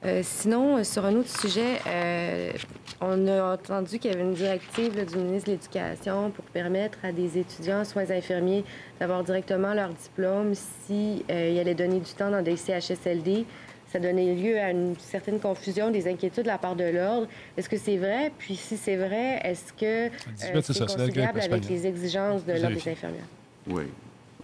Euh, 0.05 0.20
sinon, 0.22 0.76
euh, 0.76 0.84
sur 0.84 1.05
un 1.05 1.14
autre 1.16 1.40
sujet, 1.40 1.80
euh, 1.88 2.53
on 3.01 3.26
a 3.26 3.55
entendu 3.55 3.99
qu'il 3.99 4.12
y 4.12 4.14
avait 4.14 4.22
une 4.22 4.34
directive 4.34 4.92
du 5.05 5.16
ministre 5.16 5.49
de 5.49 5.55
l'Éducation 5.55 6.30
pour 6.30 6.44
permettre 6.46 6.99
à 7.03 7.11
des 7.11 7.38
étudiants 7.38 7.80
en 7.80 7.84
soins 7.84 8.09
infirmiers 8.11 8.64
d'avoir 9.01 9.24
directement 9.24 9.74
leur 9.74 9.88
diplôme 9.88 10.55
s'ils 10.55 11.18
si, 11.18 11.24
allaient 11.28 11.74
donner 11.74 11.99
du 11.99 12.12
temps 12.12 12.30
dans 12.30 12.42
des 12.42 12.57
CHSLD. 12.57 13.44
Ça 13.92 13.99
donnait 13.99 14.34
lieu 14.34 14.59
à 14.59 14.70
une 14.70 14.94
certaine 14.99 15.40
confusion, 15.40 15.90
des 15.90 16.07
inquiétudes 16.07 16.44
de 16.44 16.49
la 16.49 16.59
part 16.59 16.76
de 16.76 16.84
l'ordre. 16.84 17.26
Est-ce 17.57 17.68
que 17.68 17.78
c'est 17.78 17.96
vrai? 17.96 18.30
Puis 18.38 18.55
si 18.55 18.76
c'est 18.76 18.96
vrai, 18.96 19.40
est-ce 19.42 19.72
que 19.72 20.14
c'est 20.36 20.78
conciliable 20.78 21.40
avec 21.40 21.68
les 21.68 21.86
exigences 21.86 22.44
de 22.44 22.53
l'ordre 22.53 22.76
des 22.76 22.88
infirmières? 22.88 23.24
Oui. 23.66 23.84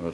Ah, 0.00 0.10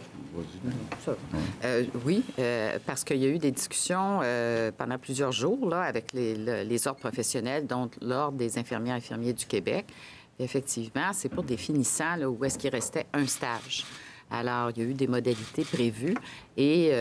euh, 1.64 1.85
oui, 2.05 2.22
euh, 2.39 2.78
parce 2.85 3.03
qu'il 3.03 3.16
y 3.16 3.24
a 3.24 3.28
eu 3.28 3.39
des 3.39 3.51
discussions 3.51 4.20
euh, 4.22 4.70
pendant 4.76 4.99
plusieurs 4.99 5.33
jours 5.33 5.68
là, 5.68 5.83
avec 5.83 6.12
les, 6.12 6.87
ordres 6.87 7.01
professionnels, 7.01 7.66
dont 7.66 7.91
l'Ordre 8.03 8.37
des 8.37 8.59
infirmières 8.59 8.97
et 8.97 8.99
infirmiers 8.99 9.33
du 9.33 9.47
Québec. 9.47 9.87
effectivement, 10.39 11.12
c'est 11.12 11.31
pour 11.31 11.45
des 11.45 11.57
finissants 11.57 12.16
là, 12.16 12.28
où 12.28 12.45
est-ce 12.45 12.59
qu'il 12.59 12.70
restait 12.70 13.07
un 13.14 13.26
stage. 13.26 13.87
Alors, 14.31 14.70
il 14.70 14.83
y 14.83 14.87
a 14.87 14.89
eu 14.89 14.95
des 14.95 15.09
modalités 15.09 15.64
prévues 15.64 16.16
et 16.57 16.93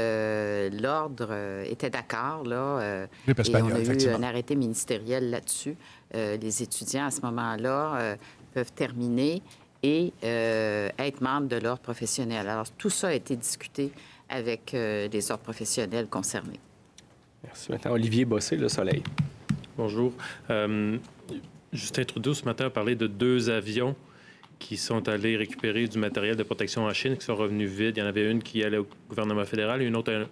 l'ordre 0.82 1.64
était 1.66 1.92
d'accord. 1.92 2.44
Là, 2.44 3.06
et 3.28 3.56
on 3.56 3.70
a 3.70 3.80
eu 3.82 4.10
un 4.10 4.24
arrêté 4.24 4.56
ministériel 4.56 5.30
là-dessus. 5.30 5.76
les 6.14 6.64
étudiants, 6.64 7.06
à 7.06 7.12
ce 7.12 7.22
moment-là, 7.22 8.16
peuvent 8.54 8.72
terminer 8.72 9.44
et 9.84 10.14
euh, 10.24 10.90
être 10.98 11.22
membre 11.22 11.48
de 11.48 11.56
l'ordre 11.58 11.82
professionnel. 11.82 12.48
Alors, 12.48 12.70
tout 12.72 12.90
ça 12.90 13.10
a 13.10 13.14
été 13.14 13.36
discuté 13.36 13.92
avec 14.28 14.74
euh, 14.74 15.08
les 15.08 15.32
ordres 15.32 15.44
professionnels 15.44 16.08
concernés. 16.08 16.60
Merci. 17.44 17.72
Maintenant, 17.72 17.92
Olivier 17.92 18.26
Bossé, 18.26 18.58
Le 18.58 18.70
Soleil. 18.70 19.02
Bonjour. 19.78 20.14
Euh, 20.50 20.98
Justin 21.72 22.04
Trudeau, 22.04 22.34
ce 22.34 22.44
matin, 22.44 22.66
a 22.66 22.70
parlé 22.70 22.96
de 22.96 23.08
deux 23.08 23.50
avions 23.50 23.96
qui 24.60 24.76
sont 24.76 25.08
allés 25.08 25.38
récupérer 25.38 25.88
du 25.88 25.98
matériel 25.98 26.36
de 26.36 26.44
protection 26.44 26.84
en 26.84 26.94
Chine, 26.94 27.16
qui 27.16 27.26
sont 27.26 27.36
revenus 27.36 27.70
vides. 27.70 27.96
Il 27.96 28.02
y 28.02 28.04
en 28.04 28.08
avait 28.08 28.30
une 28.30 28.44
qui 28.44 28.62
allait 28.64 28.78
au 28.78 28.88
gouvernement 29.08 29.46
fédéral 29.46 29.82
et 29.82 29.86
une 29.86 29.96
autre 29.96 30.28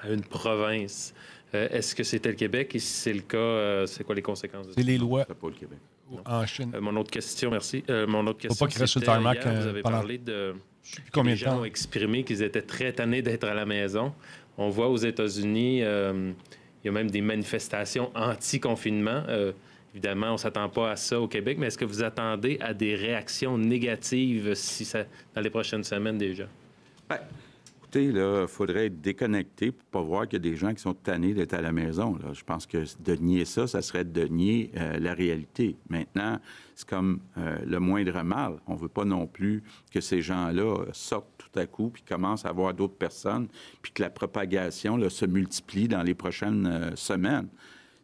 à 0.00 0.08
une 0.08 0.22
province. 0.22 1.12
Est-ce 1.52 1.94
que 1.94 2.04
c'était 2.04 2.28
le 2.30 2.36
Québec? 2.36 2.74
Et 2.74 2.78
si 2.78 2.92
c'est 2.92 3.12
le 3.12 3.22
cas, 3.22 3.86
c'est 3.86 4.04
quoi 4.04 4.14
les 4.14 4.22
conséquences 4.22 4.68
de 4.68 4.72
ça? 4.72 4.76
C'est 4.78 4.86
les 4.86 4.98
lois. 4.98 5.24
pas 5.24 5.48
le 5.48 5.54
Québec. 5.54 5.78
Euh, 6.12 6.80
mon 6.80 6.96
autre 6.96 7.10
question, 7.10 7.50
merci. 7.50 7.84
Euh, 7.88 8.06
mon 8.06 8.26
autre 8.26 8.38
question. 8.38 8.54
Faut 8.56 8.64
pas 8.64 8.70
qu'il 8.70 8.80
reste 8.80 8.92
sur 8.92 9.00
le 9.00 9.06
tarmac. 9.06 9.44
Hier, 9.44 9.60
vous 9.60 9.66
avez 9.66 9.82
parlé 9.82 10.18
de. 10.18 10.54
combien 11.12 11.32
les 11.32 11.38
de 11.38 11.44
gens 11.44 11.52
temps. 11.52 11.60
ont 11.60 11.64
exprimé 11.64 12.24
qu'ils 12.24 12.42
étaient 12.42 12.62
très 12.62 12.92
tannés 12.92 13.22
d'être 13.22 13.44
à 13.44 13.54
la 13.54 13.66
maison. 13.66 14.12
On 14.58 14.68
voit 14.68 14.88
aux 14.88 14.96
États-Unis, 14.96 15.82
euh, 15.82 16.32
il 16.82 16.86
y 16.86 16.88
a 16.88 16.92
même 16.92 17.10
des 17.10 17.20
manifestations 17.20 18.10
anti-confinement. 18.14 19.22
évidemment, 19.94 20.30
on 20.30 20.32
ne 20.32 20.38
s'attend 20.38 20.68
pas 20.68 20.92
à 20.92 20.96
ça 20.96 21.20
au 21.20 21.28
Québec, 21.28 21.56
mais 21.58 21.68
est-ce 21.68 21.78
que 21.78 21.84
vous 21.84 22.02
attendez 22.02 22.58
à 22.60 22.74
des 22.74 22.94
réactions 22.94 23.56
négatives 23.56 24.54
si 24.54 24.84
ça, 24.84 25.04
dans 25.34 25.40
les 25.40 25.50
prochaines 25.50 25.84
semaines 25.84 26.18
déjà? 26.18 26.46
Il 27.94 28.44
faudrait 28.46 28.86
être 28.86 29.00
déconnecté 29.00 29.72
pour 29.72 29.86
pas 29.88 30.00
voir 30.02 30.28
qu'il 30.28 30.34
y 30.34 30.48
a 30.48 30.50
des 30.50 30.56
gens 30.56 30.72
qui 30.72 30.80
sont 30.80 30.94
tannés 30.94 31.34
d'être 31.34 31.54
à 31.54 31.60
la 31.60 31.72
maison. 31.72 32.18
Je 32.32 32.44
pense 32.44 32.66
que 32.66 32.84
de 33.00 33.14
nier 33.14 33.44
ça, 33.44 33.66
ça 33.66 33.82
serait 33.82 34.04
de 34.04 34.24
nier 34.24 34.70
euh, 34.76 34.98
la 34.98 35.14
réalité. 35.14 35.76
Maintenant, 35.88 36.38
c'est 36.74 36.88
comme 36.88 37.20
euh, 37.38 37.58
le 37.66 37.80
moindre 37.80 38.22
mal. 38.22 38.56
On 38.66 38.74
veut 38.74 38.88
pas 38.88 39.04
non 39.04 39.26
plus 39.26 39.62
que 39.90 40.00
ces 40.00 40.22
gens-là 40.22 40.84
sortent 40.92 41.26
tout 41.38 41.58
à 41.58 41.66
coup 41.66 41.90
puis 41.90 42.02
commencent 42.02 42.44
à 42.44 42.52
voir 42.52 42.74
d'autres 42.74 42.94
personnes 42.94 43.48
puis 43.82 43.92
que 43.92 44.02
la 44.02 44.10
propagation 44.10 45.08
se 45.08 45.26
multiplie 45.26 45.88
dans 45.88 46.02
les 46.02 46.14
prochaines 46.14 46.66
euh, 46.66 46.96
semaines. 46.96 47.48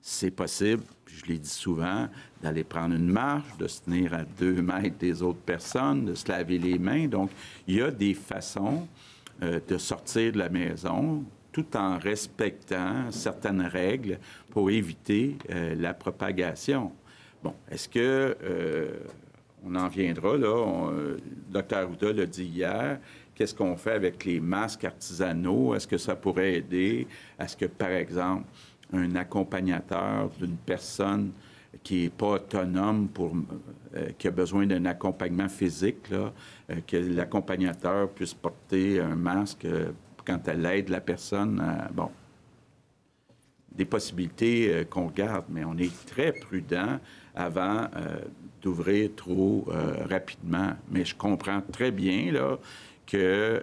c'est 0.01 0.31
possible, 0.31 0.83
je 1.07 1.25
l'ai 1.27 1.39
dit 1.39 1.49
souvent, 1.49 2.09
d'aller 2.43 2.65
prendre 2.65 2.95
une 2.95 3.11
marche, 3.11 3.57
de 3.59 3.67
se 3.67 3.83
tenir 3.83 4.15
à 4.15 4.25
deux 4.25 4.61
mètres 4.63 4.99
des 4.99 5.23
autres 5.23 5.41
personnes, 5.41 6.07
de 6.07 6.15
se 6.15 6.29
laver 6.29 6.59
les 6.59 6.79
mains. 6.79 7.07
Donc, 7.07 7.31
il 7.67 7.77
y 7.77 7.83
a 7.83 7.91
des 7.91 8.15
façons 8.15 8.87
euh, 9.43 9.61
de 9.67 9.79
sortir 9.79 10.33
de 10.33 10.39
la 10.39 10.49
maison 10.49 11.25
tout 11.53 11.77
en 11.77 11.99
respectant 11.99 13.11
certaines 13.11 13.63
règles 13.63 14.19
pour 14.51 14.71
éviter 14.71 15.37
euh, 15.51 15.75
la 15.75 15.95
propagation. 15.95 16.93
Bon, 17.43 17.55
est-ce 17.71 17.89
que 17.89 18.37
euh, 18.43 18.91
on 19.65 19.75
en 19.75 19.89
viendra 19.89 20.37
là? 20.37 20.91
Le 20.91 21.21
docteur 21.51 21.91
Houda 21.91 22.13
l'a 22.13 22.27
dit 22.27 22.45
hier. 22.45 22.99
Qu'est-ce 23.35 23.55
qu'on 23.55 23.77
fait 23.77 23.93
avec 23.93 24.25
les 24.25 24.41
masques 24.41 24.85
artisanaux? 24.85 25.75
Est-ce 25.75 25.87
que 25.87 25.99
ça 25.99 26.17
pourrait 26.17 26.55
aider 26.55 27.07
Est-ce 27.39 27.57
que, 27.57 27.67
par 27.67 27.91
exemple, 27.91 28.45
un 28.93 29.15
accompagnateur 29.17 30.31
d'une 30.39 30.57
personne 30.57 31.33
qui 31.83 32.05
n'est 32.05 32.11
pas 32.11 32.35
autonome, 32.35 33.09
pour, 33.09 33.35
euh, 33.95 34.11
qui 34.19 34.29
a 34.29 34.31
besoin 34.31 34.67
d'un 34.67 34.85
accompagnement 34.85 35.49
physique, 35.49 36.11
là, 36.11 36.33
euh, 36.71 36.77
que 36.87 36.97
l'accompagnateur 36.97 38.09
puisse 38.11 38.35
porter 38.35 39.01
un 39.01 39.15
masque 39.15 39.65
euh, 39.65 39.91
quand 40.25 40.49
elle 40.49 40.65
aide 40.67 40.89
la 40.89 41.01
personne. 41.01 41.63
bon, 41.93 42.11
des 43.71 43.85
possibilités 43.85 44.87
qu'on 44.89 45.09
garde, 45.09 45.45
mais 45.51 45.63
on 45.63 45.77
est 45.77 46.07
très 46.07 46.33
prudent 46.33 46.99
avant 47.35 47.89
d'ouvrir 48.63 49.11
trop 49.15 49.67
rapidement. 50.09 50.71
Mais 50.91 51.05
je 51.05 51.15
comprends 51.15 51.61
très 51.61 51.91
bien 51.91 52.33
là, 52.33 52.57
que 53.07 53.63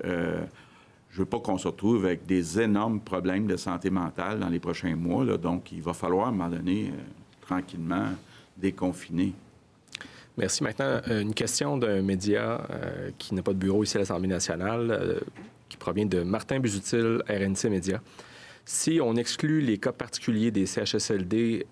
je 1.09 1.17
veux 1.17 1.25
pas 1.25 1.39
qu'on 1.39 1.57
se 1.57 1.67
retrouve 1.67 2.05
avec 2.05 2.27
des 2.27 2.61
énormes 2.61 2.99
problèmes 2.99 3.47
de 3.47 3.57
santé 3.57 3.89
mentale 3.89 4.39
dans 4.39 4.49
les 4.49 4.59
prochains 4.59 4.95
mois. 4.95 5.25
donc, 5.35 5.71
il 5.71 5.81
va 5.81 5.93
falloir, 5.93 6.27
à 6.27 6.29
un 6.29 6.31
moment 6.31 6.49
donné, 6.49 6.93
tranquillement, 7.45 8.09
déconfiner. 8.57 9.33
Merci. 10.37 10.63
Maintenant, 10.63 11.01
euh, 11.07 11.21
une 11.21 11.33
question 11.33 11.77
d'un 11.77 12.01
média 12.01 12.65
euh, 12.69 13.11
qui 13.17 13.35
n'a 13.35 13.43
pas 13.43 13.53
de 13.53 13.57
bureau 13.57 13.83
ici 13.83 13.97
à 13.97 13.99
l'Assemblée 13.99 14.27
nationale, 14.27 15.19
qui 15.69 15.77
provient 15.77 16.05
de 16.05 16.23
Martin 16.23 16.59
Busutil, 16.59 17.21
RNC 17.27 17.69
Média. 17.69 18.01
Si 18.65 18.99
on 19.01 19.15
exclut 19.15 19.61
les 19.61 19.77
cas 19.77 19.91
particuliers 19.91 20.51
des 20.51 20.65
CHSLD 20.65 21.65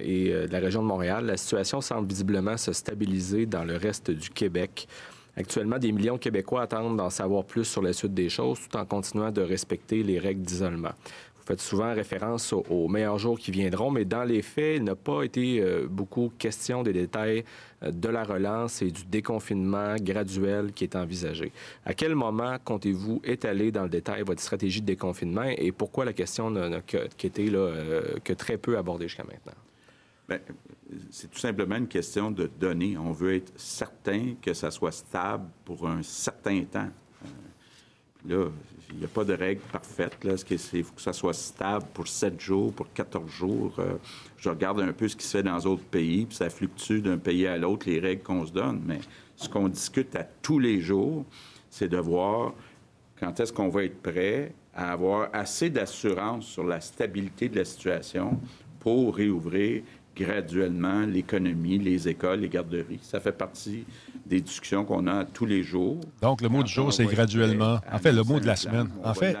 et 0.00 0.32
de 0.32 0.50
la 0.50 0.58
région 0.58 0.82
de 0.82 0.86
Montréal, 0.86 1.26
la 1.26 1.36
situation 1.36 1.80
semble 1.80 2.08
visiblement 2.08 2.56
se 2.56 2.72
stabiliser 2.72 3.46
dans 3.46 3.62
le 3.62 3.76
reste 3.76 4.10
du 4.10 4.30
Québec. 4.30 4.88
Actuellement, 5.36 5.78
des 5.78 5.92
millions 5.92 6.14
de 6.14 6.18
Québécois 6.20 6.62
attendent 6.62 6.96
d'en 6.96 7.10
savoir 7.10 7.44
plus 7.44 7.64
sur 7.64 7.82
la 7.82 7.92
suite 7.92 8.14
des 8.14 8.28
choses 8.28 8.58
tout 8.68 8.76
en 8.76 8.84
continuant 8.84 9.30
de 9.30 9.40
respecter 9.40 10.02
les 10.02 10.18
règles 10.18 10.42
d'isolement. 10.42 10.92
Vous 11.40 11.46
faites 11.46 11.60
souvent 11.60 11.94
référence 11.94 12.52
aux, 12.52 12.88
meilleurs 12.88 13.18
jours 13.18 13.38
qui 13.38 13.50
viendront, 13.50 13.90
mais 13.90 14.04
dans 14.04 14.24
les 14.24 14.42
faits, 14.42 14.76
il 14.76 14.84
n'a 14.84 14.94
pas 14.94 15.22
été 15.22 15.60
euh, 15.60 15.86
beaucoup 15.88 16.30
question 16.38 16.82
des 16.82 16.92
détails 16.92 17.44
euh, 17.82 17.90
de 17.90 18.08
la 18.08 18.24
relance 18.24 18.82
et 18.82 18.90
du 18.90 19.04
déconfinement 19.06 19.96
graduel 19.96 20.72
qui 20.72 20.84
est 20.84 20.96
envisagé. 20.96 21.50
À 21.86 21.94
quel 21.94 22.14
moment 22.14 22.56
comptez-vous 22.62 23.22
étaler 23.24 23.72
dans 23.72 23.84
le 23.84 23.88
détail 23.88 24.22
votre 24.22 24.42
stratégie 24.42 24.82
de 24.82 24.86
déconfinement 24.86 25.44
et 25.56 25.72
pourquoi 25.72 26.04
la 26.04 26.12
question 26.12 26.50
n'a 26.50 26.82
été 27.22 27.50
euh, 27.54 28.18
que 28.22 28.34
très 28.34 28.58
peu 28.58 28.76
abordée 28.76 29.08
jusqu'à 29.08 29.24
maintenant? 29.24 29.58
Bien, 30.28 30.40
c'est 31.10 31.30
tout 31.30 31.38
simplement 31.38 31.76
une 31.76 31.88
question 31.88 32.30
de 32.30 32.50
données. 32.60 32.98
On 32.98 33.12
veut 33.12 33.36
être 33.36 33.52
certain 33.56 34.34
que 34.42 34.52
ça 34.52 34.70
soit 34.70 34.92
stable 34.92 35.48
pour 35.64 35.88
un 35.88 36.02
certain 36.02 36.62
temps. 36.64 36.88
Là, 38.28 38.50
il 38.92 38.98
n'y 38.98 39.04
a 39.04 39.08
pas 39.08 39.24
de 39.24 39.34
règle 39.34 39.60
parfaite. 39.72 40.22
Là. 40.24 40.34
Il 40.50 40.84
faut 40.84 40.94
que 40.94 41.02
ça 41.02 41.12
soit 41.12 41.34
stable 41.34 41.86
pour 41.94 42.08
7 42.08 42.40
jours, 42.40 42.72
pour 42.72 42.92
14 42.92 43.30
jours? 43.30 43.74
Euh, 43.78 43.94
je 44.36 44.48
regarde 44.48 44.80
un 44.80 44.92
peu 44.92 45.08
ce 45.08 45.16
qui 45.16 45.24
se 45.24 45.36
fait 45.36 45.42
dans 45.42 45.58
d'autres 45.58 45.84
pays, 45.84 46.26
puis 46.26 46.36
ça 46.36 46.50
fluctue 46.50 47.00
d'un 47.00 47.18
pays 47.18 47.46
à 47.46 47.56
l'autre, 47.56 47.88
les 47.88 48.00
règles 48.00 48.22
qu'on 48.22 48.46
se 48.46 48.52
donne. 48.52 48.82
Mais 48.86 49.00
ce 49.36 49.48
qu'on 49.48 49.68
discute 49.68 50.14
à 50.16 50.24
tous 50.24 50.58
les 50.58 50.80
jours, 50.80 51.24
c'est 51.70 51.88
de 51.88 51.98
voir 51.98 52.52
quand 53.18 53.38
est-ce 53.38 53.52
qu'on 53.52 53.68
va 53.68 53.84
être 53.84 54.02
prêt 54.02 54.52
à 54.74 54.92
avoir 54.92 55.28
assez 55.32 55.70
d'assurance 55.70 56.46
sur 56.46 56.64
la 56.64 56.80
stabilité 56.80 57.48
de 57.48 57.56
la 57.56 57.64
situation 57.64 58.40
pour 58.78 59.16
réouvrir 59.16 59.82
graduellement 60.16 61.06
l'économie, 61.06 61.78
les 61.78 62.08
écoles, 62.08 62.40
les 62.40 62.48
garderies. 62.48 63.00
Ça 63.02 63.20
fait 63.20 63.32
partie 63.32 63.84
des 64.30 64.40
discussions 64.40 64.84
qu'on 64.84 65.08
a 65.08 65.24
tous 65.24 65.44
les 65.44 65.62
jours. 65.64 66.00
Donc, 66.22 66.40
le 66.40 66.48
mot 66.48 66.62
du 66.62 66.72
jour, 66.72 66.92
c'est 66.92 67.04
graduellement. 67.04 67.80
En 67.92 67.98
fait, 67.98 68.12
le 68.12 68.22
mot 68.22 68.38
de 68.38 68.46
la 68.46 68.56
semaine. 68.56 68.88
En 69.04 69.12
fait, 69.12 69.36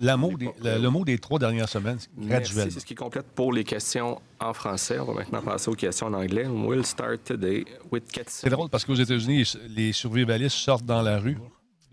le, 0.00 0.16
mot 0.16 0.36
des, 0.36 0.50
le, 0.62 0.88
mot 0.88 1.04
des 1.04 1.18
trois 1.18 1.38
dernières 1.38 1.68
semaines, 1.68 1.98
graduellement. 2.18 2.70
C'est 2.72 2.80
ce 2.80 2.84
qui 2.84 2.96
complète 2.96 3.26
pour 3.34 3.52
les 3.52 3.62
questions 3.62 4.20
en 4.40 4.52
français. 4.52 4.98
On 4.98 5.04
va 5.04 5.14
maintenant 5.14 5.42
passer 5.42 5.70
aux 5.70 5.74
questions 5.74 6.08
en 6.08 6.14
anglais. 6.14 6.46
We'll 6.46 6.84
start 6.84 7.22
today 7.24 7.64
with 7.92 8.04
C'est 8.26 8.50
drôle 8.50 8.68
parce 8.68 8.84
qu'aux 8.84 8.94
États-Unis, 8.94 9.56
les 9.68 9.92
survivalistes 9.92 10.56
sortent 10.56 10.84
dans 10.84 11.02
la 11.02 11.18
rue. 11.18 11.38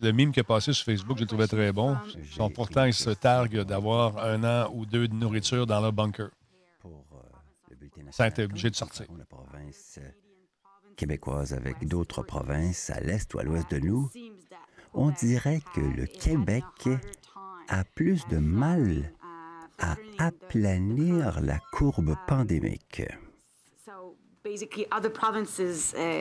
Le 0.02 0.12
mime 0.12 0.32
qui 0.32 0.40
est 0.40 0.44
passé 0.44 0.74
sur 0.74 0.86
Facebook, 0.86 1.18
je 1.18 1.22
le 1.22 1.28
trouvais 1.28 1.48
très 1.48 1.72
bon. 1.72 1.96
pourtant, 2.56 2.86
ils 2.86 2.94
se 2.94 3.12
targuent 3.12 3.62
d'avoir 3.62 4.18
un 4.18 4.44
an 4.44 4.72
ou 4.74 4.86
deux 4.88 5.08
de 5.08 5.14
nourriture 5.14 5.68
dans 5.68 5.80
leur 5.80 5.94
bunker. 5.94 6.30
Ça 8.10 8.24
a 8.24 8.28
été 8.28 8.44
obligé 8.44 8.70
de 8.70 8.76
sortir. 8.76 9.06
La 9.18 9.26
province 9.26 10.00
québécoise 10.96 11.54
avec 11.54 11.88
d'autres 11.88 12.24
provinces 12.24 12.90
à 12.90 13.00
l'est 13.00 13.34
ou 13.34 13.40
à 13.40 13.44
l'ouest 13.44 13.70
de 13.72 13.80
nous, 13.80 14.10
on 14.94 15.10
dirait 15.12 15.62
que 15.74 15.82
le 15.82 16.06
Québec 16.06 16.64
a 17.68 17.84
plus 17.84 18.28
de 18.28 18.38
mal 18.38 19.14
à 19.80 19.96
aplanir 20.20 21.42
la 21.42 21.60
courbe 21.72 22.16
pandémique. 22.28 23.02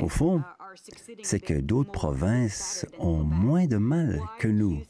Au 0.00 0.08
fond, 0.08 0.42
c'est 1.22 1.40
que 1.40 1.60
d'autres 1.60 1.90
provinces 1.90 2.86
ont 2.98 3.24
moins 3.24 3.66
de 3.66 3.76
mal 3.76 4.20
que 4.38 4.48
nous. 4.48 4.80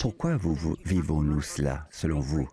Pourquoi 0.00 0.38
vivons-nous 0.84 1.40
cela, 1.40 1.86
selon 1.90 2.20
vous? 2.20 2.48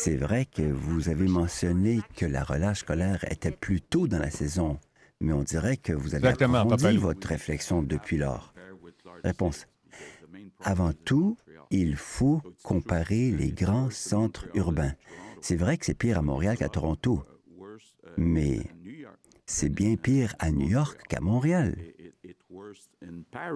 C'est 0.00 0.16
vrai 0.16 0.46
que 0.46 0.62
vous 0.62 1.08
avez 1.08 1.26
mentionné 1.26 1.98
que 2.16 2.24
la 2.24 2.44
relâche 2.44 2.78
scolaire 2.78 3.24
était 3.32 3.50
plus 3.50 3.80
tôt 3.80 4.06
dans 4.06 4.20
la 4.20 4.30
saison, 4.30 4.78
mais 5.20 5.32
on 5.32 5.42
dirait 5.42 5.76
que 5.76 5.92
vous 5.92 6.14
avez 6.14 6.28
approfondi 6.28 6.96
votre 6.96 7.26
réflexion 7.26 7.82
depuis 7.82 8.16
lors. 8.16 8.54
Réponse. 9.24 9.66
Avant 10.60 10.92
tout, 10.92 11.36
il 11.72 11.96
faut 11.96 12.40
comparer 12.62 13.32
les 13.32 13.50
grands 13.50 13.90
centres 13.90 14.46
urbains. 14.54 14.92
C'est 15.40 15.56
vrai 15.56 15.76
que 15.76 15.84
c'est 15.84 15.94
pire 15.98 16.18
à 16.18 16.22
Montréal 16.22 16.56
qu'à 16.56 16.68
Toronto, 16.68 17.24
mais 18.16 18.60
c'est 19.46 19.68
bien 19.68 19.96
pire 19.96 20.36
à 20.38 20.52
New 20.52 20.68
York 20.68 21.02
qu'à 21.08 21.20
Montréal, 21.20 21.76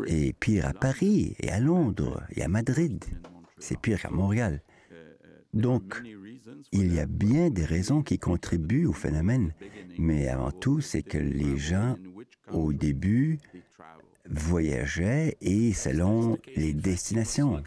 et 0.08 0.32
pire 0.32 0.66
à 0.66 0.72
Paris, 0.72 1.36
et 1.38 1.52
à 1.52 1.60
Londres, 1.60 2.24
et 2.34 2.42
à 2.42 2.48
Madrid. 2.48 3.04
C'est 3.58 3.78
pire 3.78 4.00
qu'à 4.02 4.10
Montréal. 4.10 4.60
Donc, 5.54 6.02
il 6.72 6.94
y 6.94 7.00
a 7.00 7.06
bien 7.06 7.50
des 7.50 7.64
raisons 7.64 8.02
qui 8.02 8.18
contribuent 8.18 8.86
au 8.86 8.92
phénomène, 8.92 9.54
mais 9.98 10.28
avant 10.28 10.50
tout, 10.50 10.80
c'est 10.80 11.02
que 11.02 11.18
les 11.18 11.58
gens, 11.58 11.96
au 12.50 12.72
début, 12.72 13.38
voyageaient 14.28 15.36
et 15.40 15.72
selon 15.72 16.38
les 16.56 16.72
destinations. 16.72 17.62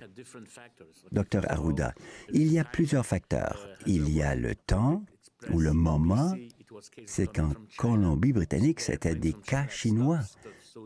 Docteur 1.11 1.49
Arruda, 1.51 1.93
il 2.33 2.51
y 2.51 2.59
a 2.59 2.63
plusieurs 2.63 3.05
facteurs. 3.05 3.67
Il 3.85 4.09
y 4.09 4.21
a 4.21 4.35
le 4.35 4.55
temps 4.55 5.03
ou 5.51 5.59
le 5.59 5.73
moment. 5.73 6.33
C'est 7.05 7.31
qu'en 7.31 7.51
Colombie-Britannique, 7.77 8.79
c'était 8.81 9.15
des 9.15 9.33
cas 9.33 9.67
chinois. 9.67 10.19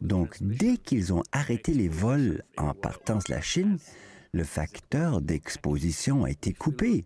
Donc, 0.01 0.37
dès 0.41 0.77
qu'ils 0.77 1.13
ont 1.13 1.23
arrêté 1.31 1.73
les 1.73 1.87
vols 1.89 2.43
en 2.57 2.73
partance 2.73 3.25
de 3.25 3.33
la 3.33 3.41
Chine, 3.41 3.77
le 4.31 4.43
facteur 4.43 5.21
d'exposition 5.21 6.25
a 6.25 6.29
été 6.29 6.53
coupé. 6.53 7.05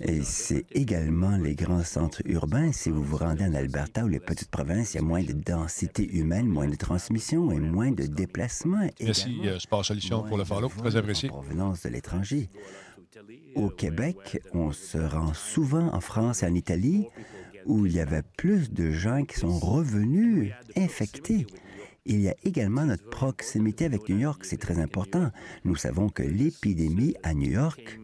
Et 0.00 0.22
c'est 0.22 0.64
également 0.72 1.36
les 1.36 1.54
grands 1.54 1.82
centres 1.82 2.22
urbains. 2.24 2.72
Si 2.72 2.88
vous 2.88 3.02
vous 3.02 3.18
rendez 3.18 3.44
en 3.44 3.52
Alberta 3.52 4.04
ou 4.04 4.08
les 4.08 4.18
petites 4.18 4.50
provinces, 4.50 4.94
il 4.94 4.96
y 4.96 5.00
a 5.00 5.02
moins 5.02 5.22
de 5.22 5.32
densité 5.32 6.08
humaine, 6.10 6.46
moins 6.46 6.68
de 6.68 6.74
transmission 6.74 7.50
et 7.52 7.58
moins 7.58 7.90
de 7.90 8.06
déplacements. 8.06 8.88
Merci, 9.00 9.40
euh, 9.44 9.58
Sport 9.58 9.84
Solutions, 9.84 10.22
pour 10.22 10.38
le 10.38 10.44
follow. 10.44 10.68
Très 10.68 10.96
apprécié. 10.96 11.28
provenance 11.28 11.82
de 11.82 11.90
l'étranger. 11.90 12.48
Au 13.54 13.68
Québec, 13.68 14.40
on 14.54 14.72
se 14.72 14.98
rend 14.98 15.34
souvent 15.34 15.92
en 15.94 16.00
France 16.00 16.42
et 16.42 16.46
en 16.46 16.54
Italie 16.54 17.06
où 17.66 17.86
il 17.86 17.92
y 17.92 18.00
avait 18.00 18.22
plus 18.36 18.72
de 18.72 18.90
gens 18.90 19.24
qui 19.24 19.38
sont 19.38 19.58
revenus 19.58 20.52
infectés. 20.76 21.46
Il 22.06 22.20
y 22.20 22.28
a 22.28 22.34
également 22.44 22.84
notre 22.84 23.08
proximité 23.08 23.84
avec 23.84 24.08
New 24.08 24.18
York, 24.18 24.44
c'est 24.44 24.60
très 24.60 24.78
important. 24.78 25.30
Nous 25.64 25.76
savons 25.76 26.08
que 26.08 26.22
l'épidémie 26.22 27.14
à 27.22 27.32
New 27.32 27.50
York 27.50 27.98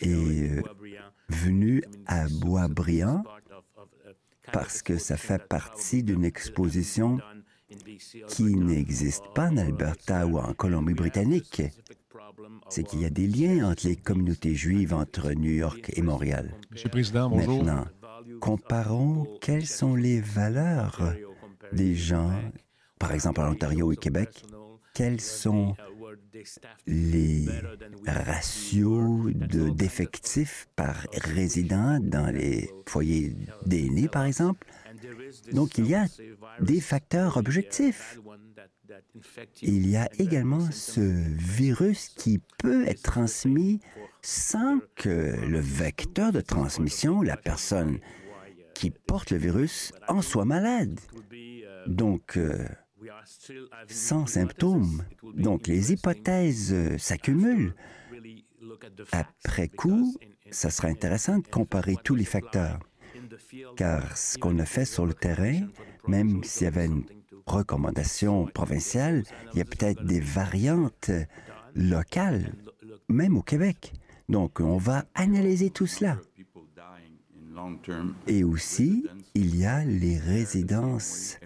est 0.00 0.58
euh, 0.58 0.62
venue 1.28 1.82
à 2.06 2.26
Boisbriand 2.28 3.24
parce 4.52 4.82
que 4.82 4.98
ça 4.98 5.16
fait 5.16 5.46
partie 5.46 6.02
d'une 6.02 6.24
exposition 6.24 7.18
qui 8.28 8.56
n'existe 8.56 9.24
pas 9.34 9.48
en 9.48 9.56
Alberta 9.56 10.26
ou 10.26 10.38
en 10.38 10.52
Colombie-Britannique. 10.54 11.62
c'est 12.68 12.84
qu'il 12.84 13.00
y 13.00 13.04
a 13.04 13.10
des 13.10 13.26
liens 13.26 13.70
entre 13.70 13.86
les 13.86 13.96
communautés 13.96 14.54
juives 14.54 14.94
entre 14.94 15.32
New 15.32 15.52
York 15.52 15.92
et 15.94 16.02
Montréal. 16.02 16.54
Monsieur 16.70 16.88
le 16.88 16.92
Président, 16.92 17.30
bonjour. 17.30 17.64
Maintenant, 17.64 17.86
comparons 18.40 19.26
quelles 19.40 19.66
sont 19.66 19.94
les 19.94 20.20
valeurs 20.20 21.14
des 21.72 21.94
gens, 21.94 22.32
par 22.98 23.12
exemple 23.12 23.40
en 23.40 23.50
Ontario 23.50 23.92
et 23.92 23.96
Québec, 23.96 24.44
quels 24.94 25.20
sont 25.20 25.76
les 26.86 27.46
ratios 28.06 29.32
d'effectifs 29.34 30.68
par 30.76 31.06
résident 31.12 32.00
dans 32.00 32.30
les 32.32 32.70
foyers 32.86 33.36
d'aînés, 33.66 34.08
par 34.08 34.24
exemple. 34.24 34.66
Donc, 35.52 35.78
il 35.78 35.86
y 35.86 35.94
a 35.94 36.06
des 36.60 36.80
facteurs 36.80 37.36
objectifs. 37.36 38.18
Il 39.62 39.88
y 39.88 39.96
a 39.96 40.08
également 40.18 40.70
ce 40.70 41.00
virus 41.00 42.08
qui 42.08 42.40
peut 42.58 42.86
être 42.86 43.02
transmis 43.02 43.80
sans 44.22 44.80
que 44.96 45.36
le 45.46 45.60
vecteur 45.60 46.32
de 46.32 46.40
transmission, 46.40 47.22
la 47.22 47.36
personne 47.36 47.98
qui 48.74 48.90
porte 48.90 49.30
le 49.30 49.38
virus, 49.38 49.92
en 50.08 50.22
soit 50.22 50.44
malade. 50.44 50.98
Donc, 51.86 52.36
euh, 52.36 52.66
sans 53.88 54.26
symptômes. 54.26 55.04
Donc 55.34 55.66
les 55.66 55.92
hypothèses 55.92 56.96
s'accumulent. 56.98 57.74
Après 59.12 59.68
coup, 59.68 60.16
ça 60.50 60.70
sera 60.70 60.88
intéressant 60.88 61.38
de 61.38 61.46
comparer 61.46 61.96
tous 62.02 62.14
les 62.14 62.24
facteurs, 62.24 62.78
car 63.76 64.16
ce 64.16 64.38
qu'on 64.38 64.58
a 64.58 64.64
fait 64.64 64.84
sur 64.84 65.06
le 65.06 65.14
terrain, 65.14 65.68
même 66.06 66.44
s'il 66.44 66.64
y 66.64 66.68
avait 66.68 66.86
une 66.86 67.04
recommandation 67.46 68.46
provinciale, 68.46 69.24
il 69.52 69.58
y 69.58 69.62
a 69.62 69.64
peut-être 69.64 70.04
des 70.04 70.20
variantes 70.20 71.10
locales, 71.74 72.52
même 73.08 73.36
au 73.36 73.42
Québec. 73.42 73.92
Donc, 74.28 74.60
on 74.60 74.76
va 74.76 75.04
analyser 75.14 75.70
tout 75.70 75.86
cela. 75.86 76.18
Et 78.26 78.44
aussi, 78.44 79.06
il 79.34 79.56
y 79.56 79.66
a 79.66 79.84
les 79.84 80.18
résidences 80.18 81.38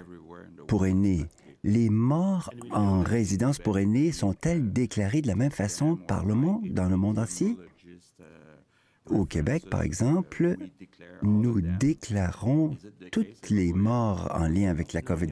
pour 0.67 0.87
aînés 0.87 1.27
les 1.65 1.89
morts 1.89 2.51
en 2.71 3.03
résidence 3.03 3.59
pour 3.59 3.79
aînés 3.79 4.12
sont-elles 4.12 4.73
déclarées 4.73 5.23
de 5.23 5.27
la 5.27 5.35
même 5.35 5.51
façon 5.51 5.97
par 5.97 6.25
le 6.25 6.35
monde, 6.35 6.69
dans 6.69 6.89
le 6.89 6.97
monde 6.97 7.19
entier? 7.19 7.57
Au 9.07 9.25
Québec, 9.25 9.65
par 9.71 9.83
exemple, 9.83 10.57
nous 11.23 11.61
déclarons 11.61 12.77
toutes 13.11 13.51
les 13.51 13.73
morts 13.73 14.31
en 14.35 14.47
lien 14.47 14.71
avec 14.71 14.93
la 14.93 15.03
COVID. 15.03 15.31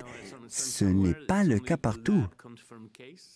Ce 0.49 0.85
n'est 0.85 1.15
pas 1.15 1.45
le 1.45 1.59
cas 1.59 1.77
partout. 1.77 2.25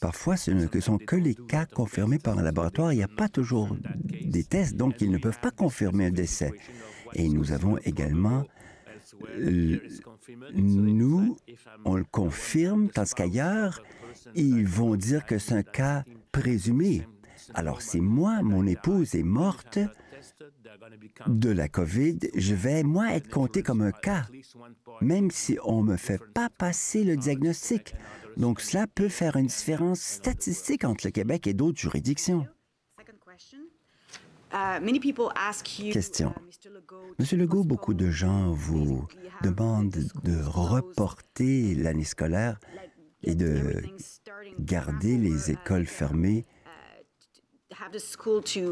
Parfois, 0.00 0.36
ce 0.36 0.50
ne 0.50 0.80
sont 0.80 0.98
que 0.98 1.16
les 1.16 1.34
cas 1.34 1.64
confirmés 1.66 2.18
par 2.18 2.38
un 2.38 2.42
laboratoire. 2.42 2.92
Il 2.92 2.96
n'y 2.96 3.02
a 3.02 3.08
pas 3.08 3.28
toujours 3.28 3.76
des 4.22 4.44
tests, 4.44 4.76
donc 4.76 5.00
ils 5.00 5.10
ne 5.10 5.18
peuvent 5.18 5.40
pas 5.40 5.50
confirmer 5.50 6.06
un 6.06 6.10
décès. 6.10 6.52
Et 7.14 7.28
nous 7.28 7.52
avons 7.52 7.78
également 7.78 8.44
nous, 10.52 11.36
on 11.84 11.96
le 11.96 12.04
confirme, 12.04 12.88
tandis 12.88 13.14
qu'ailleurs, 13.14 13.82
ils 14.34 14.66
vont 14.66 14.96
dire 14.96 15.24
que 15.26 15.38
c'est 15.38 15.54
un 15.54 15.62
cas 15.62 16.04
présumé. 16.32 17.06
Alors, 17.54 17.82
si 17.82 18.00
moi, 18.00 18.42
mon 18.42 18.66
épouse 18.66 19.14
est 19.14 19.22
morte 19.22 19.78
de 21.26 21.50
la 21.50 21.68
COVID, 21.68 22.18
je 22.34 22.54
vais, 22.54 22.82
moi, 22.82 23.14
être 23.14 23.28
compté 23.28 23.62
comme 23.62 23.82
un 23.82 23.92
cas, 23.92 24.26
même 25.00 25.30
si 25.30 25.58
on 25.64 25.82
ne 25.82 25.92
me 25.92 25.96
fait 25.96 26.20
pas 26.34 26.48
passer 26.48 27.04
le 27.04 27.16
diagnostic. 27.16 27.94
Donc, 28.36 28.60
cela 28.60 28.86
peut 28.86 29.08
faire 29.08 29.36
une 29.36 29.46
différence 29.46 30.00
statistique 30.00 30.84
entre 30.84 31.06
le 31.06 31.10
Québec 31.10 31.46
et 31.46 31.54
d'autres 31.54 31.80
juridictions. 31.80 32.46
Uh, 34.52 34.80
Question. 35.92 36.32
Monsieur 37.18 37.36
Legault, 37.36 37.64
beaucoup 37.64 37.94
de 37.94 38.10
gens 38.10 38.52
vous 38.52 39.06
demandent 39.42 39.90
de 40.22 40.42
reporter 40.44 41.74
l'année 41.74 42.04
scolaire 42.04 42.58
et 43.22 43.34
de 43.34 43.82
garder 44.60 45.18
les 45.18 45.50
écoles 45.50 45.86
fermées 45.86 46.44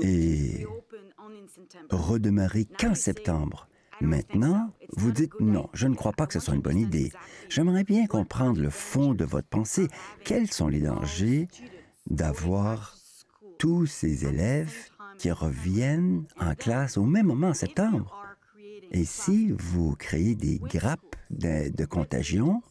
et 0.03 0.67
redémarrer 1.91 2.65
qu'en 2.65 2.95
septembre. 2.95 3.69
Maintenant, 4.01 4.73
vous 4.97 5.13
dites 5.13 5.39
non, 5.41 5.69
je 5.73 5.87
ne 5.87 5.95
crois 5.95 6.13
pas 6.13 6.27
que 6.27 6.33
ce 6.33 6.41
soit 6.41 6.55
une 6.55 6.61
bonne 6.61 6.79
idée. 6.79 7.13
J'aimerais 7.49 7.85
bien 7.85 8.07
comprendre 8.07 8.61
le 8.61 8.71
fond 8.71 9.15
de 9.15 9.25
votre 9.25 9.49
pensée. 9.49 9.89
Quels 10.25 10.51
sont 10.51 10.69
les 10.69 10.81
dangers 10.81 11.49
d'avoir 12.07 12.97
tous 13.59 13.87
ces 13.87 14.27
élèves 14.27 14.91
qui 15.19 15.31
reviennent 15.31 16.25
en 16.41 16.55
classe 16.55 16.97
au 16.97 17.05
même 17.05 17.27
moment 17.27 17.49
en 17.49 17.55
septembre. 17.55 18.25
Et 18.91 19.05
si 19.05 19.51
vous 19.51 19.97
créez 19.97 20.35
des 20.35 20.59
grappes 20.59 21.17
de, 21.31 21.85
contagion, 21.85 22.63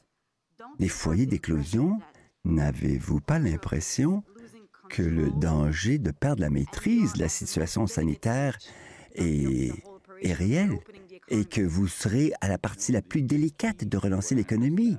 des 0.80 0.88
foyers 0.88 1.26
d'éclosion, 1.26 2.00
n'avez-vous 2.46 3.20
pas 3.20 3.39
l'impression 3.39 4.24
que 4.89 5.02
le 5.02 5.32
danger 5.32 5.98
de 5.98 6.12
perdre 6.12 6.41
la 6.41 6.50
maîtrise 6.50 7.14
de 7.14 7.20
la 7.20 7.30
situation 7.30 7.88
sanitaire 7.88 8.58
est, 9.16 9.74
est 10.22 10.34
réel 10.34 10.78
et 11.30 11.46
que 11.46 11.62
vous 11.62 11.88
serez 11.88 12.32
à 12.41 12.48
la 12.48 12.58
partie 12.58 12.91
la 12.91 13.02
plus 13.02 13.22
délicate 13.22 13.86
de 13.86 13.98
relancer 13.98 14.36
l'économie? 14.36 14.98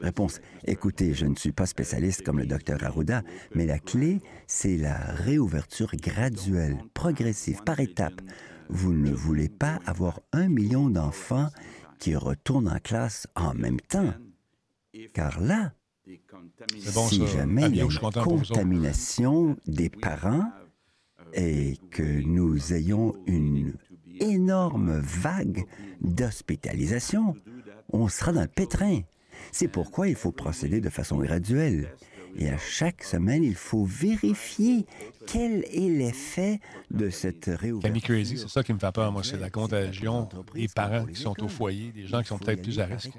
Réponse. 0.00 0.40
Écoutez, 0.64 1.14
je 1.14 1.26
ne 1.26 1.34
suis 1.34 1.52
pas 1.52 1.66
spécialiste 1.66 2.22
comme 2.24 2.38
le 2.38 2.46
docteur 2.46 2.82
Arruda, 2.84 3.22
mais 3.54 3.66
la 3.66 3.78
clé, 3.78 4.20
c'est 4.46 4.76
la 4.76 4.96
réouverture 4.96 5.94
graduelle, 5.96 6.78
progressive, 6.94 7.62
par 7.64 7.80
étapes. 7.80 8.20
Vous 8.68 8.92
ne 8.92 9.12
voulez 9.12 9.48
pas 9.48 9.80
avoir 9.86 10.20
un 10.32 10.48
million 10.48 10.90
d'enfants 10.90 11.48
qui 11.98 12.14
retournent 12.14 12.68
en 12.68 12.78
classe 12.78 13.26
en 13.34 13.54
même 13.54 13.80
temps. 13.80 14.14
Car 15.14 15.40
là, 15.40 15.72
si 17.08 17.26
jamais 17.26 17.68
il 17.68 17.76
y 17.76 17.80
a 17.80 17.84
une 17.84 18.22
contamination 18.22 19.56
des 19.66 19.90
parents 19.90 20.50
et 21.34 21.76
que 21.90 22.02
nous 22.02 22.72
ayons 22.72 23.14
une 23.26 23.74
énorme 24.20 24.98
vague 25.00 25.64
d'hospitalisation, 26.00 27.34
on 27.92 28.08
sera 28.08 28.32
dans 28.32 28.42
le 28.42 28.48
pétrin. 28.48 29.00
C'est 29.52 29.68
pourquoi 29.68 30.08
il 30.08 30.14
faut 30.14 30.32
procéder 30.32 30.80
de 30.80 30.90
façon 30.90 31.18
graduelle. 31.18 31.88
Et 32.36 32.50
à 32.50 32.58
chaque 32.58 33.02
semaine, 33.02 33.42
il 33.42 33.54
faut 33.54 33.84
vérifier 33.84 34.86
quel 35.26 35.64
est 35.64 35.88
l'effet 35.88 36.60
de 36.90 37.10
cette 37.10 37.46
réouverture. 37.46 38.02
Crazy, 38.02 38.38
c'est 38.38 38.48
ça 38.48 38.62
qui 38.62 38.72
me 38.72 38.78
fait 38.78 38.92
peur, 38.92 39.10
moi, 39.12 39.22
c'est 39.24 39.38
la 39.38 39.50
contagion 39.50 40.28
des 40.54 40.68
parents 40.68 41.04
qui 41.06 41.20
sont 41.20 41.42
au 41.42 41.48
foyer, 41.48 41.90
des 41.90 42.06
gens 42.06 42.22
qui 42.22 42.28
sont 42.28 42.38
peut-être 42.38 42.62
plus 42.62 42.78
à 42.80 42.86
risque. 42.86 43.10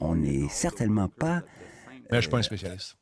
On 0.00 0.16
n'est 0.16 0.48
certainement 0.48 1.08
pas... 1.08 1.42
Mais 2.10 2.10
je 2.10 2.16
ne 2.16 2.20
suis 2.20 2.30
pas 2.30 2.38
un 2.38 2.42
spécialiste. 2.42 2.96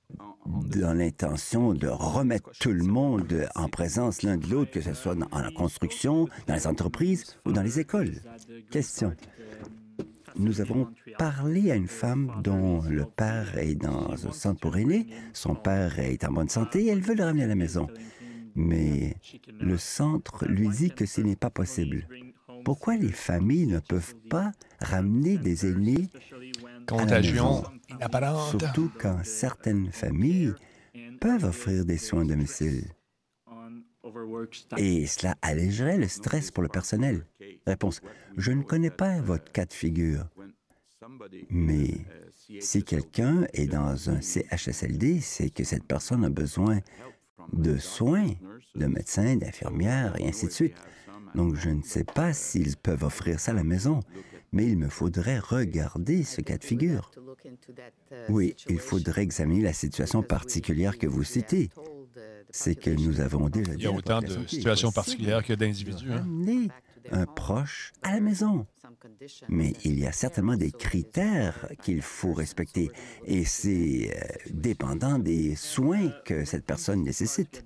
Dans 0.46 0.94
l'intention 0.94 1.74
de 1.74 1.88
remettre 1.88 2.50
tout 2.58 2.72
le 2.72 2.84
monde 2.84 3.48
en 3.54 3.68
présence 3.68 4.22
l'un 4.22 4.38
de 4.38 4.46
l'autre, 4.46 4.70
que 4.70 4.80
ce 4.80 4.94
soit 4.94 5.14
dans 5.14 5.28
la 5.38 5.50
construction, 5.50 6.28
dans 6.46 6.54
les 6.54 6.66
entreprises 6.66 7.36
ou 7.44 7.52
dans 7.52 7.62
les 7.62 7.80
écoles. 7.80 8.14
Question 8.70 9.14
nous 10.36 10.60
avons 10.60 10.88
parlé 11.18 11.70
à 11.70 11.76
une 11.76 11.88
femme 11.88 12.40
dont 12.42 12.82
le 12.82 13.04
père 13.04 13.56
est 13.58 13.74
dans 13.74 14.26
un 14.26 14.32
centre 14.32 14.60
pour 14.60 14.76
aînés. 14.76 15.06
Son 15.32 15.54
père 15.54 15.98
est 15.98 16.24
en 16.24 16.32
bonne 16.32 16.48
santé 16.48 16.84
et 16.84 16.88
elle 16.88 17.00
veut 17.00 17.14
le 17.14 17.24
ramener 17.24 17.44
à 17.44 17.48
la 17.48 17.54
maison. 17.54 17.88
Mais 18.54 19.16
le 19.60 19.76
centre 19.78 20.46
lui 20.46 20.68
dit 20.68 20.90
que 20.90 21.06
ce 21.06 21.20
n'est 21.20 21.36
pas 21.36 21.50
possible. 21.50 22.06
Pourquoi 22.64 22.96
les 22.96 23.12
familles 23.12 23.66
ne 23.66 23.78
peuvent 23.78 24.14
pas 24.30 24.52
ramener 24.80 25.36
des 25.38 25.66
aînés 25.66 26.08
Contagion 26.86 27.62
Surtout 28.50 28.90
quand 28.98 29.20
certaines 29.24 29.90
familles 29.92 30.54
peuvent 31.20 31.44
offrir 31.44 31.84
des 31.84 31.98
soins 31.98 32.22
à 32.22 32.24
domicile. 32.24 32.84
Et 34.76 35.06
cela 35.06 35.34
allégerait 35.42 35.98
le 35.98 36.08
stress 36.08 36.50
pour 36.50 36.62
le 36.62 36.68
personnel. 36.68 37.26
Réponse. 37.66 38.00
Je 38.36 38.52
ne 38.52 38.62
connais 38.62 38.90
pas 38.90 39.20
votre 39.20 39.50
cas 39.52 39.66
de 39.66 39.72
figure. 39.72 40.26
Mais 41.50 42.06
si 42.60 42.82
quelqu'un 42.82 43.46
est 43.52 43.66
dans 43.66 44.10
un 44.10 44.20
CHSLD, 44.20 45.20
c'est 45.20 45.50
que 45.50 45.64
cette 45.64 45.84
personne 45.84 46.24
a 46.24 46.30
besoin 46.30 46.80
de 47.52 47.76
soins, 47.76 48.30
de 48.74 48.86
médecins, 48.86 49.36
d'infirmières 49.36 50.18
et 50.20 50.28
ainsi 50.28 50.46
de 50.46 50.52
suite. 50.52 50.76
Donc, 51.34 51.56
je 51.56 51.70
ne 51.70 51.82
sais 51.82 52.04
pas 52.04 52.32
s'ils 52.32 52.76
peuvent 52.76 53.02
offrir 53.02 53.40
ça 53.40 53.52
à 53.52 53.54
la 53.54 53.64
maison, 53.64 54.00
mais 54.52 54.66
il 54.66 54.78
me 54.78 54.88
faudrait 54.88 55.38
regarder 55.38 56.22
ce 56.22 56.40
cas 56.40 56.58
de 56.58 56.64
figure. 56.64 57.10
Oui, 58.28 58.54
il 58.68 58.78
faudrait 58.78 59.22
examiner 59.22 59.62
la 59.62 59.72
situation 59.72 60.22
particulière 60.22 60.98
que 60.98 61.06
vous 61.06 61.24
citez 61.24 61.70
c'est 62.54 62.76
que 62.76 62.90
nous 62.90 63.20
avons 63.20 63.48
déjà... 63.48 63.72
Il 63.74 63.82
y 63.82 63.86
a 63.86 63.92
autant 63.92 64.20
de 64.20 64.46
situations 64.46 64.92
particulières 64.92 65.42
que 65.42 65.54
d'individus. 65.54 66.12
Hein? 66.12 66.24
Un 67.10 67.26
proche 67.26 67.92
à 68.02 68.14
la 68.14 68.20
maison. 68.20 68.66
Mais 69.48 69.72
il 69.84 69.98
y 69.98 70.06
a 70.06 70.12
certainement 70.12 70.56
des 70.56 70.70
critères 70.70 71.68
qu'il 71.82 72.02
faut 72.02 72.32
respecter 72.32 72.90
et 73.26 73.44
c'est 73.44 74.10
euh, 74.14 74.50
dépendant 74.50 75.18
des 75.18 75.56
soins 75.56 76.10
que 76.24 76.44
cette 76.44 76.64
personne 76.64 77.02
nécessite. 77.02 77.64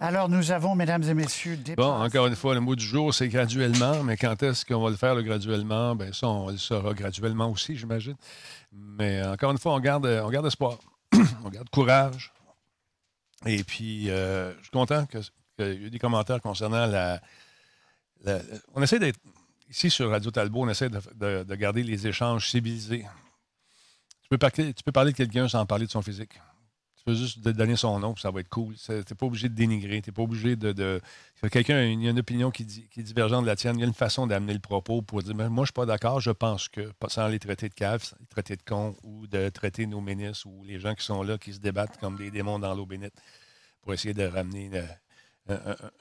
Alors, 0.00 0.28
nous 0.28 0.50
avons, 0.50 0.74
mesdames 0.74 1.02
et 1.04 1.14
messieurs, 1.14 1.56
des... 1.56 1.76
Bon, 1.76 1.84
encore 1.84 2.26
une 2.26 2.36
fois, 2.36 2.54
le 2.54 2.60
mot 2.60 2.74
du 2.74 2.84
jour, 2.84 3.14
c'est 3.14 3.28
graduellement, 3.28 4.02
mais 4.02 4.16
quand 4.16 4.42
est-ce 4.42 4.64
qu'on 4.64 4.82
va 4.82 4.90
le 4.90 4.96
faire, 4.96 5.14
le 5.14 5.22
graduellement? 5.22 5.94
Bien, 5.94 6.12
ça, 6.12 6.28
on 6.28 6.50
le 6.50 6.56
saura 6.56 6.92
graduellement 6.94 7.50
aussi, 7.50 7.76
j'imagine. 7.76 8.16
Mais 8.72 9.24
encore 9.24 9.52
une 9.52 9.58
fois, 9.58 9.74
on 9.74 9.80
garde, 9.80 10.06
on 10.06 10.30
garde 10.30 10.46
espoir, 10.46 10.78
on 11.44 11.48
garde 11.48 11.70
courage. 11.70 12.33
Et 13.46 13.62
puis, 13.64 14.10
euh, 14.10 14.54
je 14.56 14.62
suis 14.62 14.70
content 14.70 15.06
qu'il 15.06 15.22
y 15.58 15.86
ait 15.86 15.90
des 15.90 15.98
commentaires 15.98 16.40
concernant 16.40 16.86
la... 16.86 17.20
on 18.74 18.82
essaie 18.82 18.98
d'être... 18.98 19.20
Ici, 19.70 19.90
sur 19.90 20.10
Radio 20.10 20.30
Talbot, 20.30 20.62
on 20.64 20.68
essaie 20.68 20.88
de 20.90 21.54
garder 21.54 21.82
les 21.82 22.06
échanges 22.06 22.50
civilisés. 22.50 23.06
Tu 24.30 24.38
peux 24.84 24.92
parler 24.92 25.12
de 25.12 25.16
quelqu'un 25.16 25.48
sans 25.48 25.64
parler 25.66 25.86
de 25.86 25.90
son 25.90 26.02
physique. 26.02 26.38
Tu 27.06 27.10
peux 27.12 27.18
juste 27.18 27.40
donner 27.40 27.76
son 27.76 27.98
nom, 27.98 28.16
ça 28.16 28.30
va 28.30 28.40
être 28.40 28.48
cool. 28.48 28.76
Tu 28.76 28.92
n'es 28.92 29.02
pas 29.02 29.26
obligé 29.26 29.50
de 29.50 29.54
dénigrer. 29.54 30.00
Tu 30.00 30.08
n'es 30.08 30.14
pas 30.14 30.22
obligé 30.22 30.56
de. 30.56 31.02
Quelqu'un 31.52 31.76
a 31.76 31.82
une, 31.82 32.18
opinion 32.18 32.50
qui, 32.50 32.64
qui, 32.64 33.00
est 33.00 33.02
divergente 33.02 33.42
de 33.42 33.46
la 33.46 33.56
tienne. 33.56 33.76
Il 33.76 33.80
y 33.80 33.84
a 33.84 33.86
une 33.86 33.92
façon 33.92 34.26
d'amener 34.26 34.54
le 34.54 34.60
propos 34.60 35.02
pour 35.02 35.22
dire 35.22 35.34
Moi, 35.34 35.48
je 35.48 35.60
ne 35.60 35.64
suis 35.66 35.72
pas 35.74 35.84
d'accord, 35.84 36.20
je 36.20 36.30
pense 36.30 36.70
que, 36.70 36.92
sans 37.08 37.28
les 37.28 37.38
traiter 37.38 37.68
de 37.68 37.74
cave, 37.74 38.02
les 38.18 38.26
traiter 38.26 38.56
de 38.56 38.62
cons 38.62 38.96
ou 39.02 39.26
de 39.26 39.50
traiter 39.50 39.86
nos 39.86 40.00
ministres 40.00 40.46
ou 40.46 40.64
les 40.64 40.80
gens 40.80 40.94
qui 40.94 41.04
sont 41.04 41.22
là, 41.22 41.36
qui 41.36 41.52
se 41.52 41.58
débattent 41.58 41.98
comme 42.00 42.16
des 42.16 42.30
démons 42.30 42.58
dans 42.58 42.74
l'eau 42.74 42.86
bénite 42.86 43.14
pour 43.82 43.92
essayer 43.92 44.14
de 44.14 44.24
ramener 44.24 44.70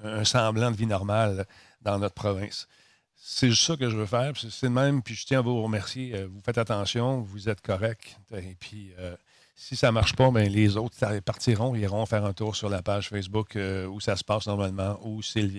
un, 0.04 0.24
semblant 0.24 0.72
de 0.72 0.78
vie 0.78 0.88
normale 0.88 1.46
dans 1.82 2.00
notre 2.00 2.16
province. 2.16 2.68
C'est 3.16 3.50
juste 3.50 3.64
ça 3.64 3.78
que 3.78 3.90
je 3.90 3.96
veux 3.96 4.06
faire. 4.06 4.34
C'est 4.38 4.64
le 4.64 4.70
même. 4.70 5.02
Puis 5.02 5.16
je 5.16 5.26
tiens 5.26 5.40
à 5.40 5.42
vous 5.42 5.62
remercier. 5.62 6.16
Euh, 6.16 6.28
vous 6.28 6.42
faites 6.42 6.58
attention, 6.58 7.22
vous 7.22 7.48
êtes 7.50 7.62
correct. 7.62 8.18
Et 8.34 8.56
puis, 8.60 8.94
euh, 9.00 9.16
si 9.64 9.78
ça 9.78 9.88
ne 9.88 9.92
marche 9.94 10.14
pas, 10.16 10.30
bien, 10.30 10.44
les 10.44 10.76
autres 10.76 10.98
partiront, 11.22 11.74
iront 11.74 12.06
faire 12.06 12.26
un 12.26 12.34
tour 12.34 12.54
sur 12.54 12.68
la 12.68 12.82
page 12.82 13.08
Facebook 13.08 13.56
euh, 13.56 13.88
où 13.88 14.02
ça 14.02 14.18
se 14.18 14.24
passe 14.24 14.46
normalement, 14.46 15.00
où 15.08 15.22
c'est 15.22 15.50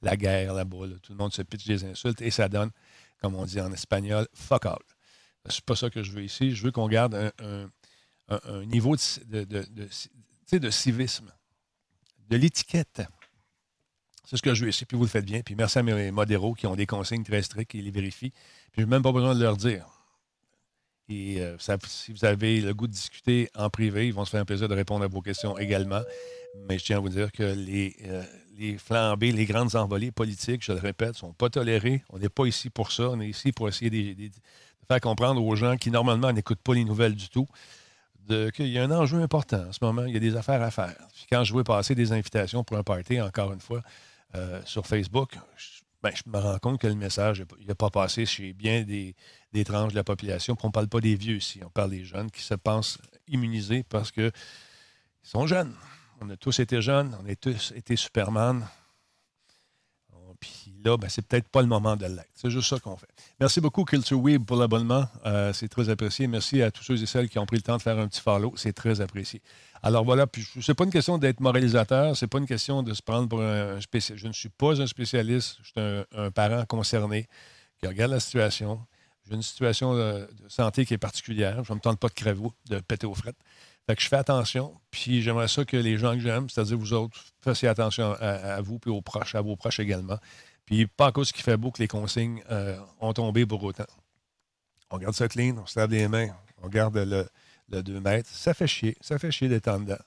la, 0.00 0.16
guerre 0.16 0.54
là-bas. 0.54 0.86
Tout 1.02 1.12
le 1.12 1.18
monde 1.18 1.32
se 1.32 1.42
pitche 1.42 1.66
des 1.66 1.84
insultes 1.84 2.22
et 2.22 2.30
ça 2.30 2.48
donne, 2.48 2.70
comme 3.20 3.34
on 3.34 3.44
dit 3.44 3.60
en 3.60 3.72
espagnol, 3.72 4.28
fuck 4.32 4.66
all. 4.66 4.78
C'est 5.48 5.64
pas 5.64 5.74
ça 5.74 5.90
que 5.90 6.04
je 6.04 6.12
veux 6.12 6.22
ici. 6.22 6.54
Je 6.54 6.62
veux 6.62 6.70
qu'on 6.70 6.86
garde 6.86 7.32
un, 7.40 8.64
niveau 8.64 8.94
de, 8.94 9.42
de, 9.42 9.66
de 10.52 10.70
civisme, 10.70 11.32
de 12.28 12.36
l'étiquette. 12.36 13.02
C'est 14.24 14.36
ce 14.36 14.42
que 14.42 14.54
je 14.54 14.62
veux 14.62 14.70
ici, 14.70 14.84
puis 14.84 14.96
vous 14.96 15.02
le 15.02 15.10
faites 15.10 15.26
bien. 15.26 15.40
Puis 15.40 15.56
merci 15.56 15.80
à 15.80 15.82
mes 15.82 16.12
modéraux 16.12 16.54
qui 16.54 16.68
ont 16.68 16.76
des 16.76 16.86
consignes 16.86 17.24
très 17.24 17.42
strictes 17.42 17.74
et 17.74 17.82
les 17.82 17.90
vérifient. 17.90 18.30
Puis 18.70 18.82
je 18.82 18.82
n'ai 18.82 18.86
même 18.86 19.02
pas 19.02 19.10
besoin 19.10 19.34
de 19.34 19.42
leur 19.42 19.56
dire. 19.56 19.91
Et 21.08 21.40
euh, 21.40 21.56
si 21.86 22.12
vous 22.12 22.24
avez 22.24 22.60
le 22.60 22.74
goût 22.74 22.86
de 22.86 22.92
discuter 22.92 23.50
en 23.54 23.68
privé, 23.70 24.06
ils 24.06 24.14
vont 24.14 24.24
se 24.24 24.30
faire 24.30 24.40
un 24.40 24.44
plaisir 24.44 24.68
de 24.68 24.74
répondre 24.74 25.04
à 25.04 25.08
vos 25.08 25.20
questions 25.20 25.58
également. 25.58 26.02
Mais 26.68 26.78
je 26.78 26.84
tiens 26.84 26.98
à 26.98 27.00
vous 27.00 27.08
dire 27.08 27.32
que 27.32 27.42
les, 27.42 27.96
euh, 28.04 28.22
les 28.58 28.78
flambées, 28.78 29.32
les 29.32 29.46
grandes 29.46 29.74
envolées 29.74 30.12
politiques, 30.12 30.64
je 30.64 30.72
le 30.72 30.78
répète, 30.78 31.10
ne 31.10 31.14
sont 31.14 31.32
pas 31.32 31.50
tolérées. 31.50 32.02
On 32.10 32.18
n'est 32.18 32.28
pas 32.28 32.46
ici 32.46 32.70
pour 32.70 32.92
ça. 32.92 33.10
On 33.10 33.20
est 33.20 33.28
ici 33.28 33.52
pour 33.52 33.68
essayer 33.68 33.90
de, 33.90 34.30
faire 34.88 35.00
comprendre 35.00 35.44
aux 35.44 35.56
gens 35.56 35.76
qui, 35.76 35.90
normalement, 35.90 36.32
n'écoutent 36.32 36.62
pas 36.62 36.74
les 36.74 36.84
nouvelles 36.84 37.14
du 37.14 37.28
tout, 37.28 37.46
qu'il 38.54 38.68
y 38.68 38.78
a 38.78 38.84
un 38.84 38.90
enjeu 38.90 39.20
important 39.20 39.64
en 39.68 39.72
ce 39.72 39.78
moment. 39.82 40.04
Il 40.04 40.14
y 40.14 40.16
a 40.16 40.20
des 40.20 40.36
affaires 40.36 40.62
à 40.62 40.70
faire. 40.70 40.94
quand 41.30 41.44
je 41.44 41.54
veux 41.54 41.64
passer 41.64 41.94
des 41.94 42.12
invitations 42.12 42.64
pour 42.64 42.76
un 42.76 42.82
party, 42.82 43.20
encore 43.20 43.52
une 43.52 43.60
fois, 43.60 43.82
euh, 44.34 44.60
sur 44.64 44.86
Facebook, 44.86 45.36
ben, 46.02 46.12
je, 46.14 46.28
me 46.30 46.38
rends 46.38 46.58
compte 46.58 46.80
que 46.80 46.86
le 46.86 46.94
message 46.94 47.44
n'a 47.66 47.74
pas 47.74 47.90
passé 47.90 48.26
chez 48.26 48.52
bien 48.52 48.82
des, 48.82 49.14
tranches 49.64 49.92
de 49.92 49.96
la 49.96 50.04
population. 50.04 50.56
on 50.62 50.66
ne 50.66 50.72
parle 50.72 50.88
pas 50.88 51.00
des 51.00 51.14
vieux 51.14 51.36
ici, 51.36 51.60
on 51.64 51.70
parle 51.70 51.90
des 51.90 52.04
jeunes 52.04 52.30
qui 52.30 52.42
se 52.42 52.54
pensent 52.54 52.98
immunisés 53.28 53.84
parce 53.84 54.10
qu'ils 54.10 54.32
sont 55.22 55.46
jeunes. 55.46 55.74
On 56.20 56.30
a 56.30 56.36
tous 56.36 56.60
été 56.60 56.82
jeunes, 56.82 57.16
on 57.22 57.28
a 57.28 57.34
tous 57.34 57.72
été 57.76 57.96
Superman. 57.96 58.66
Puis 60.42 60.74
là, 60.84 60.96
ben, 60.96 61.08
c'est 61.08 61.24
peut-être 61.24 61.48
pas 61.48 61.62
le 61.62 61.68
moment 61.68 61.94
de 61.94 62.04
l'être. 62.04 62.28
C'est 62.34 62.50
juste 62.50 62.68
ça 62.68 62.80
qu'on 62.80 62.96
fait. 62.96 63.06
Merci 63.38 63.60
beaucoup, 63.60 63.84
Culture 63.84 64.18
Weeb, 64.18 64.44
pour 64.44 64.56
l'abonnement. 64.56 65.06
Euh, 65.24 65.52
c'est 65.52 65.68
très 65.68 65.88
apprécié. 65.88 66.26
Merci 66.26 66.62
à 66.62 66.72
tous 66.72 66.82
ceux 66.82 67.00
et 67.00 67.06
celles 67.06 67.28
qui 67.28 67.38
ont 67.38 67.46
pris 67.46 67.58
le 67.58 67.62
temps 67.62 67.76
de 67.76 67.82
faire 67.82 67.96
un 67.96 68.08
petit 68.08 68.20
follow. 68.20 68.52
C'est 68.56 68.72
très 68.72 69.00
apprécié. 69.00 69.40
Alors 69.84 70.04
voilà, 70.04 70.28
puis 70.28 70.46
c'est 70.60 70.74
pas 70.74 70.84
une 70.84 70.92
question 70.92 71.18
d'être 71.18 71.40
moralisateur, 71.40 72.16
c'est 72.16 72.28
pas 72.28 72.38
une 72.38 72.46
question 72.46 72.84
de 72.84 72.94
se 72.94 73.02
prendre 73.02 73.28
pour 73.28 73.42
un 73.42 73.80
spécialiste. 73.80 74.22
Je 74.22 74.28
ne 74.28 74.32
suis 74.32 74.48
pas 74.48 74.80
un 74.80 74.86
spécialiste, 74.86 75.58
je 75.62 75.70
suis 75.70 76.06
un, 76.16 76.30
parent 76.30 76.64
concerné 76.66 77.26
qui 77.80 77.88
regarde 77.88 78.12
la 78.12 78.20
situation. 78.20 78.80
J'ai 79.28 79.34
une 79.34 79.42
situation 79.42 79.94
de, 79.94 80.28
santé 80.48 80.86
qui 80.86 80.94
est 80.94 80.98
particulière. 80.98 81.64
Je 81.64 81.72
ne 81.72 81.76
me 81.76 81.80
tente 81.80 81.98
pas 81.98 82.08
de 82.08 82.14
crever, 82.14 82.48
de 82.70 82.78
péter 82.78 83.06
aux 83.08 83.14
frettes. 83.14 83.38
Fait 83.88 83.96
que 83.96 84.02
je 84.02 84.06
fais 84.06 84.16
attention, 84.16 84.80
puis 84.92 85.20
j'aimerais 85.20 85.48
ça 85.48 85.64
que 85.64 85.76
les 85.76 85.98
gens 85.98 86.12
que 86.12 86.20
j'aime, 86.20 86.48
c'est-à-dire 86.48 86.78
vous 86.78 86.92
autres, 86.92 87.20
fassiez 87.40 87.66
attention 87.66 88.12
à, 88.20 88.60
vous 88.60 88.78
puis 88.78 88.92
aux 88.92 89.02
proches, 89.02 89.34
à 89.34 89.40
vos 89.40 89.56
proches 89.56 89.80
également. 89.80 90.18
Puis 90.64 90.86
pas 90.86 91.08
à 91.08 91.12
cause 91.12 91.32
qu'il 91.32 91.42
fait 91.42 91.56
beau 91.56 91.72
que 91.72 91.82
les 91.82 91.88
consignes 91.88 92.44
euh, 92.52 92.78
ont 93.00 93.12
tombé 93.12 93.44
pour 93.44 93.64
autant. 93.64 93.86
On 94.90 94.98
garde 94.98 95.14
ça 95.14 95.26
clean, 95.26 95.56
on 95.60 95.66
se 95.66 95.80
lave 95.80 95.90
les 95.90 96.06
mains, 96.06 96.28
on 96.62 96.68
garde 96.68 96.96
le, 96.96 97.26
de 97.68 97.80
2 97.80 98.00
mètres. 98.00 98.30
Ça 98.30 98.54
fait 98.54 98.66
chier. 98.66 98.96
Ça 99.00 99.18
fait 99.18 99.30
chier 99.30 99.48
d'être 99.48 99.68
en 99.68 99.80
dedans. 99.80 99.98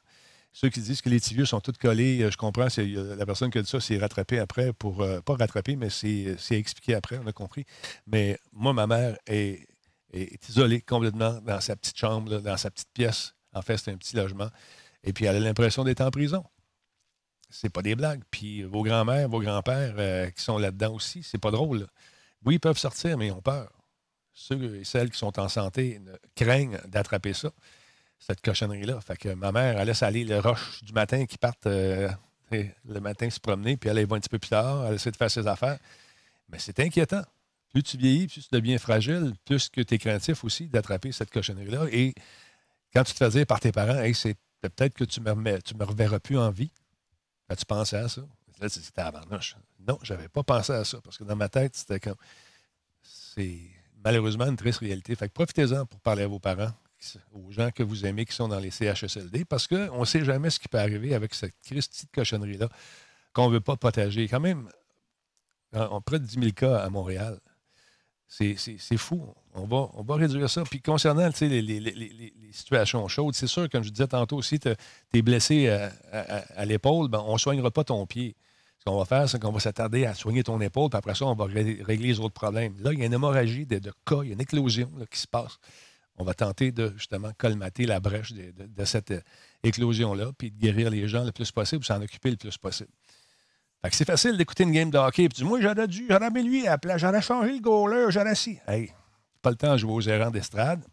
Ceux 0.55 0.69
qui 0.69 0.79
disent 0.79 1.01
que 1.01 1.09
les 1.09 1.19
tibieux 1.19 1.43
sont 1.43 1.59
tous 1.59 1.73
collés, 1.73 2.21
euh, 2.21 2.31
je 2.31 2.37
comprends, 2.37 2.69
c'est 2.69 2.85
la 2.85 3.25
personne 3.25 3.51
qui 3.51 3.57
a 3.57 3.61
dit 3.61 3.69
ça 3.69 3.81
s'est 3.81 3.97
rattrapée 3.97 4.39
après 4.39 4.71
pour. 4.71 5.01
Euh, 5.01 5.19
pas 5.19 5.35
rattrapée, 5.35 5.75
mais 5.75 5.89
c'est 5.89 6.37
expliqué 6.51 6.95
après, 6.95 7.17
on 7.17 7.27
a 7.27 7.33
compris. 7.33 7.65
Mais 8.07 8.39
moi, 8.53 8.71
ma 8.71 8.87
mère 8.87 9.17
est, 9.27 9.67
isolée 10.47 10.79
complètement 10.79 11.41
dans 11.41 11.59
sa 11.59 11.75
petite 11.75 11.97
chambre, 11.97 12.39
dans 12.39 12.55
sa 12.55 12.71
petite 12.71 12.87
pièce. 12.93 13.35
En 13.51 13.61
fait, 13.61 13.75
c'est 13.75 13.91
un 13.91 13.97
petit 13.97 14.15
logement. 14.15 14.47
Et 15.03 15.11
puis, 15.11 15.25
elle 15.25 15.35
a 15.35 15.39
l'impression 15.41 15.83
d'être 15.83 15.99
en 15.99 16.09
prison. 16.09 16.45
C'est 17.49 17.69
pas 17.69 17.81
des 17.81 17.95
blagues. 17.95 18.23
Puis, 18.31 18.63
vos 18.63 18.81
grands-mères, 18.81 19.27
vos 19.27 19.41
grands-pères 19.41 19.95
euh, 19.97 20.29
qui 20.29 20.41
sont 20.41 20.57
là-dedans 20.57 20.93
aussi, 20.93 21.21
c'est 21.21 21.37
pas 21.37 21.51
drôle. 21.51 21.85
Oui, 22.45 22.55
ils 22.55 22.59
peuvent 22.61 22.77
sortir, 22.77 23.17
mais 23.17 23.27
ils 23.27 23.31
ont 23.33 23.41
peur 23.41 23.74
ceux 24.35 24.75
et 24.75 24.83
celles 24.83 25.09
qui 25.09 25.17
sont 25.17 25.39
en 25.39 25.49
santé 25.49 25.99
craignent 26.35 26.77
d'attraper 26.87 27.33
ça, 27.33 27.49
cette 28.19 28.41
cochonnerie-là. 28.41 28.99
Fait 29.01 29.17
que 29.17 29.29
ma 29.29 29.51
mère, 29.51 29.79
elle 29.79 29.87
laisse 29.87 30.03
aller 30.03 30.23
le 30.25 30.39
roche 30.39 30.83
du 30.83 30.93
matin 30.93 31.25
qui 31.25 31.37
partent 31.37 31.65
euh, 31.65 32.09
le 32.51 32.99
matin 32.99 33.29
se 33.29 33.39
promener, 33.39 33.77
puis 33.77 33.89
elle, 33.89 34.05
va 34.05 34.15
un 34.15 34.19
petit 34.19 34.29
peu 34.29 34.37
plus 34.37 34.49
tard, 34.49 34.85
elle 34.85 34.95
essaie 34.95 35.11
de 35.11 35.15
faire 35.15 35.31
ses 35.31 35.47
affaires. 35.47 35.79
Mais 36.49 36.59
c'est 36.59 36.79
inquiétant. 36.79 37.23
Plus 37.71 37.81
tu 37.81 37.97
vieillis, 37.97 38.27
plus 38.27 38.47
tu 38.47 38.49
deviens 38.51 38.77
fragile, 38.77 39.33
plus 39.45 39.69
que 39.69 39.81
tu 39.81 39.95
es 39.95 39.97
craintif 39.97 40.43
aussi 40.43 40.67
d'attraper 40.67 41.11
cette 41.11 41.31
cochonnerie-là. 41.31 41.87
Et 41.91 42.13
quand 42.93 43.03
tu 43.03 43.13
te 43.13 43.17
fais 43.17 43.29
dire 43.29 43.45
par 43.45 43.59
tes 43.59 43.71
parents, 43.71 43.99
hey, 43.99 44.13
c'est 44.13 44.37
peut-être 44.61 44.93
que 44.93 45.03
tu 45.03 45.21
me, 45.21 45.61
tu 45.61 45.75
me 45.75 45.83
reverras 45.83 46.19
plus 46.19 46.37
en 46.37 46.51
vie, 46.51 46.71
as-tu 47.49 47.65
pensé 47.65 47.95
à 47.95 48.07
ça? 48.07 48.21
Là, 48.61 48.69
c'était 48.69 49.01
Non, 49.87 49.99
j'avais 50.01 50.29
pas 50.29 50.43
pensé 50.43 50.71
à 50.71 50.85
ça, 50.85 50.99
parce 51.01 51.17
que 51.17 51.23
dans 51.23 51.35
ma 51.35 51.49
tête, 51.49 51.75
c'était 51.75 51.99
comme. 51.99 52.15
C'est 53.01 53.74
malheureusement 54.05 54.45
une 54.45 54.55
triste 54.55 54.79
réalité. 54.79 55.15
Fait 55.15 55.27
que 55.27 55.33
profitez-en 55.33 55.85
pour 55.85 55.99
parler 55.99 56.23
à 56.23 56.27
vos 56.27 56.39
parents, 56.39 56.71
aux 57.33 57.51
gens 57.51 57.71
que 57.71 57.83
vous 57.83 58.05
aimez 58.05 58.25
qui 58.25 58.33
sont 58.33 58.47
dans 58.47 58.59
les 58.59 58.71
CHSLD, 58.71 59.43
parce 59.45 59.67
qu'on 59.67 59.99
ne 59.99 60.05
sait 60.05 60.23
jamais 60.23 60.51
ce 60.51 60.59
qui 60.59 60.67
peut 60.67 60.79
arriver 60.79 61.15
avec 61.15 61.33
cette 61.33 61.55
petite 61.67 62.11
cochonnerie-là 62.13 62.69
qu'on 63.33 63.49
ne 63.49 63.53
veut 63.53 63.61
pas 63.61 63.75
protéger. 63.75 64.27
Quand 64.27 64.39
même, 64.39 64.69
on 65.73 65.99
près 66.01 66.19
de 66.19 66.25
10 66.25 66.39
000 66.39 66.51
cas 66.53 66.77
à 66.77 66.89
Montréal. 66.89 67.39
C'est 68.27 68.97
fou. 68.97 69.33
On 69.53 69.65
va, 69.65 69.89
on 69.93 70.03
va 70.03 70.15
réduire 70.15 70.49
ça. 70.49 70.63
Puis 70.63 70.81
concernant 70.81 71.29
les, 71.41 71.61
les, 71.61 72.33
situations 72.51 73.07
chaudes, 73.07 73.35
c'est 73.35 73.47
sûr, 73.47 73.69
comme 73.69 73.83
je 73.83 73.89
disais 73.89 74.07
tantôt, 74.07 74.41
si 74.41 74.59
tu 74.59 74.69
es 75.13 75.21
blessé 75.21 75.67
à, 75.67 76.65
l'épaule, 76.65 77.09
ben, 77.09 77.23
on 77.25 77.33
ne 77.33 77.37
soignera 77.37 77.71
pas 77.71 77.83
ton 77.83 78.05
pied. 78.05 78.35
Ce 78.85 78.91
qu'on 78.91 78.99
va 78.99 79.05
faire, 79.05 79.27
c'est 79.27 79.41
qu'on 79.41 79.51
va 79.51 79.59
s'attarder 79.59 80.05
à 80.05 80.13
soigner 80.13 80.43
ton 80.43 80.61
épaule, 80.61 80.91
puis 80.91 80.97
après 80.99 81.15
ça, 81.15 81.25
on 81.25 81.33
va 81.33 81.45
régler 81.45 81.97
les 81.97 82.19
autres 82.19 82.35
problèmes. 82.35 82.75
Là, 82.83 82.93
il 82.93 82.99
y 82.99 83.01
a 83.01 83.05
une 83.07 83.13
hémorragie 83.13 83.65
de, 83.65 83.79
cas, 84.05 84.17
il 84.21 84.27
y 84.27 84.29
a 84.29 84.33
une 84.33 84.41
éclosion 84.41 84.91
qui 85.09 85.19
se 85.19 85.25
passe. 85.25 85.57
On 86.17 86.23
va 86.23 86.35
tenter 86.35 86.71
de 86.71 86.93
justement 86.95 87.31
colmater 87.35 87.87
la 87.87 87.99
brèche 87.99 88.31
de, 88.31 88.85
cette 88.85 89.09
euh, 89.09 89.21
éclosion-là, 89.63 90.33
puis 90.37 90.51
de 90.51 90.59
guérir 90.59 90.91
les 90.91 91.07
gens 91.07 91.23
le 91.23 91.31
plus 91.31 91.51
possible, 91.51 91.83
s'en 91.83 91.99
occuper 91.99 92.29
le 92.29 92.37
plus 92.37 92.59
possible. 92.59 92.91
Fait 93.81 93.89
que 93.89 93.95
c'est 93.95 94.05
facile 94.05 94.37
d'écouter 94.37 94.63
une 94.63 94.71
game 94.71 94.91
de 94.91 94.99
hockey, 94.99 95.29
puis 95.29 95.43
moi, 95.43 95.59
j'aurais 95.59 95.87
dû, 95.87 96.05
j'aurais 96.07 96.29
mis 96.29 96.43
lui 96.43 96.67
à 96.67 96.77
la 96.83 96.97
j'aurais 96.99 97.23
changé 97.23 97.53
le 97.53 97.61
goaler, 97.61 98.05
j'aurais 98.09 98.35
si. 98.35 98.59
Hey, 98.67 98.93
pas 99.41 99.49
le 99.49 99.55
temps 99.55 99.73
de 99.73 99.77
jouer 99.77 99.93
aux 99.93 100.01
errants 100.01 100.29
d'estrade. 100.29 100.85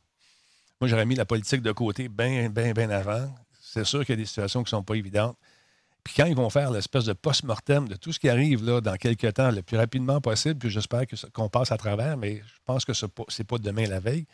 Moi, 0.80 0.88
j'aurais 0.88 1.04
mis 1.04 1.14
la 1.14 1.26
politique 1.26 1.60
de 1.60 1.72
côté 1.72 2.08
bien, 2.08 2.48
bien, 2.48 2.72
bien 2.72 2.88
avant. 2.88 3.28
C'est 3.60 3.84
sûr 3.84 4.00
qu'il 4.06 4.14
y 4.14 4.18
a 4.18 4.22
des 4.22 4.26
situations 4.26 4.60
qui 4.60 4.68
ne 4.68 4.78
sont 4.78 4.82
pas 4.82 4.94
évidentes. 4.94 5.36
Puis 6.04 6.14
quand 6.16 6.26
ils 6.26 6.34
vont 6.34 6.50
faire 6.50 6.70
l'espèce 6.70 7.04
de 7.04 7.12
post-mortem 7.12 7.88
de 7.88 7.94
tout 7.94 8.12
ce 8.12 8.18
qui 8.18 8.28
arrive 8.28 8.64
là, 8.64 8.80
dans 8.80 8.96
quelques 8.96 9.34
temps, 9.34 9.50
le 9.50 9.62
plus 9.62 9.76
rapidement 9.76 10.20
possible, 10.20 10.58
puis 10.58 10.70
j'espère 10.70 11.02
qu'on 11.32 11.48
passe 11.48 11.70
à 11.70 11.76
travers, 11.76 12.16
mais 12.16 12.38
je 12.38 12.60
pense 12.64 12.84
que 12.84 12.92
ce 12.92 13.06
n'est 13.06 13.44
pas 13.44 13.58
demain 13.58 13.86
la 13.86 14.00
veille, 14.00 14.26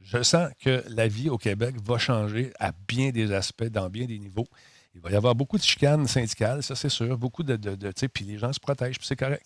je 0.00 0.22
sens 0.22 0.50
que 0.60 0.84
la 0.88 1.08
vie 1.08 1.30
au 1.30 1.38
Québec 1.38 1.76
va 1.82 1.98
changer 1.98 2.52
à 2.58 2.72
bien 2.86 3.10
des 3.10 3.32
aspects, 3.32 3.64
dans 3.64 3.88
bien 3.88 4.06
des 4.06 4.18
niveaux. 4.18 4.46
Il 4.94 5.00
va 5.00 5.10
y 5.10 5.16
avoir 5.16 5.34
beaucoup 5.34 5.58
de 5.58 5.62
chicanes 5.62 6.06
syndicales, 6.06 6.62
ça 6.62 6.76
c'est 6.76 6.88
sûr, 6.88 7.18
beaucoup 7.18 7.42
de... 7.42 7.56
de, 7.56 7.92
puis 8.06 8.24
les 8.24 8.38
gens 8.38 8.52
se 8.52 8.60
protègent, 8.60 8.98
puis 8.98 9.06
c'est 9.06 9.16
correct. 9.16 9.44